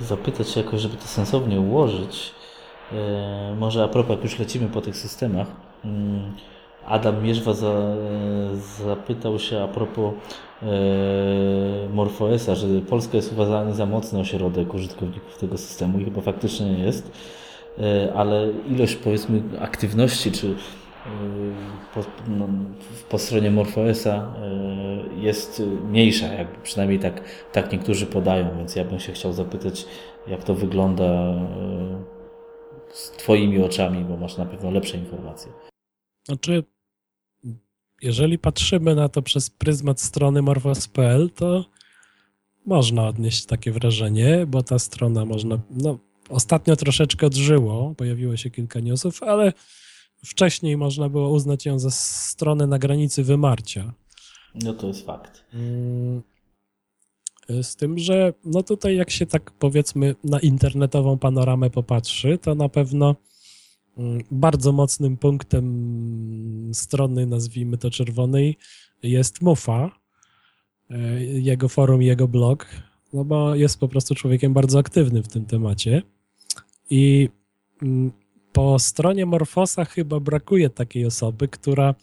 [0.00, 2.34] zapytać się jakoś, żeby to sensownie ułożyć.
[2.92, 2.98] Yy,
[3.56, 5.46] może a propos, jak już lecimy po tych systemach,
[5.84, 6.34] mm,
[6.86, 7.96] Adam Mierzwa za,
[8.84, 10.14] zapytał się a propos
[10.62, 10.66] e,
[11.92, 17.12] MorphOSa, że Polska jest uważana za mocny ośrodek użytkowników tego systemu i chyba faktycznie jest,
[17.78, 20.54] e, ale ilość powiedzmy aktywności czy e,
[21.94, 22.48] po, no,
[23.08, 27.20] po stronie MorphOSa e, jest mniejsza, jakby przynajmniej tak,
[27.52, 29.86] tak niektórzy podają, więc ja bym się chciał zapytać,
[30.26, 31.46] jak to wygląda e,
[32.92, 35.52] z Twoimi oczami, bo masz na pewno lepsze informacje.
[36.26, 36.62] Znaczy,
[38.02, 41.64] jeżeli patrzymy na to przez pryzmat strony morphos.pl, to
[42.66, 45.98] można odnieść takie wrażenie, bo ta strona można, no
[46.28, 49.52] ostatnio troszeczkę odżyło, pojawiło się kilka newsów, ale
[50.24, 53.92] wcześniej można było uznać ją za stronę na granicy wymarcia.
[54.54, 55.44] No to jest fakt.
[55.52, 56.22] Mm,
[57.62, 62.68] z tym, że no tutaj jak się tak powiedzmy na internetową panoramę popatrzy, to na
[62.68, 63.16] pewno
[64.30, 68.56] bardzo mocnym punktem strony, nazwijmy to czerwonej,
[69.02, 69.90] jest Mufa,
[70.90, 72.66] e, jego forum, jego blog,
[73.12, 76.02] no bo jest po prostu człowiekiem bardzo aktywnym w tym temacie.
[76.90, 77.28] I
[77.82, 78.12] mm,
[78.52, 81.94] po stronie Morfosa chyba brakuje takiej osoby, która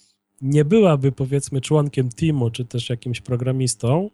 [0.41, 4.09] nie byłaby powiedzmy członkiem teamu, czy też jakimś programistą,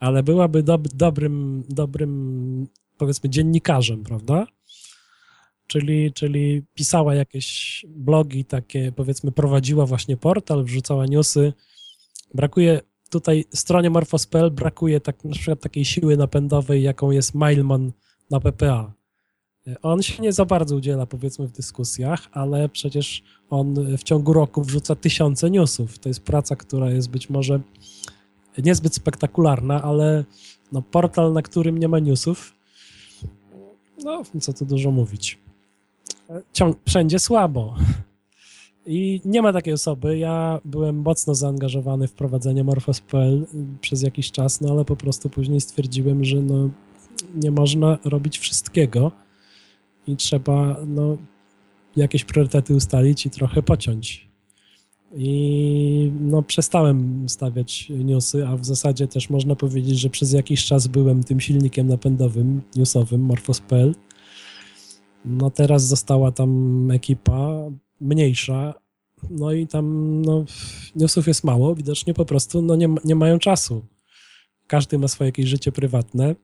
[0.00, 2.66] ale byłaby dob dobrym, dobrym
[2.98, 4.46] powiedzmy dziennikarzem, prawda?
[5.72, 11.52] Czyli, czyli pisała jakieś blogi takie, powiedzmy, prowadziła właśnie portal, wrzucała newsy.
[12.34, 12.80] Brakuje
[13.10, 17.92] tutaj stronie Morphos.pl brakuje tak, na przykład takiej siły napędowej, jaką jest Mailman
[18.30, 18.92] na PPA.
[19.82, 24.62] On się nie za bardzo udziela, powiedzmy, w dyskusjach, ale przecież on w ciągu roku
[24.62, 25.98] wrzuca tysiące newsów.
[25.98, 27.60] To jest praca, która jest być może
[28.58, 30.24] niezbyt spektakularna, ale
[30.72, 32.54] no, portal, na którym nie ma newsów,
[34.04, 35.41] no, co tu dużo mówić
[36.52, 37.74] ciąg, wszędzie słabo.
[38.86, 40.18] I nie ma takiej osoby.
[40.18, 43.46] Ja byłem mocno zaangażowany w prowadzenie Morphos.pl
[43.80, 46.70] przez jakiś czas, no ale po prostu później stwierdziłem, że no,
[47.34, 49.12] nie można robić wszystkiego
[50.06, 51.16] i trzeba no,
[51.96, 54.32] jakieś priorytety ustalić i trochę pociąć.
[55.16, 60.86] I no, przestałem stawiać newsy, a w zasadzie też można powiedzieć, że przez jakiś czas
[60.86, 63.94] byłem tym silnikiem napędowym newsowym Morphos.pl
[65.24, 67.70] no teraz została tam ekipa
[68.00, 68.74] mniejsza,
[69.30, 70.44] no i tam no,
[70.96, 73.84] newsów jest mało, widocznie po prostu no, nie, nie mają czasu.
[74.66, 76.34] Każdy ma swoje jakieś życie prywatne.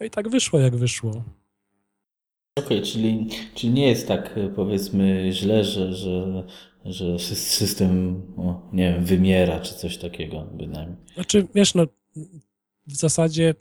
[0.00, 1.10] No i tak wyszło, jak wyszło.
[1.10, 6.44] Okej, okay, czyli, czyli nie jest tak powiedzmy źle, że, że,
[6.84, 10.96] że system o, nie wiem, wymiera czy coś takiego bynajmniej.
[11.14, 11.86] Znaczy, wiesz, no
[12.86, 13.54] w zasadzie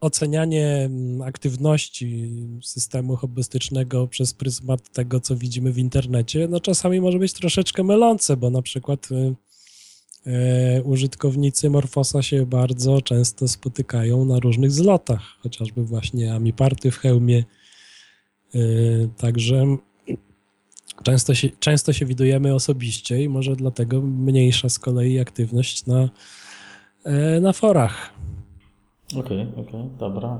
[0.00, 2.32] ocenianie mm, aktywności
[2.62, 8.36] systemu hobbystycznego przez pryzmat tego, co widzimy w internecie, no czasami może być troszeczkę mylące,
[8.36, 9.34] bo na przykład y,
[10.78, 17.44] y, użytkownicy Morfosa się bardzo często spotykają na różnych zlotach, chociażby właśnie Amiparty w hełmie.
[18.54, 19.76] Y, także
[21.02, 26.10] często się, często się widujemy osobiście i może dlatego mniejsza z kolei aktywność na,
[27.40, 28.12] na forach.
[29.16, 30.38] Okej, okay, okej, okay, dobra.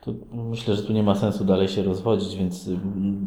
[0.00, 2.70] To myślę, że tu nie ma sensu dalej się rozwodzić, więc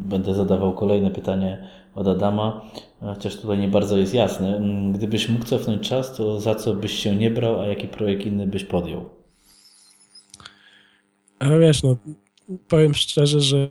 [0.09, 4.61] będę zadawał kolejne pytanie od Adama, chociaż tutaj nie bardzo jest jasne.
[4.93, 8.47] Gdybyś mógł cofnąć czas, to za co byś się nie brał, a jaki projekt inny
[8.47, 9.09] byś podjął?
[11.39, 11.97] A wiesz, no
[12.67, 13.69] powiem szczerze, że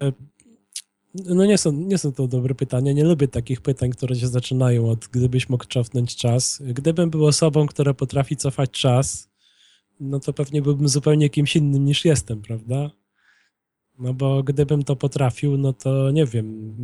[1.14, 2.92] no nie są, nie są to dobre pytania.
[2.92, 6.62] Nie lubię takich pytań, które się zaczynają od gdybyś mógł cofnąć czas.
[6.66, 9.31] Gdybym był osobą, która potrafi cofać czas,
[10.02, 12.90] no to pewnie byłbym zupełnie kimś innym niż jestem, prawda?
[13.98, 16.74] No bo gdybym to potrafił, no to nie wiem,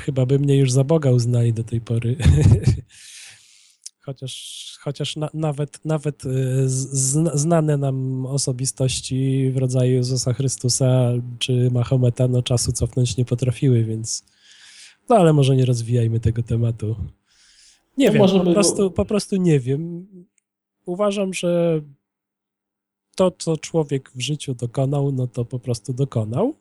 [0.00, 2.16] chyba by mnie już za Boga uznali do tej pory.
[4.04, 11.70] chociaż chociaż na, nawet, nawet y, z, znane nam osobistości w rodzaju Jezusa Chrystusa czy
[11.70, 14.24] Mahometa no czasu cofnąć nie potrafiły, więc
[15.08, 16.96] no ale może nie rozwijajmy tego tematu.
[17.98, 20.06] Nie no wiem, po, prostu, po prostu nie wiem.
[20.86, 21.80] Uważam, że
[23.16, 26.54] to, co człowiek w życiu dokonał, no to po prostu dokonał.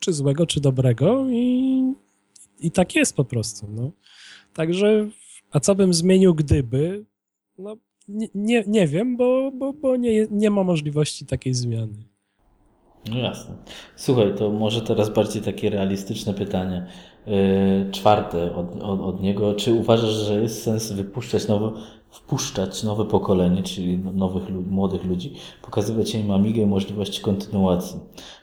[0.00, 1.82] Czy złego, czy dobrego i,
[2.60, 3.66] i tak jest po prostu.
[3.70, 3.90] No.
[4.54, 5.08] Także,
[5.52, 7.04] a co bym zmienił, gdyby?
[7.58, 7.76] No,
[8.08, 12.04] nie, nie, nie wiem, bo, bo, bo nie, nie ma możliwości takiej zmiany.
[13.10, 13.54] No jasne.
[13.96, 16.86] Słuchaj, to może teraz bardziej takie realistyczne pytanie.
[17.26, 19.54] Yy, czwarte od, od, od niego.
[19.54, 21.72] Czy uważasz, że jest sens wypuszczać nowe,
[22.10, 25.32] wpuszczać nowe pokolenie, czyli nowych, młodych ludzi,
[25.62, 28.00] pokazywać im Amigę i możliwości kontynuacji?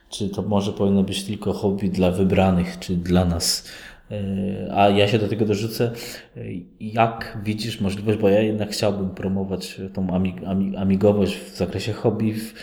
[0.09, 3.67] Czy to może powinno być tylko hobby dla wybranych, czy dla nas?
[4.11, 5.91] E, a ja się do tego dorzucę,
[6.37, 6.41] e,
[6.79, 10.07] jak widzisz możliwość, bo ja jednak chciałbym promować tą
[10.77, 12.53] amigowość w zakresie hobby w,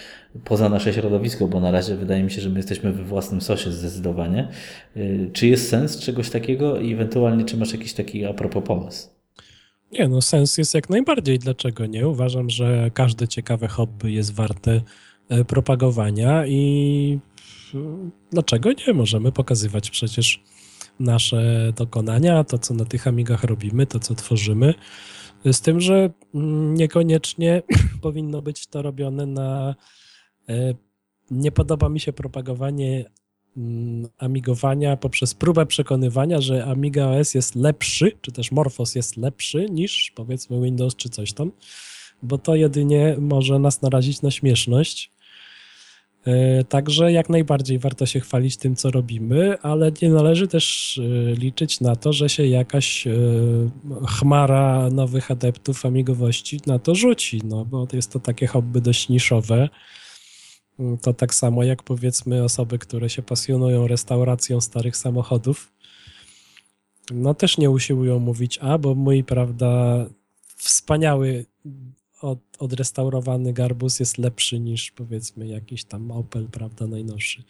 [0.45, 3.73] poza nasze środowisko, bo na razie wydaje mi się, że my jesteśmy we własnym sosie
[3.73, 4.49] zdecydowanie.
[4.97, 5.01] E,
[5.33, 9.14] czy jest sens czegoś takiego i ewentualnie czy masz jakiś taki a propos pomysł?
[9.99, 11.39] Nie, no sens jest jak najbardziej.
[11.39, 12.09] Dlaczego nie?
[12.09, 14.81] Uważam, że każde ciekawe hobby jest warte
[15.47, 17.19] propagowania i
[18.31, 18.95] dlaczego nie?
[18.95, 20.43] Możemy pokazywać przecież
[21.01, 24.75] nasze dokonania, to co na tych Amigach robimy, to co tworzymy.
[25.53, 27.63] Z tym, że mm, niekoniecznie
[28.03, 29.75] powinno być to robione na.
[30.49, 30.75] E,
[31.31, 33.11] nie podoba mi się propagowanie
[34.19, 40.13] amigowania poprzez próbę przekonywania, że Amiga OS jest lepszy, czy też Morphos jest lepszy niż
[40.15, 41.53] powiedzmy Windows czy coś tam,
[42.23, 45.15] bo to jedynie może nas narazić na śmieszność.
[46.27, 51.35] E, także jak najbardziej warto się chwalić tym, co robimy, ale nie należy też e,
[51.35, 53.11] liczyć na to, że się jakaś e,
[54.09, 59.69] chmara nowych adeptów amigowości na to rzuci, no bo jest to takie hobby dość niszowe.
[61.03, 65.73] To tak samo jak powiedzmy osoby, które się pasjonują restauracją starych samochodów,
[67.13, 69.97] no też nie usiłują mówić, a bo mój, prawda,
[70.57, 71.45] wspaniały
[72.23, 77.43] od, odrestaurowany garbus jest lepszy niż powiedzmy jakiś tam Opel, prawda, najnowszy.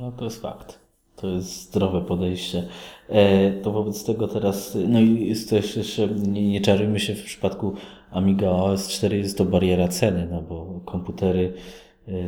[0.00, 0.78] No to jest fakt.
[1.16, 2.68] To jest zdrowe podejście.
[3.08, 7.74] E, to wobec tego teraz, no i też jeszcze, nie, nie czarujmy się w przypadku
[8.10, 11.52] Amiga OS 4 jest to bariera ceny, no bo komputery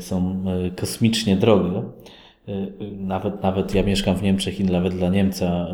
[0.00, 1.82] są e, kosmicznie drogie.
[2.98, 5.66] Nawet, nawet ja mieszkam w Niemczech i nawet dla Niemca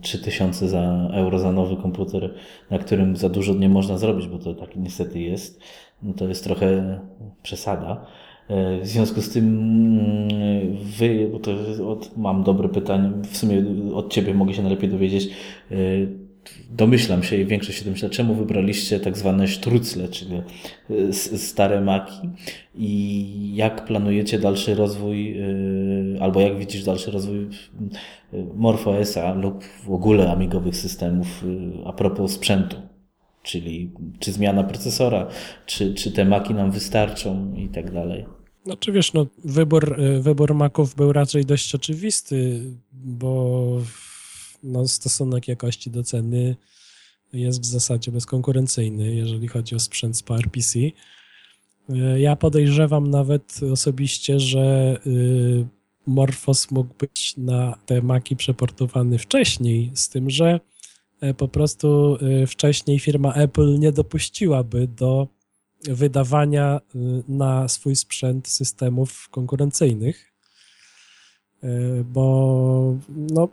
[0.00, 2.34] 3000 za, euro za nowy komputer,
[2.70, 5.60] na którym za dużo nie można zrobić, bo to tak niestety jest,
[6.02, 7.00] no to jest trochę
[7.42, 8.06] przesada.
[8.50, 11.50] E, w związku z tym mm, wy, bo to
[11.88, 15.28] od, mam dobre pytanie, w sumie od Ciebie mogę się najlepiej dowiedzieć,
[15.70, 15.76] e,
[16.70, 20.42] domyślam się i większość się domyśla, czemu wybraliście tak zwane sztrucle, czyli
[20.90, 22.30] e, stare maki
[22.74, 27.48] i jak planujecie dalszy rozwój, e, albo jak widzisz dalszy rozwój
[28.54, 31.44] MorphOS-a lub w ogóle amigowych systemów
[31.86, 32.76] a propos sprzętu,
[33.42, 35.26] czyli czy zmiana procesora,
[35.66, 38.26] czy, czy te maki nam wystarczą i tak dalej.
[38.64, 42.60] Znaczy wiesz, no, wybór, wybór maków był raczej dość oczywisty,
[42.92, 43.66] bo
[44.62, 46.56] no, stosunek jakości do ceny
[47.32, 50.78] jest w zasadzie bezkonkurencyjny, jeżeli chodzi o sprzęt z PowerPC.
[51.88, 55.66] E, ja podejrzewam nawet osobiście, że y,
[56.06, 60.60] Morphos mógł być na te maki przeportowany wcześniej, z tym, że
[61.20, 65.28] e, po prostu y, wcześniej firma Apple nie dopuściłaby do
[65.84, 70.32] wydawania y, na swój sprzęt systemów konkurencyjnych,
[71.62, 71.68] e,
[72.04, 73.48] bo no,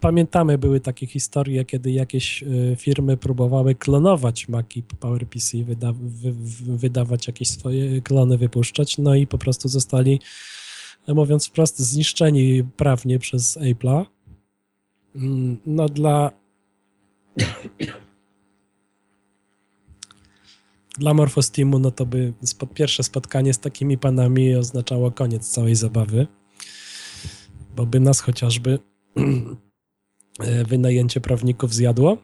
[0.00, 2.46] pamiętamy, były takie historie, kiedy jakieś e,
[2.76, 6.32] firmy próbowały klonować Maki PowerPC, wyda, wy,
[6.76, 10.20] wydawać jakieś swoje klony, wypuszczać, no i po prostu zostali,
[11.06, 14.04] e, mówiąc wprost, zniszczeni prawnie przez Apple'a.
[15.16, 16.30] Mm, no dla
[20.98, 26.26] dla Morfosteamu, no to by spod, pierwsze spotkanie z takimi panami oznaczało koniec całej zabawy,
[27.76, 28.78] bo by nas chociażby
[30.68, 32.18] wynajęcie prawników zjadło.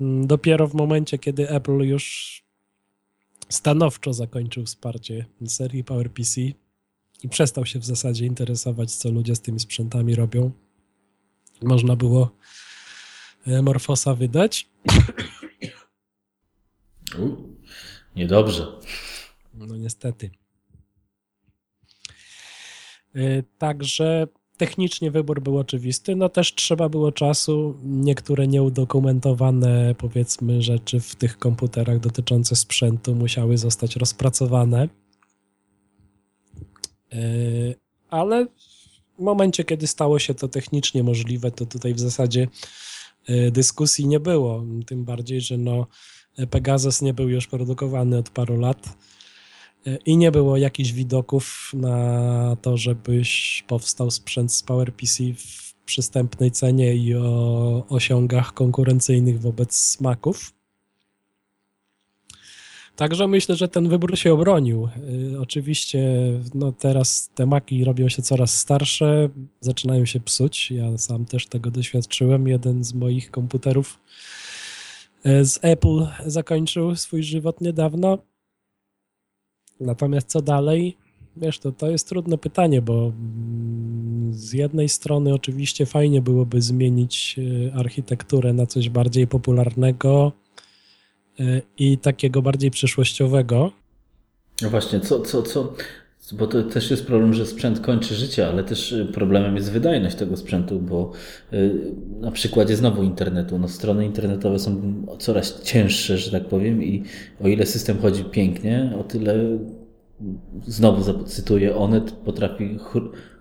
[0.00, 2.42] Mm, dopiero w momencie, kiedy Apple już
[3.48, 6.40] stanowczo zakończył wsparcie serii PowerPC
[7.22, 10.50] i przestał się w zasadzie interesować, co ludzie z tymi sprzętami robią,
[11.62, 12.36] można było
[13.46, 14.68] e, Morfosa wydać.
[17.18, 17.36] U,
[18.16, 18.66] niedobrze.
[19.54, 20.30] No niestety.
[23.14, 24.26] E, także
[24.62, 27.74] technicznie wybór był oczywisty, no też trzeba było czasu.
[27.84, 34.88] Niektóre nieudokumentowane, powiedzmy, rzeczy w tych komputerach dotyczące sprzętu musiały zostać rozpracowane.
[37.12, 37.18] E,
[38.10, 38.46] ale
[39.18, 42.48] w momencie, kiedy stało się to technicznie możliwe, to tutaj w zasadzie
[43.26, 44.64] e, dyskusji nie było.
[44.86, 45.86] Tym bardziej, że no,
[46.50, 48.96] Pegasus nie był już produkowany od paru lat
[50.06, 56.94] i nie było jakichś widoków na to, żebyś powstał sprzęt z PowerPC w przystępnej cenie
[56.94, 60.52] i o osiągach konkurencyjnych wobec Maców.
[62.96, 64.88] Także myślę, że ten wybór się obronił.
[65.32, 66.08] Y, oczywiście
[66.54, 69.28] no teraz te maki robią się coraz starsze,
[69.60, 70.70] zaczynają się psuć.
[70.70, 72.48] Ja sam też tego doświadczyłem.
[72.48, 74.00] Jeden z moich komputerów
[75.26, 78.18] y, z Apple zakończył swój żywot niedawno.
[79.82, 80.96] Natomiast co dalej?
[81.36, 87.34] Wiesz, to, to jest trudne pytanie, bo mm, z jednej strony oczywiście fajnie byłoby zmienić
[87.38, 90.32] y, architekturę na coś bardziej popularnego,
[91.78, 93.72] i takiego bardziej przyszłościowego.
[94.62, 95.74] No właśnie, co, co, co,
[96.32, 100.16] bo to też jest problem, że sprzęt kończy życie, ale też y, problemem jest wydajność
[100.16, 101.12] tego sprzętu, bo
[101.52, 107.02] y, na przykładzie znowu internetu, no strony internetowe są coraz cięższe, że tak powiem i
[107.44, 109.58] o ile system chodzi pięknie, o tyle
[110.66, 112.78] znowu zacytuję, Onet potrafi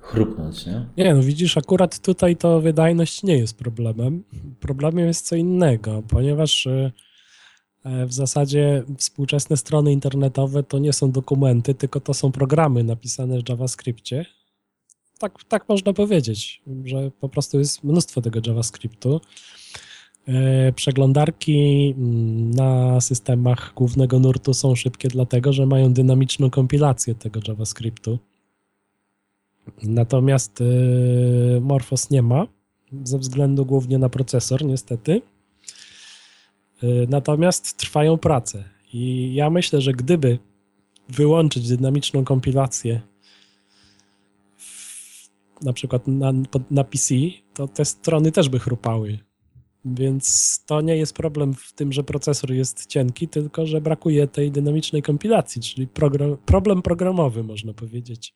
[0.01, 0.85] chrupnąć, nie?
[0.97, 4.23] Nie, no widzisz, akurat tutaj to wydajność nie jest problemem.
[4.59, 6.91] Problemem jest co innego, ponieważ y,
[7.85, 13.49] w zasadzie współczesne strony internetowe to nie są dokumenty, tylko to są programy napisane w
[13.49, 14.25] JavaScriptie.
[15.19, 19.21] Tak, tak można powiedzieć, że po prostu jest mnóstwo tego JavaScriptu.
[20.27, 27.39] E, przeglądarki mm, na systemach głównego nurtu są szybkie, dlatego że mają dynamiczną kompilację tego
[27.47, 28.19] JavaScriptu.
[29.83, 30.65] Natomiast e,
[31.61, 32.47] Morphos nie ma,
[33.03, 35.21] ze względu głównie na procesor, niestety.
[36.83, 38.63] Y, natomiast trwają prace.
[38.93, 40.39] I ja myślę, że gdyby
[41.09, 43.01] wyłączyć dynamiczną kompilację
[45.61, 46.33] na przykład na,
[46.71, 47.15] na PC,
[47.53, 49.19] to te strony też by chrupały.
[49.85, 54.51] Więc to nie jest problem w tym, że procesor jest cienki, tylko że brakuje tej
[54.51, 58.33] dynamicznej kompilacji, czyli program, problem programowy, można powiedzieć.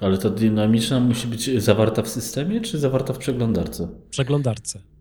[0.00, 3.88] Ale ta dynamiczna musi być zawarta w systemie, czy zawarta w przeglądarce?
[4.06, 4.93] W przeglądarce.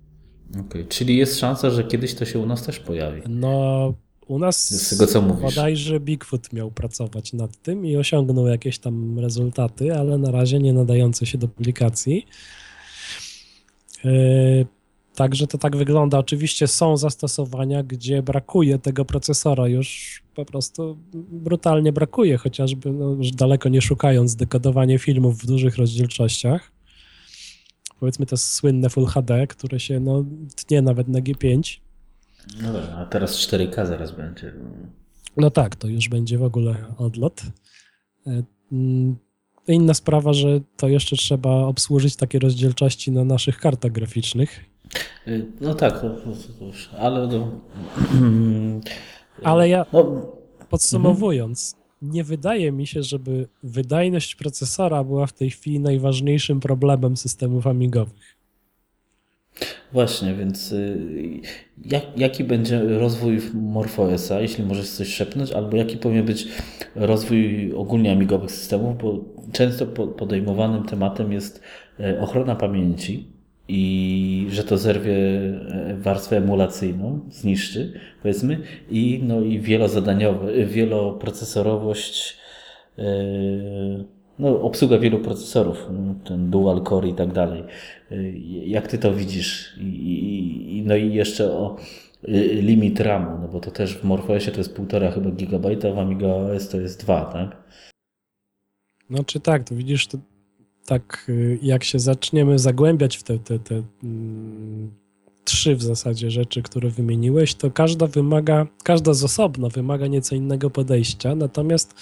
[0.60, 0.86] Okay.
[0.86, 3.22] Czyli jest szansa, że kiedyś to się u nas też pojawi.
[3.30, 3.94] No,
[4.28, 5.42] u nas z tego, co mówisz.
[5.42, 10.74] bodajże Bigfoot miał pracować nad tym i osiągnął jakieś tam rezultaty, ale na razie nie
[10.74, 12.26] nadające się do publikacji.
[14.04, 14.66] Yy,
[15.16, 16.18] także to tak wygląda.
[16.18, 20.98] Oczywiście są zastosowania, gdzie brakuje tego procesora, już po prostu
[21.32, 26.73] brutalnie brakuje, chociażby no, daleko nie szukając dekodowanie filmów w dużych rozdzielczościach
[28.04, 30.26] powiedzmy to słynne Full HD, które się no,
[30.56, 31.80] tnie nawet na G5.
[32.62, 34.54] No dobra, a teraz 4K zaraz będzie.
[35.38, 37.42] No tak, to już będzie w ogóle odlot.
[38.28, 39.16] E, mm,
[39.68, 44.66] inna sprawa, że to jeszcze trzeba obsłużyć takie rozdzielczości na naszych kartach graficznych.
[45.28, 46.02] Y, no tak,
[47.00, 47.28] ale.
[47.28, 47.62] No,
[49.44, 50.32] ale ja no,
[50.70, 57.68] podsumowując, nie wydaje mi się, żeby wydajność procesora była w tej chwili najważniejszym problemem systemów
[57.68, 58.44] amigowych.
[59.94, 60.98] Właśnie, więc y,
[61.86, 66.48] jak, jaki będzie rozwój MorphOSa, jeśli możesz coś szepnąć, albo jaki powinien być
[66.96, 71.62] rozwój ogólnie amigowych systemów, bo często podejmowanym tematem jest
[72.00, 73.33] e, ochrona pamięci,
[73.68, 78.60] i że to zerwie e, warstwę emulacyjną, zniszczy, powiedzmy,
[78.90, 82.38] i, no, i wielozadaniowe, wieloprocesorowość,
[82.98, 83.04] yy,
[84.40, 85.88] no, obsługa wielu procesorów,
[86.26, 87.64] ten dual core i tak dalej.
[88.12, 88.32] E,
[88.66, 89.78] jak ty to widzisz?
[89.78, 91.78] I, i, no i jeszcze o
[92.62, 96.70] limit RAMu, no bo to też w MorphOSie to jest 1,5 chyba gigabajta, w AmigaOS
[96.70, 97.64] to jest 2, tak?
[99.10, 100.18] No czy tak, to widzisz, to
[100.86, 104.92] tak y, jak się zaczniemy zagłębiać w te, te, te mm,
[105.44, 110.70] trzy w zasadzie rzeczy, które wymieniłeś, to każda wymaga, każda z osobna wymaga nieco innego
[110.70, 111.94] podejścia, natomiast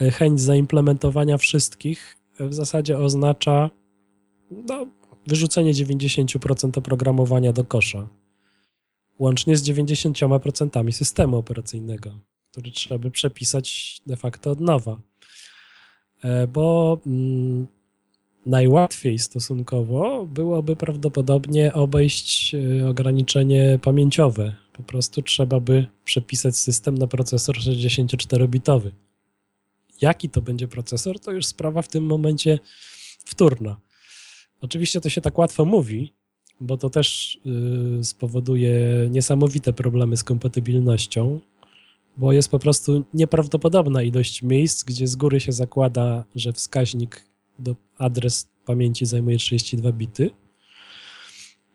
[0.00, 3.70] e, chęć zaimplementowania wszystkich w zasadzie oznacza
[4.50, 4.86] no,
[5.26, 8.08] wyrzucenie 90% oprogramowania do kosza,
[9.18, 12.10] łącznie z 90% systemu operacyjnego,
[12.50, 15.00] który trzeba by przepisać de facto od nowa.
[16.22, 17.66] E, bo mm,
[18.46, 24.56] najłatwiej stosunkowo byłoby prawdopodobnie obejść e, ograniczenie pamięciowe.
[24.72, 28.90] Po prostu trzeba by przepisać system na procesor 64-bitowy.
[30.00, 32.58] Jaki to będzie procesor, to już sprawa w tym momencie
[33.24, 33.80] wtórna.
[34.60, 36.12] Oczywiście to się tak łatwo mówi,
[36.60, 37.38] bo to też
[38.00, 41.40] y, spowoduje niesamowite problemy z kompatybilnością,
[42.16, 47.29] bo jest po prostu nieprawdopodobna ilość miejsc, gdzie z góry się zakłada, że wskaźnik
[47.60, 50.30] do adres pamięci zajmuje 32 bity.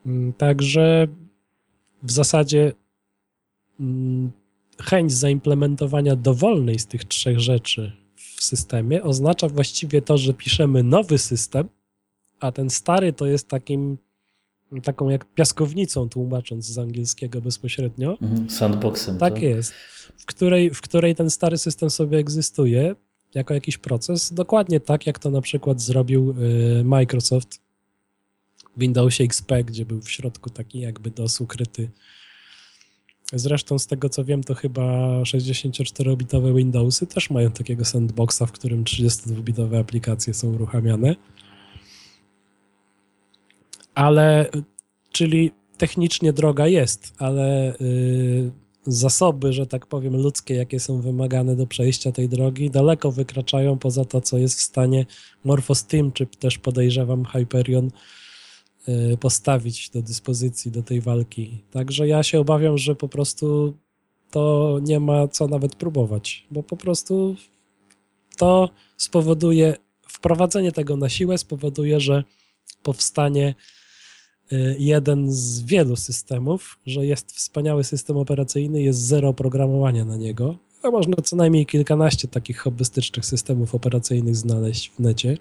[0.05, 1.07] Mm, także
[2.03, 2.73] w zasadzie
[3.79, 4.31] mm,
[4.81, 11.17] chęć zaimplementowania dowolnej z tych trzech rzeczy w systemie oznacza właściwie to, że piszemy nowy
[11.17, 11.69] system,
[12.39, 13.97] a ten stary to jest takim
[14.83, 18.17] taką jak piaskownicą, tłumacząc z angielskiego bezpośrednio.
[18.21, 19.17] Mhm, sandboxem.
[19.17, 19.73] Tak, tak jest.
[20.17, 22.95] W której, w której ten stary system sobie egzystuje
[23.35, 26.35] jako jakiś proces, dokładnie tak, jak to na przykład zrobił
[26.79, 27.59] y, Microsoft
[28.77, 31.89] w Windowsie XP, gdzie był w środku taki jakby DOS ukryty.
[33.33, 38.83] Zresztą z tego co wiem, to chyba 64-bitowe Windowsy też mają takiego sandboxa, w którym
[38.83, 41.15] 32-bitowe aplikacje są uruchamiane
[43.95, 44.49] ale
[45.11, 48.51] czyli technicznie droga jest, ale y,
[48.87, 54.05] zasoby, że tak powiem, ludzkie, jakie są wymagane do przejścia tej drogi, daleko wykraczają poza
[54.05, 55.05] to, co jest w stanie
[55.43, 57.91] Morphosteam, czy też podejrzewam Hyperion
[58.89, 61.63] y, postawić do dyspozycji do tej walki.
[61.71, 63.77] Także ja się obawiam, że po prostu
[64.31, 67.35] to nie ma co nawet próbować, bo po prostu
[68.37, 69.75] to spowoduje,
[70.07, 72.23] wprowadzenie tego na siłę spowoduje, że
[72.83, 73.55] powstanie
[74.79, 80.91] jeden z wielu systemów, że jest wspaniały system operacyjny, jest zero oprogramowania na niego, a
[80.91, 85.37] można co najmniej kilkanaście takich hobbystycznych systemów operacyjnych znaleźć w necie.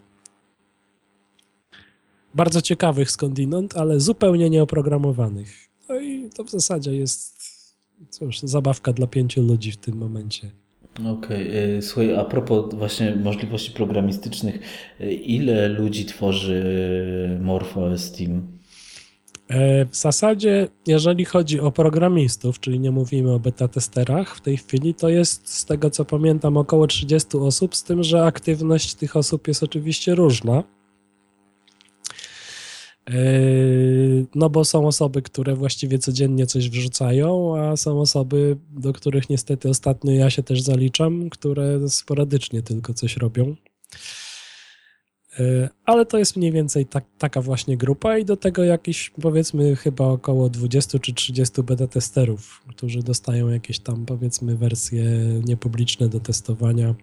[2.34, 5.68] Bardzo ciekawych skądinąd, ale zupełnie nieoprogramowanych.
[5.88, 7.34] No i to w zasadzie jest
[8.10, 10.50] cóż, zabawka dla pięciu ludzi w tym momencie.
[10.94, 11.82] Okej, okay.
[11.82, 14.60] słuchaj, a propos właśnie możliwości programistycznych,
[15.00, 16.64] y, ile ludzi tworzy
[17.40, 18.53] MorphOS Team?
[19.48, 24.56] E, w zasadzie, jeżeli chodzi o programistów, czyli nie mówimy o beta testerach w tej
[24.56, 29.16] chwili, to jest z tego co pamiętam około 30 osób, z tym, że aktywność tych
[29.16, 30.62] osób jest oczywiście różna.
[33.10, 33.14] E,
[34.34, 39.68] no bo są osoby, które właściwie codziennie coś wrzucają, a są osoby, do których niestety
[39.68, 43.56] ostatnio ja się też zaliczam, które sporadycznie tylko coś robią.
[45.38, 49.76] E, ale to jest mniej więcej tak, taka właśnie grupa i do tego jakieś powiedzmy
[49.76, 55.04] chyba około 20 czy 30 beta testerów, którzy dostają jakieś tam powiedzmy wersje
[55.44, 56.94] niepubliczne do testowania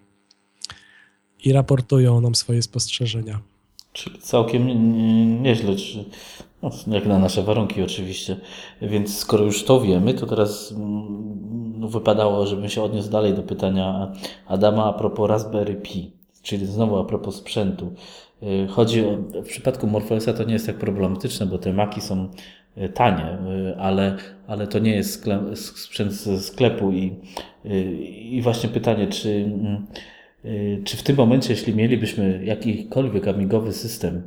[1.44, 3.40] i raportują nam swoje spostrzeżenia.
[3.92, 4.66] Czyli całkiem
[5.42, 5.74] nieźle,
[6.62, 8.36] no, jak na nasze warunki oczywiście.
[8.82, 14.12] Więc skoro już to wiemy, to teraz mm, wypadało, żebym się odniósł dalej do pytania
[14.46, 16.12] Adama a propos Raspberry Pi.
[16.42, 17.92] Czyli znowu a propos sprzętu.
[18.42, 22.28] Y, chodzi o, w przypadku MorphOSa to nie jest tak problematyczne, bo te maki są
[22.78, 23.38] y, tanie,
[23.70, 24.16] y, ale,
[24.46, 27.12] ale to nie jest sprzęt ze sklepu i,
[28.30, 29.50] i właśnie pytanie, czy,
[30.84, 34.22] czy w tym momencie, jeśli mielibyśmy jakikolwiek amigowy system,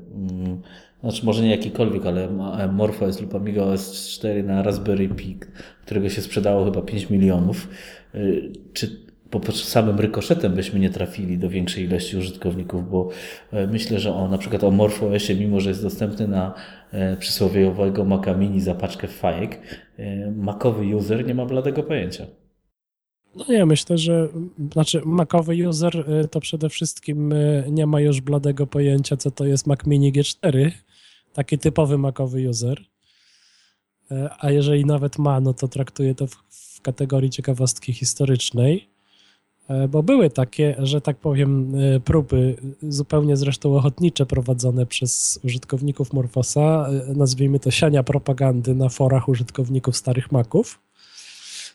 [1.02, 2.30] znaczy może nie jakikolwiek, ale
[2.72, 5.38] MorphOS lub Amiga OS 4 na Raspberry Pi,
[5.86, 7.70] którego się sprzedało chyba 5 milionów,
[8.74, 9.05] czy
[9.40, 13.10] po samym rykoszetem byśmy nie trafili do większej ilości użytkowników, bo
[13.52, 16.54] e, myślę, że o na przykład o MorphOSie, mimo że jest dostępny na
[16.92, 19.62] e, przysłowiowego Maca Mini za paczkę fajek,
[19.98, 22.26] e, makowy user nie ma bladego pojęcia.
[23.36, 24.30] No nie, myślę, że
[24.74, 27.34] znaczy makowy user to przede wszystkim
[27.72, 30.72] nie ma już bladego pojęcia, co to jest Mac Mini G4,
[31.34, 32.82] taki typowy makowy user.
[34.40, 38.95] A jeżeli nawet ma, no to traktuje to w, w kategorii ciekawostki historycznej.
[39.68, 46.14] E, bo były takie, że tak powiem, e, próby, zupełnie zresztą ochotnicze prowadzone przez użytkowników
[46.14, 50.80] Morfosa, e, nazwijmy to siania propagandy na forach użytkowników starych Maców.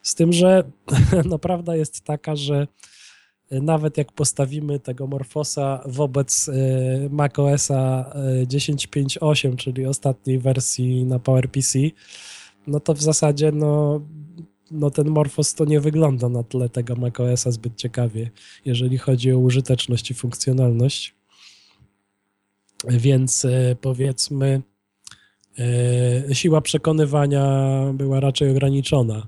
[0.02, 0.64] Z tym, że
[1.30, 2.66] no, prawda jest taka, że
[3.50, 6.50] nawet jak postawimy tego Morfosa wobec
[7.10, 8.12] macOSa
[8.46, 11.78] 10.5.8, czyli ostatniej wersji na PowerPC,
[12.66, 14.00] no to w zasadzie no,
[14.70, 18.30] no ten Morphos to nie wygląda na tle tego macOSa zbyt ciekawie,
[18.64, 21.14] jeżeli chodzi o użyteczność i funkcjonalność.
[22.88, 24.62] Więc e, powiedzmy,
[26.28, 27.44] e, siła przekonywania
[27.94, 29.26] była raczej ograniczona.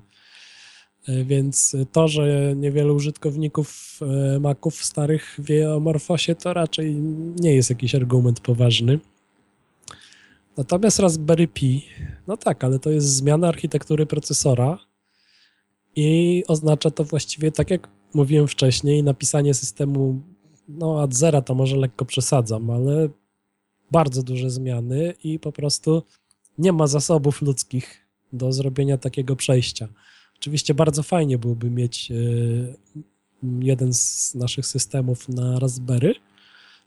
[1.07, 3.99] E, więc to, że niewielu użytkowników
[4.39, 6.95] Maców starych wie o Morphosie, to raczej
[7.35, 8.99] nie jest jakiś argument poważny.
[10.57, 11.85] Natomiast Raspberry Pi,
[12.27, 14.79] no tak, ale to jest zmiana architektury procesora
[15.95, 20.21] i oznacza to właściwie, tak jak mówiłem wcześniej, napisanie systemu
[20.67, 23.09] no od zera to może lekko przesadzam, ale
[23.91, 26.03] bardzo duże zmiany i po prostu
[26.57, 29.87] nie ma zasobów ludzkich do zrobienia takiego przejścia.
[30.35, 32.15] Oczywiście bardzo fajnie byłoby mieć e,
[33.59, 36.15] jeden z naszych systemów na Raspberry,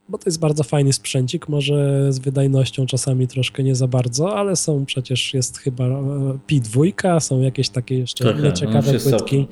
[0.08, 4.56] bo to jest bardzo fajny sprzęcik, może z wydajnością czasami troszkę nie za bardzo, ale
[4.56, 8.98] są przecież, jest chyba e, Pi 2, są jakieś takie jeszcze tak, inne tak, ciekawe
[8.98, 9.46] płytki.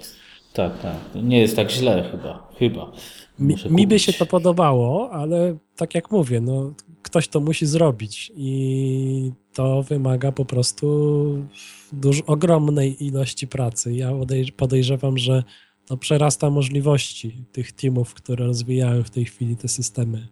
[0.52, 0.97] Tak, tak.
[1.22, 2.48] Nie jest tak źle chyba.
[2.59, 2.93] chyba.
[3.39, 8.32] Mi, mi, by się to podobało, ale tak jak mówię, no, ktoś to musi zrobić
[8.36, 11.47] i to wymaga po prostu
[11.93, 13.94] duż, ogromnej ilości pracy.
[13.94, 14.12] Ja
[14.56, 15.44] podejrzewam, że
[15.86, 20.28] to przerasta możliwości tych teamów, które rozwijają w tej chwili te systemy.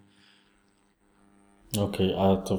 [1.80, 2.58] Okej, okay, a to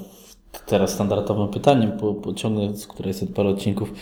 [0.65, 1.91] teraz standardowym pytaniem,
[2.23, 3.93] pociągnę, z której jest parę odcinków,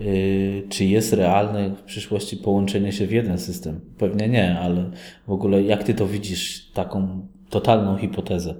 [0.00, 3.80] yy, czy jest realne w przyszłości połączenie się w jeden system?
[3.98, 4.90] Pewnie nie, ale
[5.26, 8.54] w ogóle jak ty to widzisz, taką totalną hipotezę?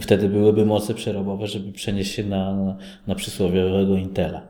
[0.00, 2.76] Wtedy byłyby moce przerobowe, żeby przenieść się na, na,
[3.06, 4.48] na przysłowiowego Intela.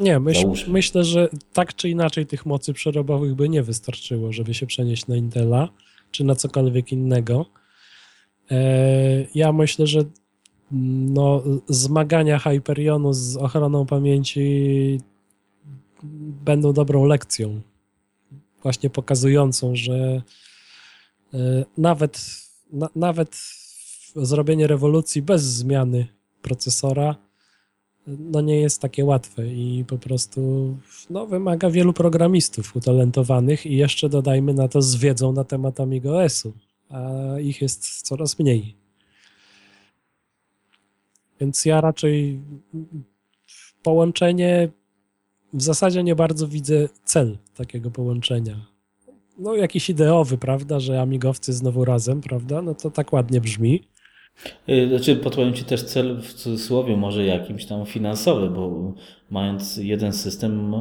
[0.00, 4.66] Nie, myśl, myślę, że tak czy inaczej tych mocy przerobowych by nie wystarczyło, żeby się
[4.66, 5.68] przenieść na Intela,
[6.10, 7.46] czy na cokolwiek innego.
[8.50, 10.04] E, ja myślę, że
[10.70, 15.00] no, zmagania Hyperionu z ochroną pamięci
[16.44, 17.60] będą dobrą lekcją.
[18.62, 20.22] Właśnie pokazującą, że
[21.34, 22.20] e, nawet,
[22.72, 23.36] na, nawet
[24.16, 26.06] zrobienie rewolucji bez zmiany
[26.42, 27.16] procesora
[28.06, 30.40] no nie jest takie łatwe i po prostu
[31.10, 36.52] no, wymaga wielu programistów utalentowanych i jeszcze dodajmy na to z wiedzą na temat AmigaOS-u
[36.90, 37.00] a
[37.40, 38.76] ich jest coraz mniej.
[41.40, 42.40] Więc ja raczej
[43.82, 44.68] połączenie
[45.52, 48.66] w zasadzie nie bardzo widzę cel takiego połączenia.
[49.38, 53.88] No jakiś ideowy, prawda, że amigowcy znowu razem, prawda, no to tak ładnie brzmi.
[54.68, 58.92] Y, znaczy, podpowiem Ci też cel w cudzysłowie, może jakimś tam finansowy, bo
[59.30, 60.74] mając jeden system,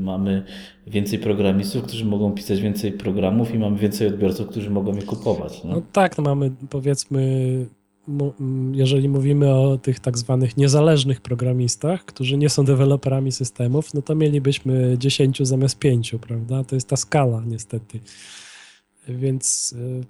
[0.00, 0.42] mamy
[0.86, 5.64] więcej programistów, którzy mogą pisać więcej programów i mamy więcej odbiorców, którzy mogą je kupować.
[5.64, 7.66] No tak, no mamy powiedzmy,
[8.72, 14.14] jeżeli mówimy o tych tak zwanych niezależnych programistach, którzy nie są deweloperami systemów, no to
[14.14, 16.64] mielibyśmy 10 zamiast 5, prawda?
[16.64, 18.00] To jest ta skala niestety.
[19.08, 20.04] Więc y,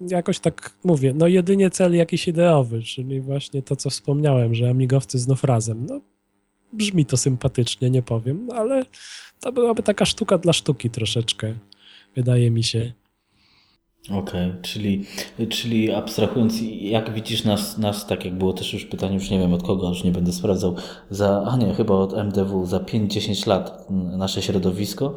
[0.00, 5.18] jakoś tak mówię, no jedynie cel jakiś ideowy, czyli właśnie to, co wspomniałem, że amigowcy
[5.18, 5.86] znów razem.
[5.86, 6.00] No,
[6.72, 8.82] brzmi to sympatycznie, nie powiem, ale
[9.40, 11.54] to byłaby taka sztuka dla sztuki troszeczkę,
[12.16, 12.92] wydaje mi się.
[14.10, 15.04] Okej, okay, czyli,
[15.48, 19.54] czyli abstrahując, jak widzisz nas, nas, tak jak było też już pytanie, już nie wiem
[19.54, 20.76] od kogo, już nie będę sprawdzał,
[21.10, 25.16] za, a nie, chyba od MDW, za 5-10 lat nasze środowisko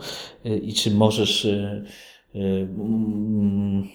[0.61, 1.84] i czy możesz y,
[2.35, 2.39] y,
[2.80, 3.88] mm,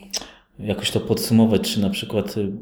[0.58, 2.52] jakoś to podsumować, czy na przykład y,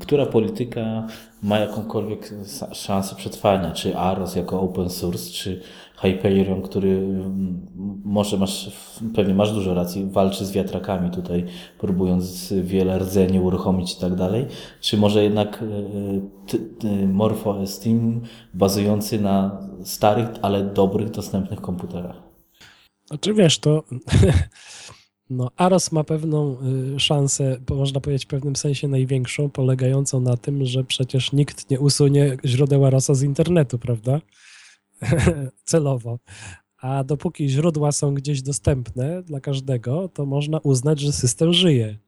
[0.00, 1.06] która polityka
[1.42, 2.34] ma jakąkolwiek
[2.72, 5.60] szansę przetrwania, czy AROS jako open source, czy
[5.96, 7.66] Hyperion, który mm,
[8.04, 8.70] może masz,
[9.14, 11.44] pewnie masz dużo racji, walczy z wiatrakami tutaj,
[11.78, 14.46] próbując wiele rdzeni uruchomić i tak dalej,
[14.80, 18.20] czy może jednak y, y, Morpho Steam
[18.54, 22.16] bazujący na starych, ale dobrych, dostępnych komputerach?
[23.06, 23.82] Znaczy wiesz, to
[25.30, 26.56] No, Aros ma pewną
[26.96, 31.80] y, szansę, można powiedzieć w pewnym sensie największą, polegającą na tym, że przecież nikt nie
[31.80, 34.20] usunie źródeł Arosa z internetu, prawda?
[35.64, 36.18] Celowo.
[36.80, 41.98] A dopóki źródła są gdzieś dostępne dla każdego, to można uznać, że system żyje.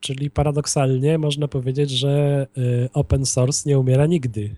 [0.00, 4.56] Czyli paradoksalnie można powiedzieć, że y, open source nie umiera nigdy.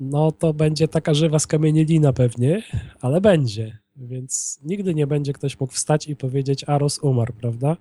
[0.00, 2.62] No to będzie taka żywa skamienilina pewnie,
[3.00, 3.81] ale będzie.
[4.02, 7.76] Więc nigdy nie będzie ktoś mógł wstać i powiedzieć Aros umarł, prawda?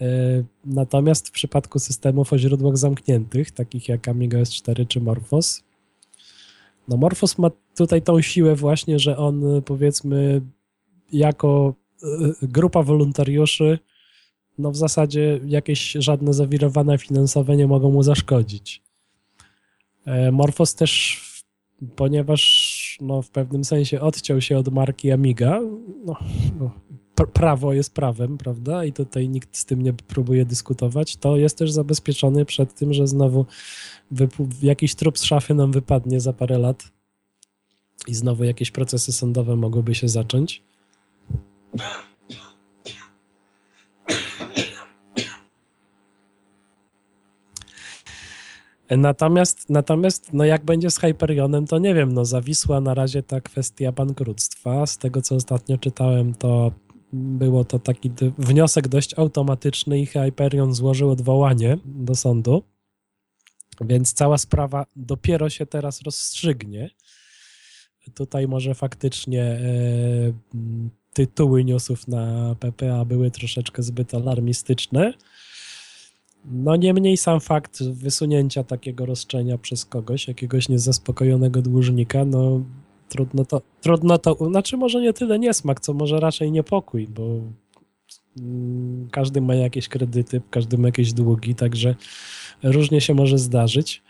[0.00, 0.06] E,
[0.64, 5.62] natomiast w przypadku systemów o źródłach zamkniętych, takich jak Amiga S4 czy Morphos,
[6.88, 10.40] no Morphos ma tutaj tą siłę właśnie, że on powiedzmy
[11.12, 12.06] jako e,
[12.42, 13.78] grupa wolontariuszy,
[14.58, 18.82] no w zasadzie jakieś żadne zawirowania finansowe nie mogą mu zaszkodzić.
[20.04, 21.20] E, Morphos też
[21.96, 25.60] ponieważ no, w pewnym sensie odciął się od marki Amiga.
[26.04, 26.16] No,
[26.60, 26.70] no,
[27.32, 28.84] prawo jest prawem, prawda?
[28.84, 31.16] I tutaj nikt z tym nie próbuje dyskutować.
[31.16, 33.46] To jest też zabezpieczony przed tym, że znowu
[34.62, 36.90] jakiś trup z szafy nam wypadnie za parę lat
[38.06, 40.62] i znowu jakieś procesy sądowe mogłyby się zacząć.
[48.90, 53.40] Natomiast, natomiast no jak będzie z Hyperionem, to nie wiem, no zawisła na razie ta
[53.40, 54.86] kwestia bankructwa.
[54.86, 56.72] Z tego, co ostatnio czytałem, to
[57.12, 62.62] było to taki wniosek dość automatyczny i Hyperion złożył odwołanie do sądu,
[63.80, 66.90] więc cała sprawa dopiero się teraz rozstrzygnie.
[68.14, 69.60] Tutaj może faktycznie e,
[71.12, 75.12] tytuły newsów na PPA były troszeczkę zbyt alarmistyczne,
[76.44, 82.60] no niemniej sam fakt wysunięcia takiego roszczenia przez kogoś, jakiegoś niezaspokojonego dłużnika, no
[83.08, 87.40] trudno to, trudno to, znaczy może nie tyle niesmak, co może raczej niepokój, bo
[88.40, 91.94] mm, każdy ma jakieś kredyty, każdy ma jakieś długi, także
[92.62, 94.02] różnie się może zdarzyć.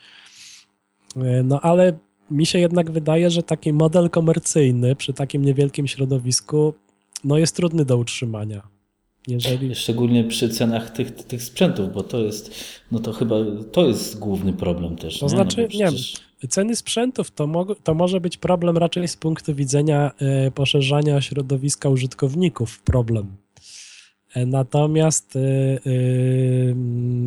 [1.17, 1.99] E, no ale
[2.31, 6.75] mi się jednak wydaje, że taki model komercyjny przy takim niewielkim środowisku
[7.25, 8.80] no jest trudny do utrzymania.
[9.29, 9.75] Jeżeli...
[9.75, 12.55] Szczególnie przy cenach tych, tych sprzętów, bo to jest,
[12.93, 13.37] no to chyba
[13.73, 15.19] to jest główny problem też.
[15.19, 15.31] To nie?
[15.31, 16.15] znaczy, no przecież...
[16.15, 20.11] nie ceny sprzętów to, mo to może być problem raczej z punktu widzenia
[20.47, 23.37] y, poszerzania środowiska użytkowników, problem.
[24.35, 25.81] E, natomiast y,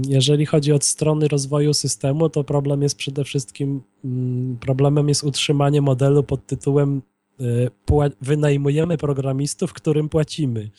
[0.08, 5.82] jeżeli chodzi od strony rozwoju systemu, to problem jest przede wszystkim, mm, problemem jest utrzymanie
[5.82, 7.02] modelu pod tytułem
[8.22, 10.70] wynajmujemy programistów, którym płacimy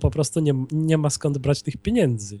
[0.00, 2.38] po prostu nie, nie ma skąd brać tych pieniędzy.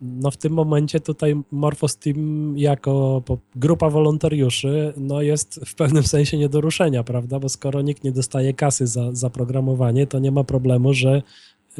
[0.00, 3.22] No w tym momencie tutaj Morphos Team jako
[3.56, 7.40] grupa wolontariuszy no jest w pewnym sensie nie do ruszenia, prawda?
[7.40, 11.22] Bo skoro nikt nie dostaje kasy za, za programowanie, to nie ma problemu, że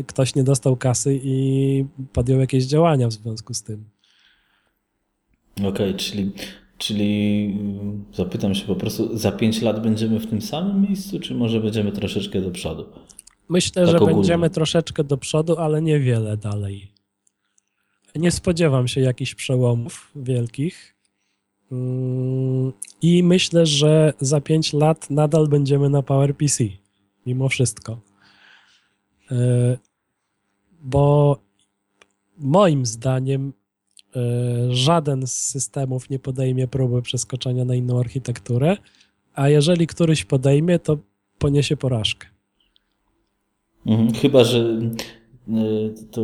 [0.06, 3.84] ktoś nie dostał kasy i podjął jakieś działania w związku z tym.
[5.56, 6.30] Okej, okay, czyli,
[6.78, 11.34] czyli mm, zapytam się po prostu, za pięć lat będziemy w tym samym miejscu, czy
[11.34, 12.84] może będziemy troszeczkę do przodu?
[13.48, 14.14] Myślę, tak że ogólnie.
[14.14, 16.92] będziemy troszeczkę do przodu, ale niewiele dalej.
[18.16, 20.96] Nie spodziewam się jakichś przełomów wielkich.
[21.72, 26.64] Mm, I myślę, że za 5 lat nadal będziemy na PowerPC,
[27.26, 28.00] mimo wszystko.
[29.30, 29.78] E,
[30.80, 31.38] bo
[32.38, 33.52] moim zdaniem
[34.16, 34.20] e,
[34.74, 38.76] żaden z systemów nie podejmie próby przeskoczenia na inną architekturę,
[39.34, 40.98] a jeżeli któryś podejmie, to
[41.38, 42.31] poniesie porażkę.
[43.86, 46.20] Mhm, chyba, że y, to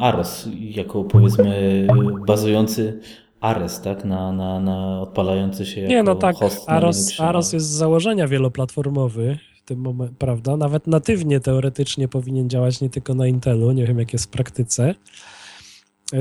[0.00, 1.86] Ares jako powiedzmy
[2.26, 3.00] bazujący
[3.40, 4.04] Ares, tak?
[4.04, 6.36] Na, na, na odpalający się Nie, no tak,
[6.66, 10.56] Aros, Aros jest z założenia wieloplatformowy w tym momencie, prawda?
[10.56, 14.94] Nawet natywnie teoretycznie powinien działać nie tylko na Intelu, nie wiem jak jest w praktyce.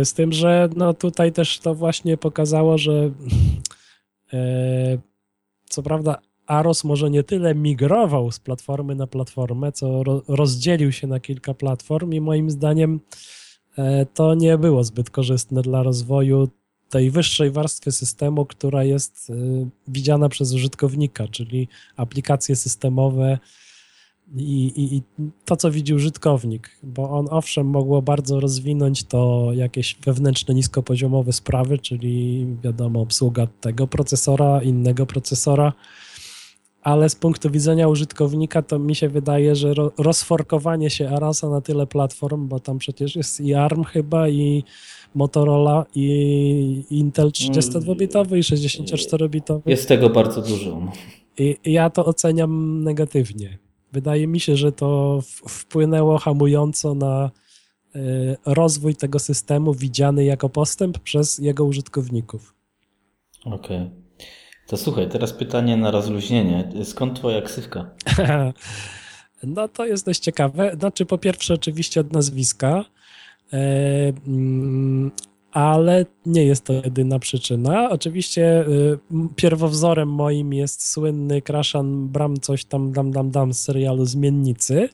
[0.04, 3.12] Z tym, że no tutaj też to właśnie pokazało, że
[4.34, 4.98] e,
[5.70, 6.18] co prawda
[6.52, 11.54] Aros może nie tyle migrował z platformy na platformę, co ro rozdzielił się na kilka
[11.54, 13.00] platform i moim zdaniem
[13.78, 16.50] e, to nie było zbyt korzystne dla rozwoju
[16.90, 19.34] tej wyższej warstwy systemu, która jest e,
[19.88, 23.38] widziana przez użytkownika, czyli aplikacje systemowe
[24.38, 25.02] i, i, i,
[25.46, 31.78] to, co widzi użytkownik, bo on owszem mogło bardzo rozwinąć to jakieś wewnętrzne, niskopoziomowe sprawy,
[31.78, 35.74] czyli wiadomo, obsługa tego procesora, innego procesora,
[36.82, 41.88] ale z punktu widzenia użytkownika to mi się wydaje, że rozforkowanie się Arasa na tyle
[41.88, 44.64] platform, bo tam przecież jest i ARM chyba i
[45.16, 49.62] Motorola i Intel 32-bitowy i 64-bitowy.
[49.66, 50.82] Jest tego bardzo dużo.
[51.38, 53.58] I ja to oceniam negatywnie.
[53.92, 57.32] Wydaje mi się, że to wpłynęło hamująco na
[57.96, 58.00] e,
[58.46, 62.56] rozwój tego systemu widziany jako postęp przez jego użytkowników.
[63.46, 63.78] Okej.
[63.78, 64.01] Okay.
[64.72, 66.70] To słuchaj, teraz pytanie na rozluźnienie.
[66.84, 67.90] Skąd twoja ksywka?
[69.44, 70.76] no to jest dość ciekawe.
[70.80, 72.86] Znaczy po pierwsze oczywiście od nazwiska,
[73.54, 73.58] e,
[74.28, 75.12] mm,
[75.52, 77.90] ale nie jest to jedyna przyczyna.
[77.90, 78.66] Oczywiście e,
[79.36, 84.90] pierwowzorem moim jest słynny Kraszan Bram coś tam dam dam dam z serialu Zmiennicy.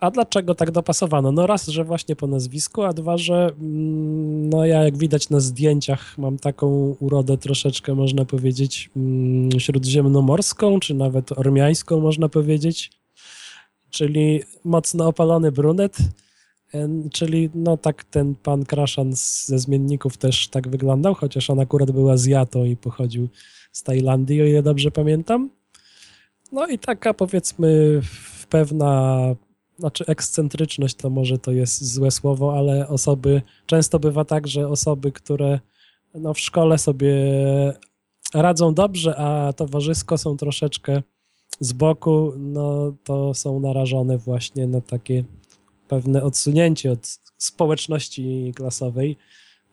[0.00, 1.32] A dlaczego tak dopasowano?
[1.32, 5.40] No raz, że właśnie po nazwisku, a dwa, że mm, no ja jak widać na
[5.40, 12.90] zdjęciach mam taką urodę troszeczkę można powiedzieć mm, śródziemnomorską, czy nawet ormiańską można powiedzieć,
[13.90, 15.98] czyli mocno opalony brunet,
[17.12, 22.10] Czyli no tak ten pan Kraszan ze zmienników też tak wyglądał, chociaż on akurat był
[22.10, 23.28] Azjatą i pochodził
[23.72, 25.50] z Tajlandii, o ile dobrze pamiętam.
[26.52, 28.00] No i taka powiedzmy
[28.50, 29.20] pewna,
[29.78, 35.12] znaczy ekscentryczność to może to jest złe słowo, ale osoby, często bywa tak, że osoby,
[35.12, 35.60] które
[36.14, 37.14] no w szkole sobie
[38.34, 41.02] radzą dobrze, a towarzysko są troszeczkę
[41.60, 45.24] z boku, no to są narażone właśnie na takie
[45.88, 49.16] pewne odsunięcie od społeczności klasowej.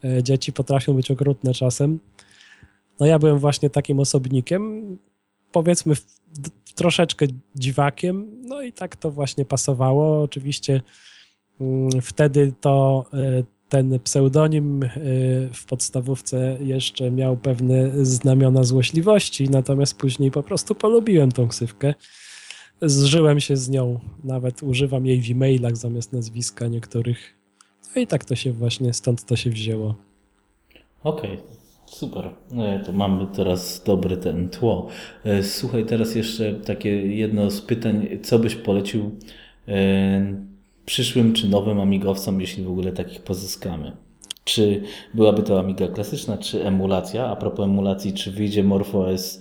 [0.04, 2.00] E, dzieci potrafią być okrutne czasem.
[3.00, 4.98] No ja byłem właśnie takim osobnikiem,
[5.52, 5.96] powiedzmy
[6.76, 10.22] troszeczkę dziwakiem, no i tak to właśnie pasowało.
[10.22, 10.82] Oczywiście
[11.62, 14.90] mm, wtedy to e, ten pseudonim e,
[15.54, 21.94] w podstawówce jeszcze miał pewne znamiona złośliwości, natomiast później po prostu polubiłem tą ksywkę.
[22.82, 27.36] Zżyłem się z nią, nawet używam jej w e-mailach zamiast nazwiska niektórych.
[27.96, 29.96] No i tak to się właśnie, stąd to się wzięło.
[31.04, 31.63] Okej, okay.
[31.94, 34.88] Super, no, to mamy teraz dobry ten tło.
[35.24, 39.12] E, słuchaj, teraz jeszcze takie jedno z pytań, co byś polecił
[39.68, 40.36] e,
[40.86, 43.92] przyszłym czy nowym amigowcom, jeśli w ogóle takich pozyskamy?
[44.44, 44.84] Czy
[45.14, 47.28] byłaby to Amiga klasyczna, czy emulacja?
[47.28, 49.40] A propos emulacji, czy wyjdzie MorphOS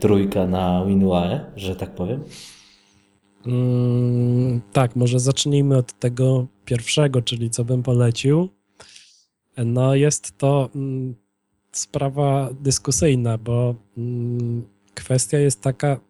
[0.00, 2.22] trójka na WinUAE, że tak powiem?
[3.46, 8.48] Mm, tak, może zacznijmy od tego pierwszego, czyli co bym polecił.
[9.56, 11.14] No jest to mm,
[11.78, 16.00] sprawa dyskusyjna, bo mm, kwestia jest taka,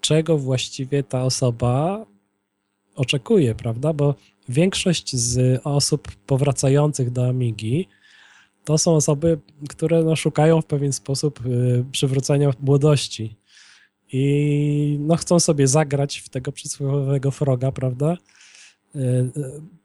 [0.00, 2.06] czego właściwie ta osoba
[2.96, 3.92] oczekuje, prawda?
[3.92, 4.14] Bo
[4.48, 7.88] większość z osób powracających do Amigi
[8.64, 13.36] to są osoby, które no, szukają w pewien sposób y, przywrócenia młodości
[14.12, 18.16] i no, chcą sobie zagrać w tego przysłowiowego froga, prawda?
[18.96, 19.30] Y, y,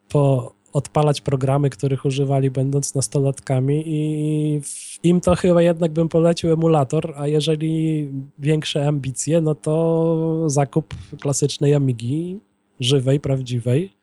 [0.10, 4.62] po odpalać programy, których używali będąc nastolatkami i
[5.04, 8.08] im to chyba jednak bym polecił emulator, a jeżeli
[8.40, 12.40] większe ambicje, no to zakup klasycznej Amigi
[12.80, 13.94] żywej, prawdziwej.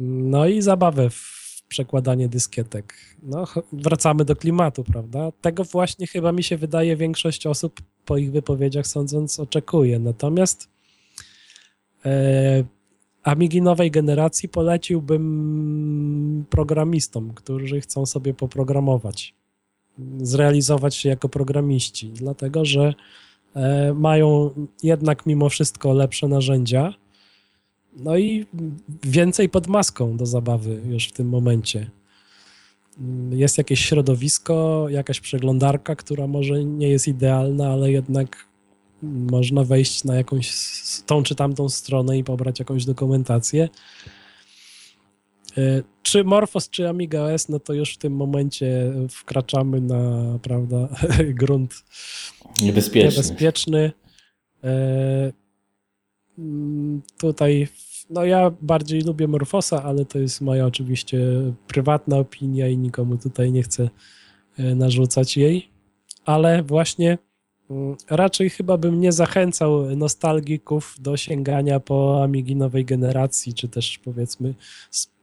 [0.00, 2.94] No i zabawę w przekładanie dyskietek.
[3.22, 5.32] No, wracamy do klimatu, prawda?
[5.40, 9.98] Tego właśnie chyba mi się wydaje większość osób po ich wypowiedziach sądząc oczekuje.
[9.98, 10.68] Natomiast
[12.04, 12.64] e,
[13.24, 19.34] Amigi nowej generacji poleciłbym programistom, którzy chcą sobie poprogramować,
[20.18, 22.94] zrealizować się jako programiści, dlatego że
[23.54, 24.50] e, mają
[24.82, 26.94] jednak mimo wszystko lepsze narzędzia
[27.96, 28.46] no i
[29.04, 31.90] więcej pod maską do zabawy już w tym momencie.
[33.30, 38.46] Jest jakieś środowisko, jakaś przeglądarka, która może nie jest idealna, ale jednak
[39.30, 40.52] można wejść na jakąś
[41.06, 43.68] tą czy tamtą stronę i pobrać jakąś dokumentację.
[45.58, 50.88] E, czy Morphos, czy Amiga OS, no to już w tym momencie wkraczamy na, prawda,
[51.40, 51.84] grunt
[52.62, 53.10] niebezpieczny.
[53.10, 53.92] niebezpieczny.
[54.64, 55.32] E,
[57.18, 57.68] tutaj
[58.10, 61.18] no ja bardziej lubię Morfosa, ale to jest moja oczywiście
[61.66, 63.88] prywatna opinia i nikomu tutaj nie chcę
[64.58, 65.68] e, narzucać jej.
[66.24, 67.18] Ale właśnie mm,
[68.10, 74.54] raczej chyba bym nie zachęcał nostalgików do sięgania po Amigi nowej generacji, czy też powiedzmy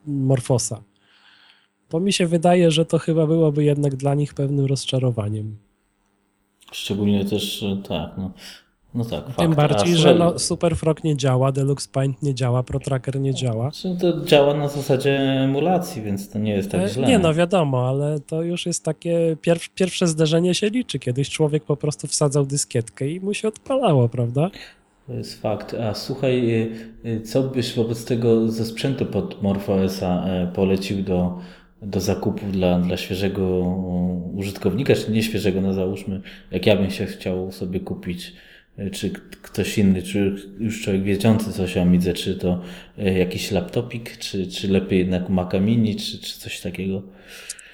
[0.05, 0.83] Morfosa.
[1.91, 5.57] Bo mi się wydaje, że to chyba byłoby jednak dla nich pewnym rozczarowaniem.
[6.71, 8.31] Szczególnie też, tak, no,
[8.93, 9.55] no tak, Tym fakt.
[9.55, 13.71] bardziej, że no, Superfrog nie działa, Deluxe Paint nie działa, ProTracker nie działa.
[13.99, 17.07] To działa na zasadzie emulacji, więc to nie jest tak e, źle.
[17.07, 20.99] Nie, no wiadomo, ale to już jest takie pierw, pierwsze zderzenie się liczy.
[20.99, 24.49] Kiedyś człowiek po prostu wsadzał dyskietkę i mu się odpalało, prawda?
[25.07, 25.73] To jest fakt.
[25.73, 31.39] A słuchaj, y, y, co byś wobec tego ze sprzętu pod MorphOS-a e, polecił do,
[31.81, 33.43] do zakupu dla, dla świeżego
[34.35, 38.33] użytkownika, czy nie świeżego, no załóżmy, jak ja bym się chciał sobie kupić
[38.91, 39.09] czy
[39.41, 42.61] ktoś inny, czy już człowiek wiedzący coś o Amidze, czy to
[42.97, 47.01] e, jakiś laptopik, czy, czy lepiej jednak Maca Mini, czy, czy coś takiego?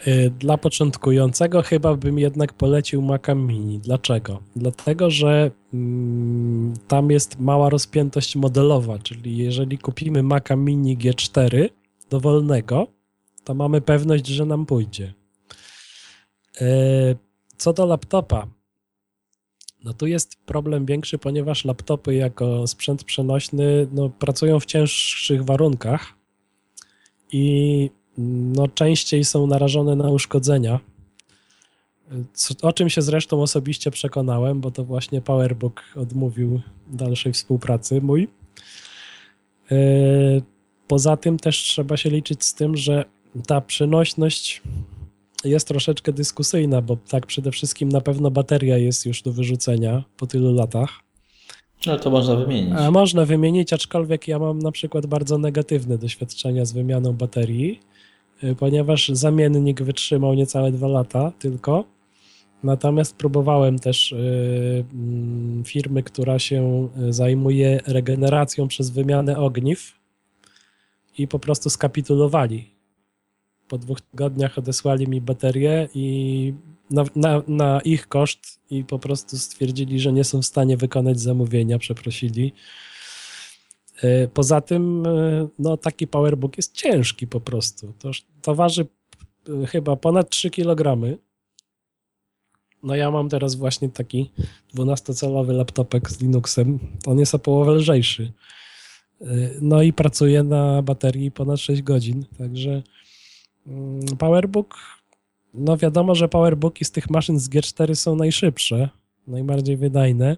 [0.05, 3.79] E, dla początkującego chyba bym jednak polecił Maca Mini.
[3.79, 4.39] Dlaczego?
[4.55, 11.69] Dlatego, że mm, tam jest mała rozpiętość modelowa, czyli jeżeli kupimy Maca Mini G4
[12.09, 12.87] dowolnego,
[13.43, 15.13] to mamy pewność, że nam pójdzie.
[17.57, 18.47] Co do laptopa,
[19.83, 26.13] no tu jest problem większy, ponieważ laptopy jako sprzęt przenośny no, pracują w cięższych warunkach
[27.31, 30.79] i no, częściej są narażone na uszkodzenia.
[32.61, 38.27] O czym się zresztą osobiście przekonałem, bo to właśnie PowerBook odmówił dalszej współpracy mój.
[39.71, 39.75] E,
[40.87, 43.05] poza tym też trzeba się liczyć z tym, że
[43.47, 44.61] ta przenośność
[45.43, 50.27] jest troszeczkę dyskusyjna, bo tak przede wszystkim na pewno bateria jest już do wyrzucenia po
[50.27, 50.89] tylu latach.
[51.85, 52.73] No to można wymienić.
[52.77, 57.79] A można wymienić, aczkolwiek ja mam na przykład bardzo negatywne doświadczenia z wymianą baterii,
[58.43, 61.83] y, ponieważ zamiennik wytrzymał niecałe dwa lata tylko.
[62.63, 69.99] Natomiast próbowałem też y, mm, firmy, która się zajmuje regeneracją przez wymianę ogniw
[71.17, 72.76] i po prostu skapitulowali.
[73.67, 76.53] Po dwóch tygodniach odesłali mi baterię i
[76.89, 81.19] na, na, na ich koszt i po prostu stwierdzili, że nie są w stanie wykonać
[81.19, 82.53] zamówienia, przeprosili.
[84.03, 87.93] Y, Poza tym, y, no taki powerbook jest ciężki po prostu.
[87.99, 88.11] To,
[88.41, 88.87] to waży
[89.49, 90.97] y, chyba ponad 3 kg.
[92.83, 94.31] No ja mam teraz właśnie taki
[94.75, 96.79] 12-calowy laptopek z Linuxem.
[97.05, 98.33] On jest o połowę lżejszy.
[99.61, 102.83] No i pracuję na baterii ponad 6 godzin, także
[104.17, 104.75] Powerbook,
[105.53, 108.89] no wiadomo, że Powerbooki z tych maszyn z G4 są najszybsze,
[109.27, 110.37] najbardziej wydajne,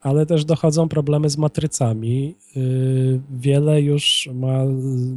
[0.00, 2.34] ale też dochodzą problemy z matrycami.
[2.56, 4.64] Y, Wiele już ma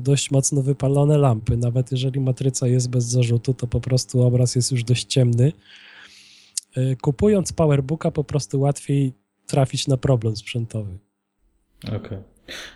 [0.03, 1.57] dość mocno wypalone lampy.
[1.57, 5.51] Nawet jeżeli matryca jest bez zarzutu, to po prostu obraz jest już dość ciemny.
[6.77, 9.13] Y, Kupując Powerbooka po prostu łatwiej
[9.47, 10.97] trafić na problem sprzętowy.
[11.87, 12.17] Okej.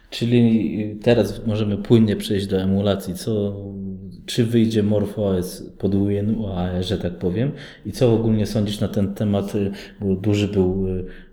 [0.10, 3.14] Czyli teraz możemy płynnie przejść do emulacji.
[3.14, 3.56] Co,
[4.26, 7.52] czy wyjdzie MorphOS pod UAE, że tak powiem?
[7.86, 9.54] I co ogólnie sądzisz na ten temat?
[10.02, 10.88] Bo duży był,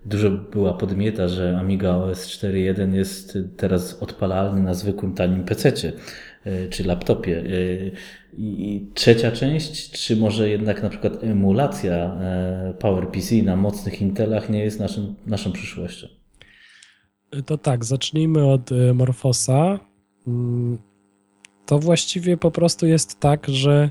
[0.05, 5.93] dużo była podmieta, że Amiga OS 4.1 jest teraz odpalalny na zwykłym tanim PC-cie
[6.69, 7.43] czy laptopie.
[7.47, 7.91] I
[8.37, 14.63] i trzecia część, czy może jednak na przykład emulacja e, PowerPC na mocnych Intelach nie
[14.63, 16.07] jest naszym, naszą przyszłością?
[17.45, 19.79] To tak, zacznijmy od y, Morfosa.
[20.27, 20.77] Mm,
[21.65, 23.89] To właściwie po prostu jest tak, że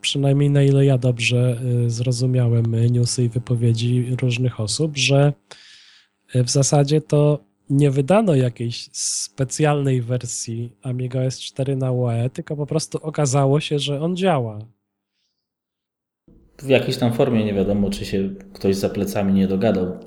[0.00, 5.32] przynajmniej na ile ja dobrze y, zrozumiałem newsy i wypowiedzi różnych osób, że
[6.34, 7.38] y, w zasadzie to
[7.70, 14.00] nie wydano jakiejś specjalnej wersji Amiga S4 na UE, tylko po prostu okazało się, że
[14.00, 14.58] on działa.
[16.58, 19.98] W jakiejś tam formie nie wiadomo, czy się ktoś za plecami nie dogadał.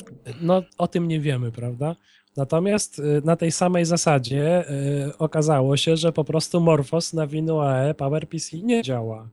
[0.41, 1.95] No, o tym nie wiemy, prawda?
[2.38, 4.70] Natomiast y, na tej samej zasadzie
[5.10, 9.30] y, okazało się, że po prostu Morphos na WinUAE PowerPC nie działa.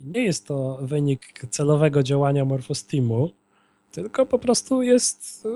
[0.00, 3.30] Nie jest to wynik celowego działania Morphos Teamu,
[3.92, 5.48] tylko po prostu jest y,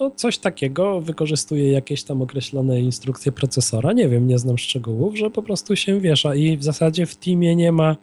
[0.00, 5.30] no, coś takiego, wykorzystuje jakieś tam określone instrukcje procesora, nie wiem, nie znam szczegółów, że
[5.30, 7.96] po prostu się wiesza i w zasadzie w Teamie nie ma,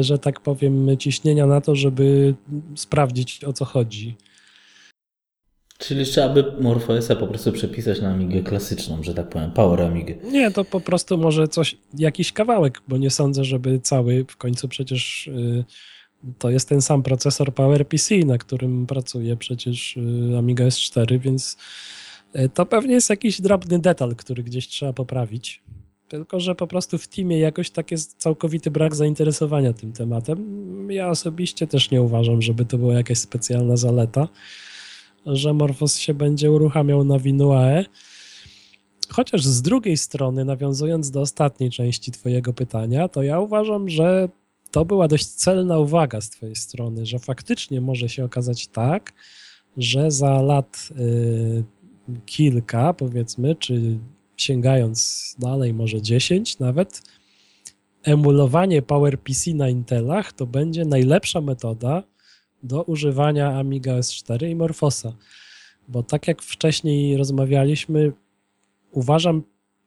[0.00, 2.34] że tak powiem, ciśnienia na to, żeby
[2.74, 4.16] sprawdzić o co chodzi.
[5.88, 10.14] Czyli trzeba by MorphOSa po prostu przepisać na Amigę klasyczną, że tak powiem, Power Amigę.
[10.32, 14.68] Nie, to po prostu może coś, jakiś kawałek, bo nie sądzę, żeby cały, w końcu
[14.68, 15.64] przecież y,
[16.38, 21.56] to jest ten sam procesor PowerPC, na którym pracuje przecież y, Amiga S4, więc
[22.36, 25.62] y, to pewnie jest jakiś drobny detal, który gdzieś trzeba poprawić.
[26.08, 30.88] Tylko, że po prostu w teamie jakoś tak jest całkowity brak zainteresowania tym tematem.
[30.90, 34.28] Ja osobiście też nie uważam, żeby to była jakaś specjalna zaleta,
[35.26, 37.84] że Morphos się będzie uruchamiał na WinUAE.
[39.08, 44.28] Chociaż z drugiej strony, nawiązując do ostatniej części Twojego pytania, to ja uważam, że
[44.70, 49.12] to była dość celna uwaga z Twojej strony, że faktycznie może się okazać tak,
[49.76, 51.64] że za lat y,
[52.26, 53.98] kilka, powiedzmy, czy
[54.36, 57.02] sięgając dalej, może 10 nawet,
[58.02, 62.02] emulowanie PowerPC na Intelach to będzie najlepsza metoda
[62.64, 65.12] do używania Amiga S4 i Morphosa.
[65.88, 68.12] Bo tak jak wcześniej rozmawialiśmy,
[68.90, 69.42] uważam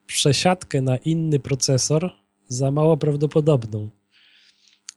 [0.06, 2.12] przesiadkę na inny procesor
[2.48, 3.90] za mało prawdopodobną.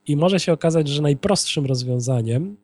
[0.07, 2.57] I może się okazać, że najprostszym rozwiązaniem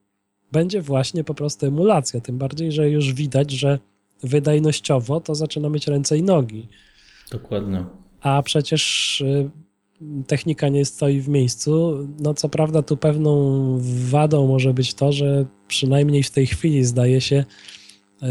[0.52, 2.20] będzie właśnie po prostu emulacja.
[2.20, 3.78] Tym bardziej, że już widać, że
[4.22, 6.68] wydajnościowo to zaczyna mieć ręce i nogi.
[7.30, 7.84] Dokładnie.
[8.20, 9.50] A przecież y,
[10.26, 11.98] technika nie stoi w miejscu.
[12.18, 13.78] No co prawda tu pewną
[14.10, 17.44] wadą może być to, że przynajmniej w tej chwili zdaje się
[18.22, 18.26] y,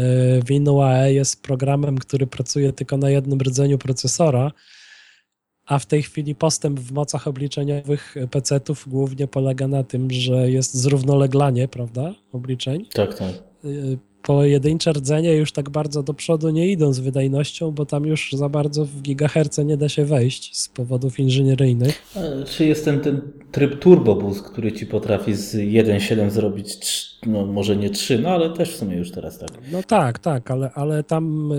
[0.46, 4.52] WinUAE jest programem, który pracuje tylko na jednym rdzeniu procesora,
[5.66, 10.74] a w tej chwili postęp w mocach obliczeniowych PC-ów głównie polega na tym, że jest
[10.74, 12.86] zrównoleglanie, prawda, obliczeń.
[12.92, 13.32] Tak, tak.
[14.26, 18.48] Pojedyncze rdzenie już tak bardzo do przodu nie idą z wydajnością, bo tam już za
[18.48, 22.02] bardzo w gigaherce nie da się wejść z powodów inżynieryjnych.
[22.46, 23.20] Czy jest ten, ten
[23.52, 28.28] tryb Turbo Boost, który ci potrafi z 1.7 zrobić, trz- no może nie 3, no
[28.28, 29.48] ale też w sumie już teraz tak.
[29.72, 31.56] No tak, tak, ale, ale tam y,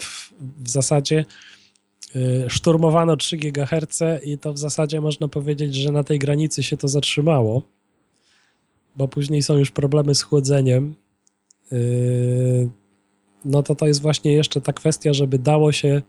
[0.00, 0.32] w-
[0.64, 1.24] w zasadzie
[2.16, 6.76] y, szturmowano 3 GHz i to w zasadzie można powiedzieć, że na tej granicy się
[6.76, 7.62] to zatrzymało,
[8.96, 10.94] bo później są już problemy z chłodzeniem.
[11.72, 12.68] Y,
[13.44, 16.02] no to to jest właśnie jeszcze ta kwestia, żeby dało się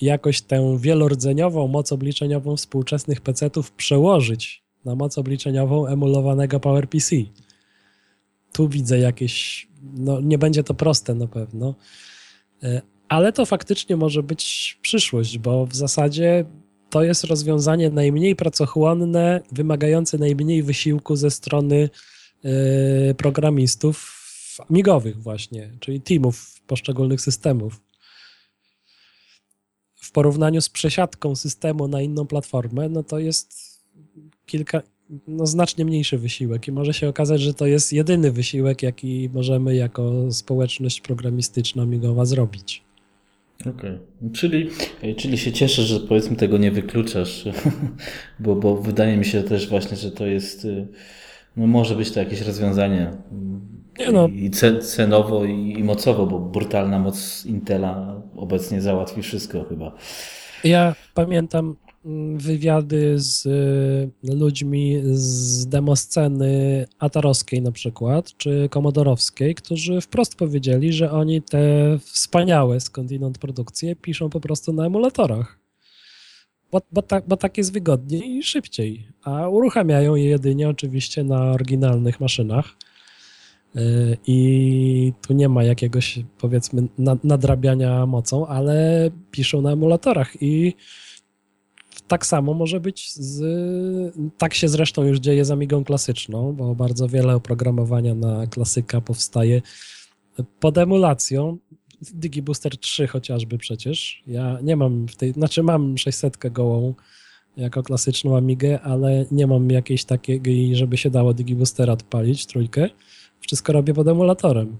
[0.00, 7.16] jakoś tę wielordzeniową moc obliczeniową współczesnych PC-ów przełożyć na moc obliczeniową emulowanego PowerPC.
[8.52, 11.74] Tu widzę jakieś, no nie będzie to proste na pewno,
[12.62, 16.44] e, ale to faktycznie może być przyszłość, bo w zasadzie
[16.90, 21.90] to jest rozwiązanie najmniej pracochłonne, wymagające najmniej wysiłku ze strony
[22.44, 24.19] e, programistów
[24.68, 27.80] amigowych właśnie, czyli teamów poszczególnych systemów
[29.94, 33.80] w porównaniu z przesiadką systemu na inną platformę, no to jest
[34.46, 34.82] kilka,
[35.28, 39.74] no znacznie mniejszy wysiłek i może się okazać, że to jest jedyny wysiłek, jaki możemy
[39.74, 42.82] jako społeczność programistyczna migowa zrobić.
[43.60, 44.30] Okej, okay.
[44.32, 44.70] czyli,
[45.16, 47.44] czyli się cieszę, że powiedzmy tego nie wykluczasz,
[48.40, 50.66] bo, bo wydaje mi się też właśnie, że to jest,
[51.56, 53.12] no może być to jakieś rozwiązanie
[54.12, 54.28] no.
[54.28, 54.50] I
[54.80, 59.92] cenowo i mocowo, bo brutalna moc Intela obecnie załatwi wszystko chyba.
[60.64, 70.00] Ja pamiętam mm, wywiady z y, ludźmi z demosceny atarowskiej na przykład, czy komodorowskiej, którzy
[70.00, 71.58] wprost powiedzieli, że oni te
[71.98, 75.60] wspaniałe skądinąd produkcje piszą po prostu na emulatorach.
[76.72, 79.06] Bo, bo, tak, bo tak jest wygodniej i szybciej.
[79.22, 82.76] A uruchamiają je jedynie oczywiście na oryginalnych maszynach
[84.26, 86.88] I tu nie ma jakiegoś, powiedzmy,
[87.24, 90.74] nadrabiania mocą, ale piszą na emulatorach i
[92.08, 94.14] tak samo może być z.
[94.38, 99.62] Tak się zresztą już dzieje z Amigą klasyczną, bo bardzo wiele oprogramowania na klasyka powstaje
[100.60, 101.58] pod emulacją.
[102.14, 104.22] DigiBooster 3 chociażby przecież.
[104.26, 105.32] Ja nie mam w tej.
[105.32, 106.94] Znaczy, mam 600 gołą
[107.56, 112.88] jako klasyczną Amigę, ale nie mam jakiejś takiej, żeby się dało DigiBoostera odpalić, trójkę
[113.40, 114.76] wszystko robię pod emulatorem.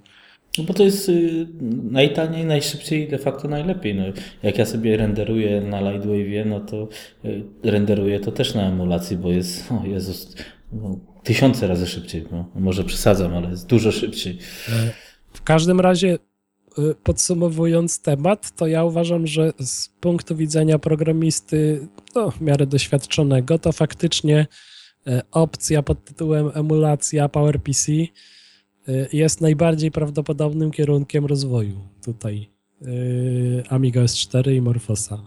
[0.58, 1.46] No bo to jest y,
[1.90, 3.94] najtaniej, najszybciej de facto najlepiej.
[3.94, 4.02] No,
[4.42, 6.88] jak ja sobie renderuję na Lightwave, no to
[7.24, 10.36] y, renderuję to też na emulacji, bo jest, o Jezus,
[10.72, 12.24] no, tysiące razy szybciej.
[12.32, 14.38] No, może przesadzam, ale jest dużo szybciej.
[14.68, 14.92] E,
[15.32, 16.18] w każdym razie
[16.78, 23.58] y, podsumowując temat, to ja uważam, że z punktu widzenia programisty no, w miarę doświadczonego,
[23.58, 24.46] to faktycznie
[25.06, 27.92] e, opcja pod tytułem emulacja PowerPC
[29.12, 32.48] jest najbardziej prawdopodobnym kierunkiem rozwoju tutaj
[32.82, 35.18] y, Amiga S4 i Morfosa.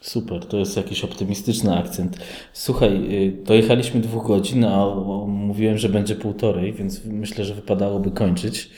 [0.00, 2.18] Super, to jest jakiś optymistyczny akcent.
[2.52, 4.94] Słuchaj, y, dojechaliśmy dwóch godzin, a
[5.26, 8.70] mówiłem, że będzie półtorej, więc myślę, że wypadałoby kończyć.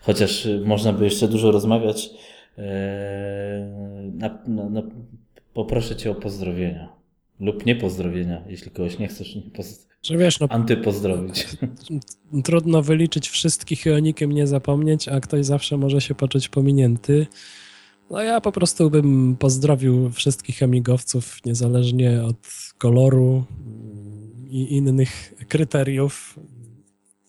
[0.00, 2.10] Chociaż można by jeszcze dużo rozmawiać.
[4.12, 4.82] Na, na, na,
[5.54, 6.97] poproszę Cię o pozdrowienia.
[7.40, 9.42] Lub nie pozdrowienia, jeśli kogoś nie chcesz nie.
[10.02, 11.46] Że wiesz, no, antypozdrowić.
[12.44, 17.26] Trudno wyliczyć wszystkich i o nikim nie zapomnieć, a ktoś zawsze może się poczuć pominięty.
[18.10, 22.48] No ja po prostu bym pozdrowił wszystkich amigowców, niezależnie od
[22.78, 23.44] koloru
[24.50, 26.38] i innych kryteriów.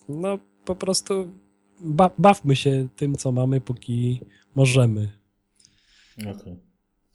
[0.09, 1.33] No po prostu
[1.81, 4.21] ba bawmy się tym, co mamy, póki
[4.55, 5.11] możemy.
[6.17, 6.31] Okej.
[6.31, 6.68] Okay.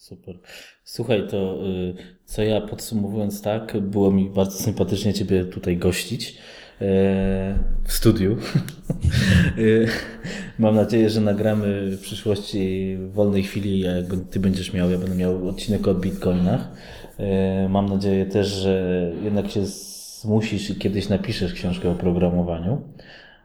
[0.05, 0.39] Super.
[0.85, 1.95] Słuchaj, to y,
[2.25, 6.39] co ja podsumowując tak, było mi bardzo sympatycznie Ciebie tutaj gościć
[6.81, 8.37] e, w studiu.
[9.59, 9.89] Y,
[10.59, 15.17] mam nadzieję, że nagramy w przyszłości w wolnej chwili, jak Ty będziesz miał, ja będę
[15.17, 16.69] miał odcinek o bitcoinach.
[17.19, 22.83] E, mam nadzieję też, że jednak się zmusisz i kiedyś napiszesz książkę o programowaniu.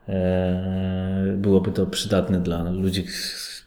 [0.09, 3.05] E, byłoby to przydatne dla ludzi,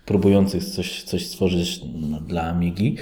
[0.06, 1.80] próbujących coś, coś stworzyć
[2.26, 2.96] dla Amigi.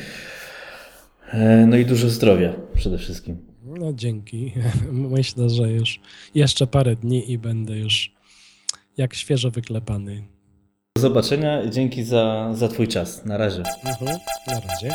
[1.33, 3.37] E, no i dużo zdrowia przede wszystkim.
[3.65, 4.53] No dzięki.
[4.93, 6.01] Myślę, że już
[6.35, 8.13] jeszcze parę dni i będę już
[8.97, 10.25] jak świeżo wyklepany.
[10.97, 11.67] Do zobaczenia.
[11.67, 13.25] Dzięki za, za Twój czas.
[13.25, 13.63] Na razie.
[13.87, 14.91] Mhm, na razie.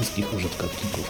[0.00, 1.09] Była to Ami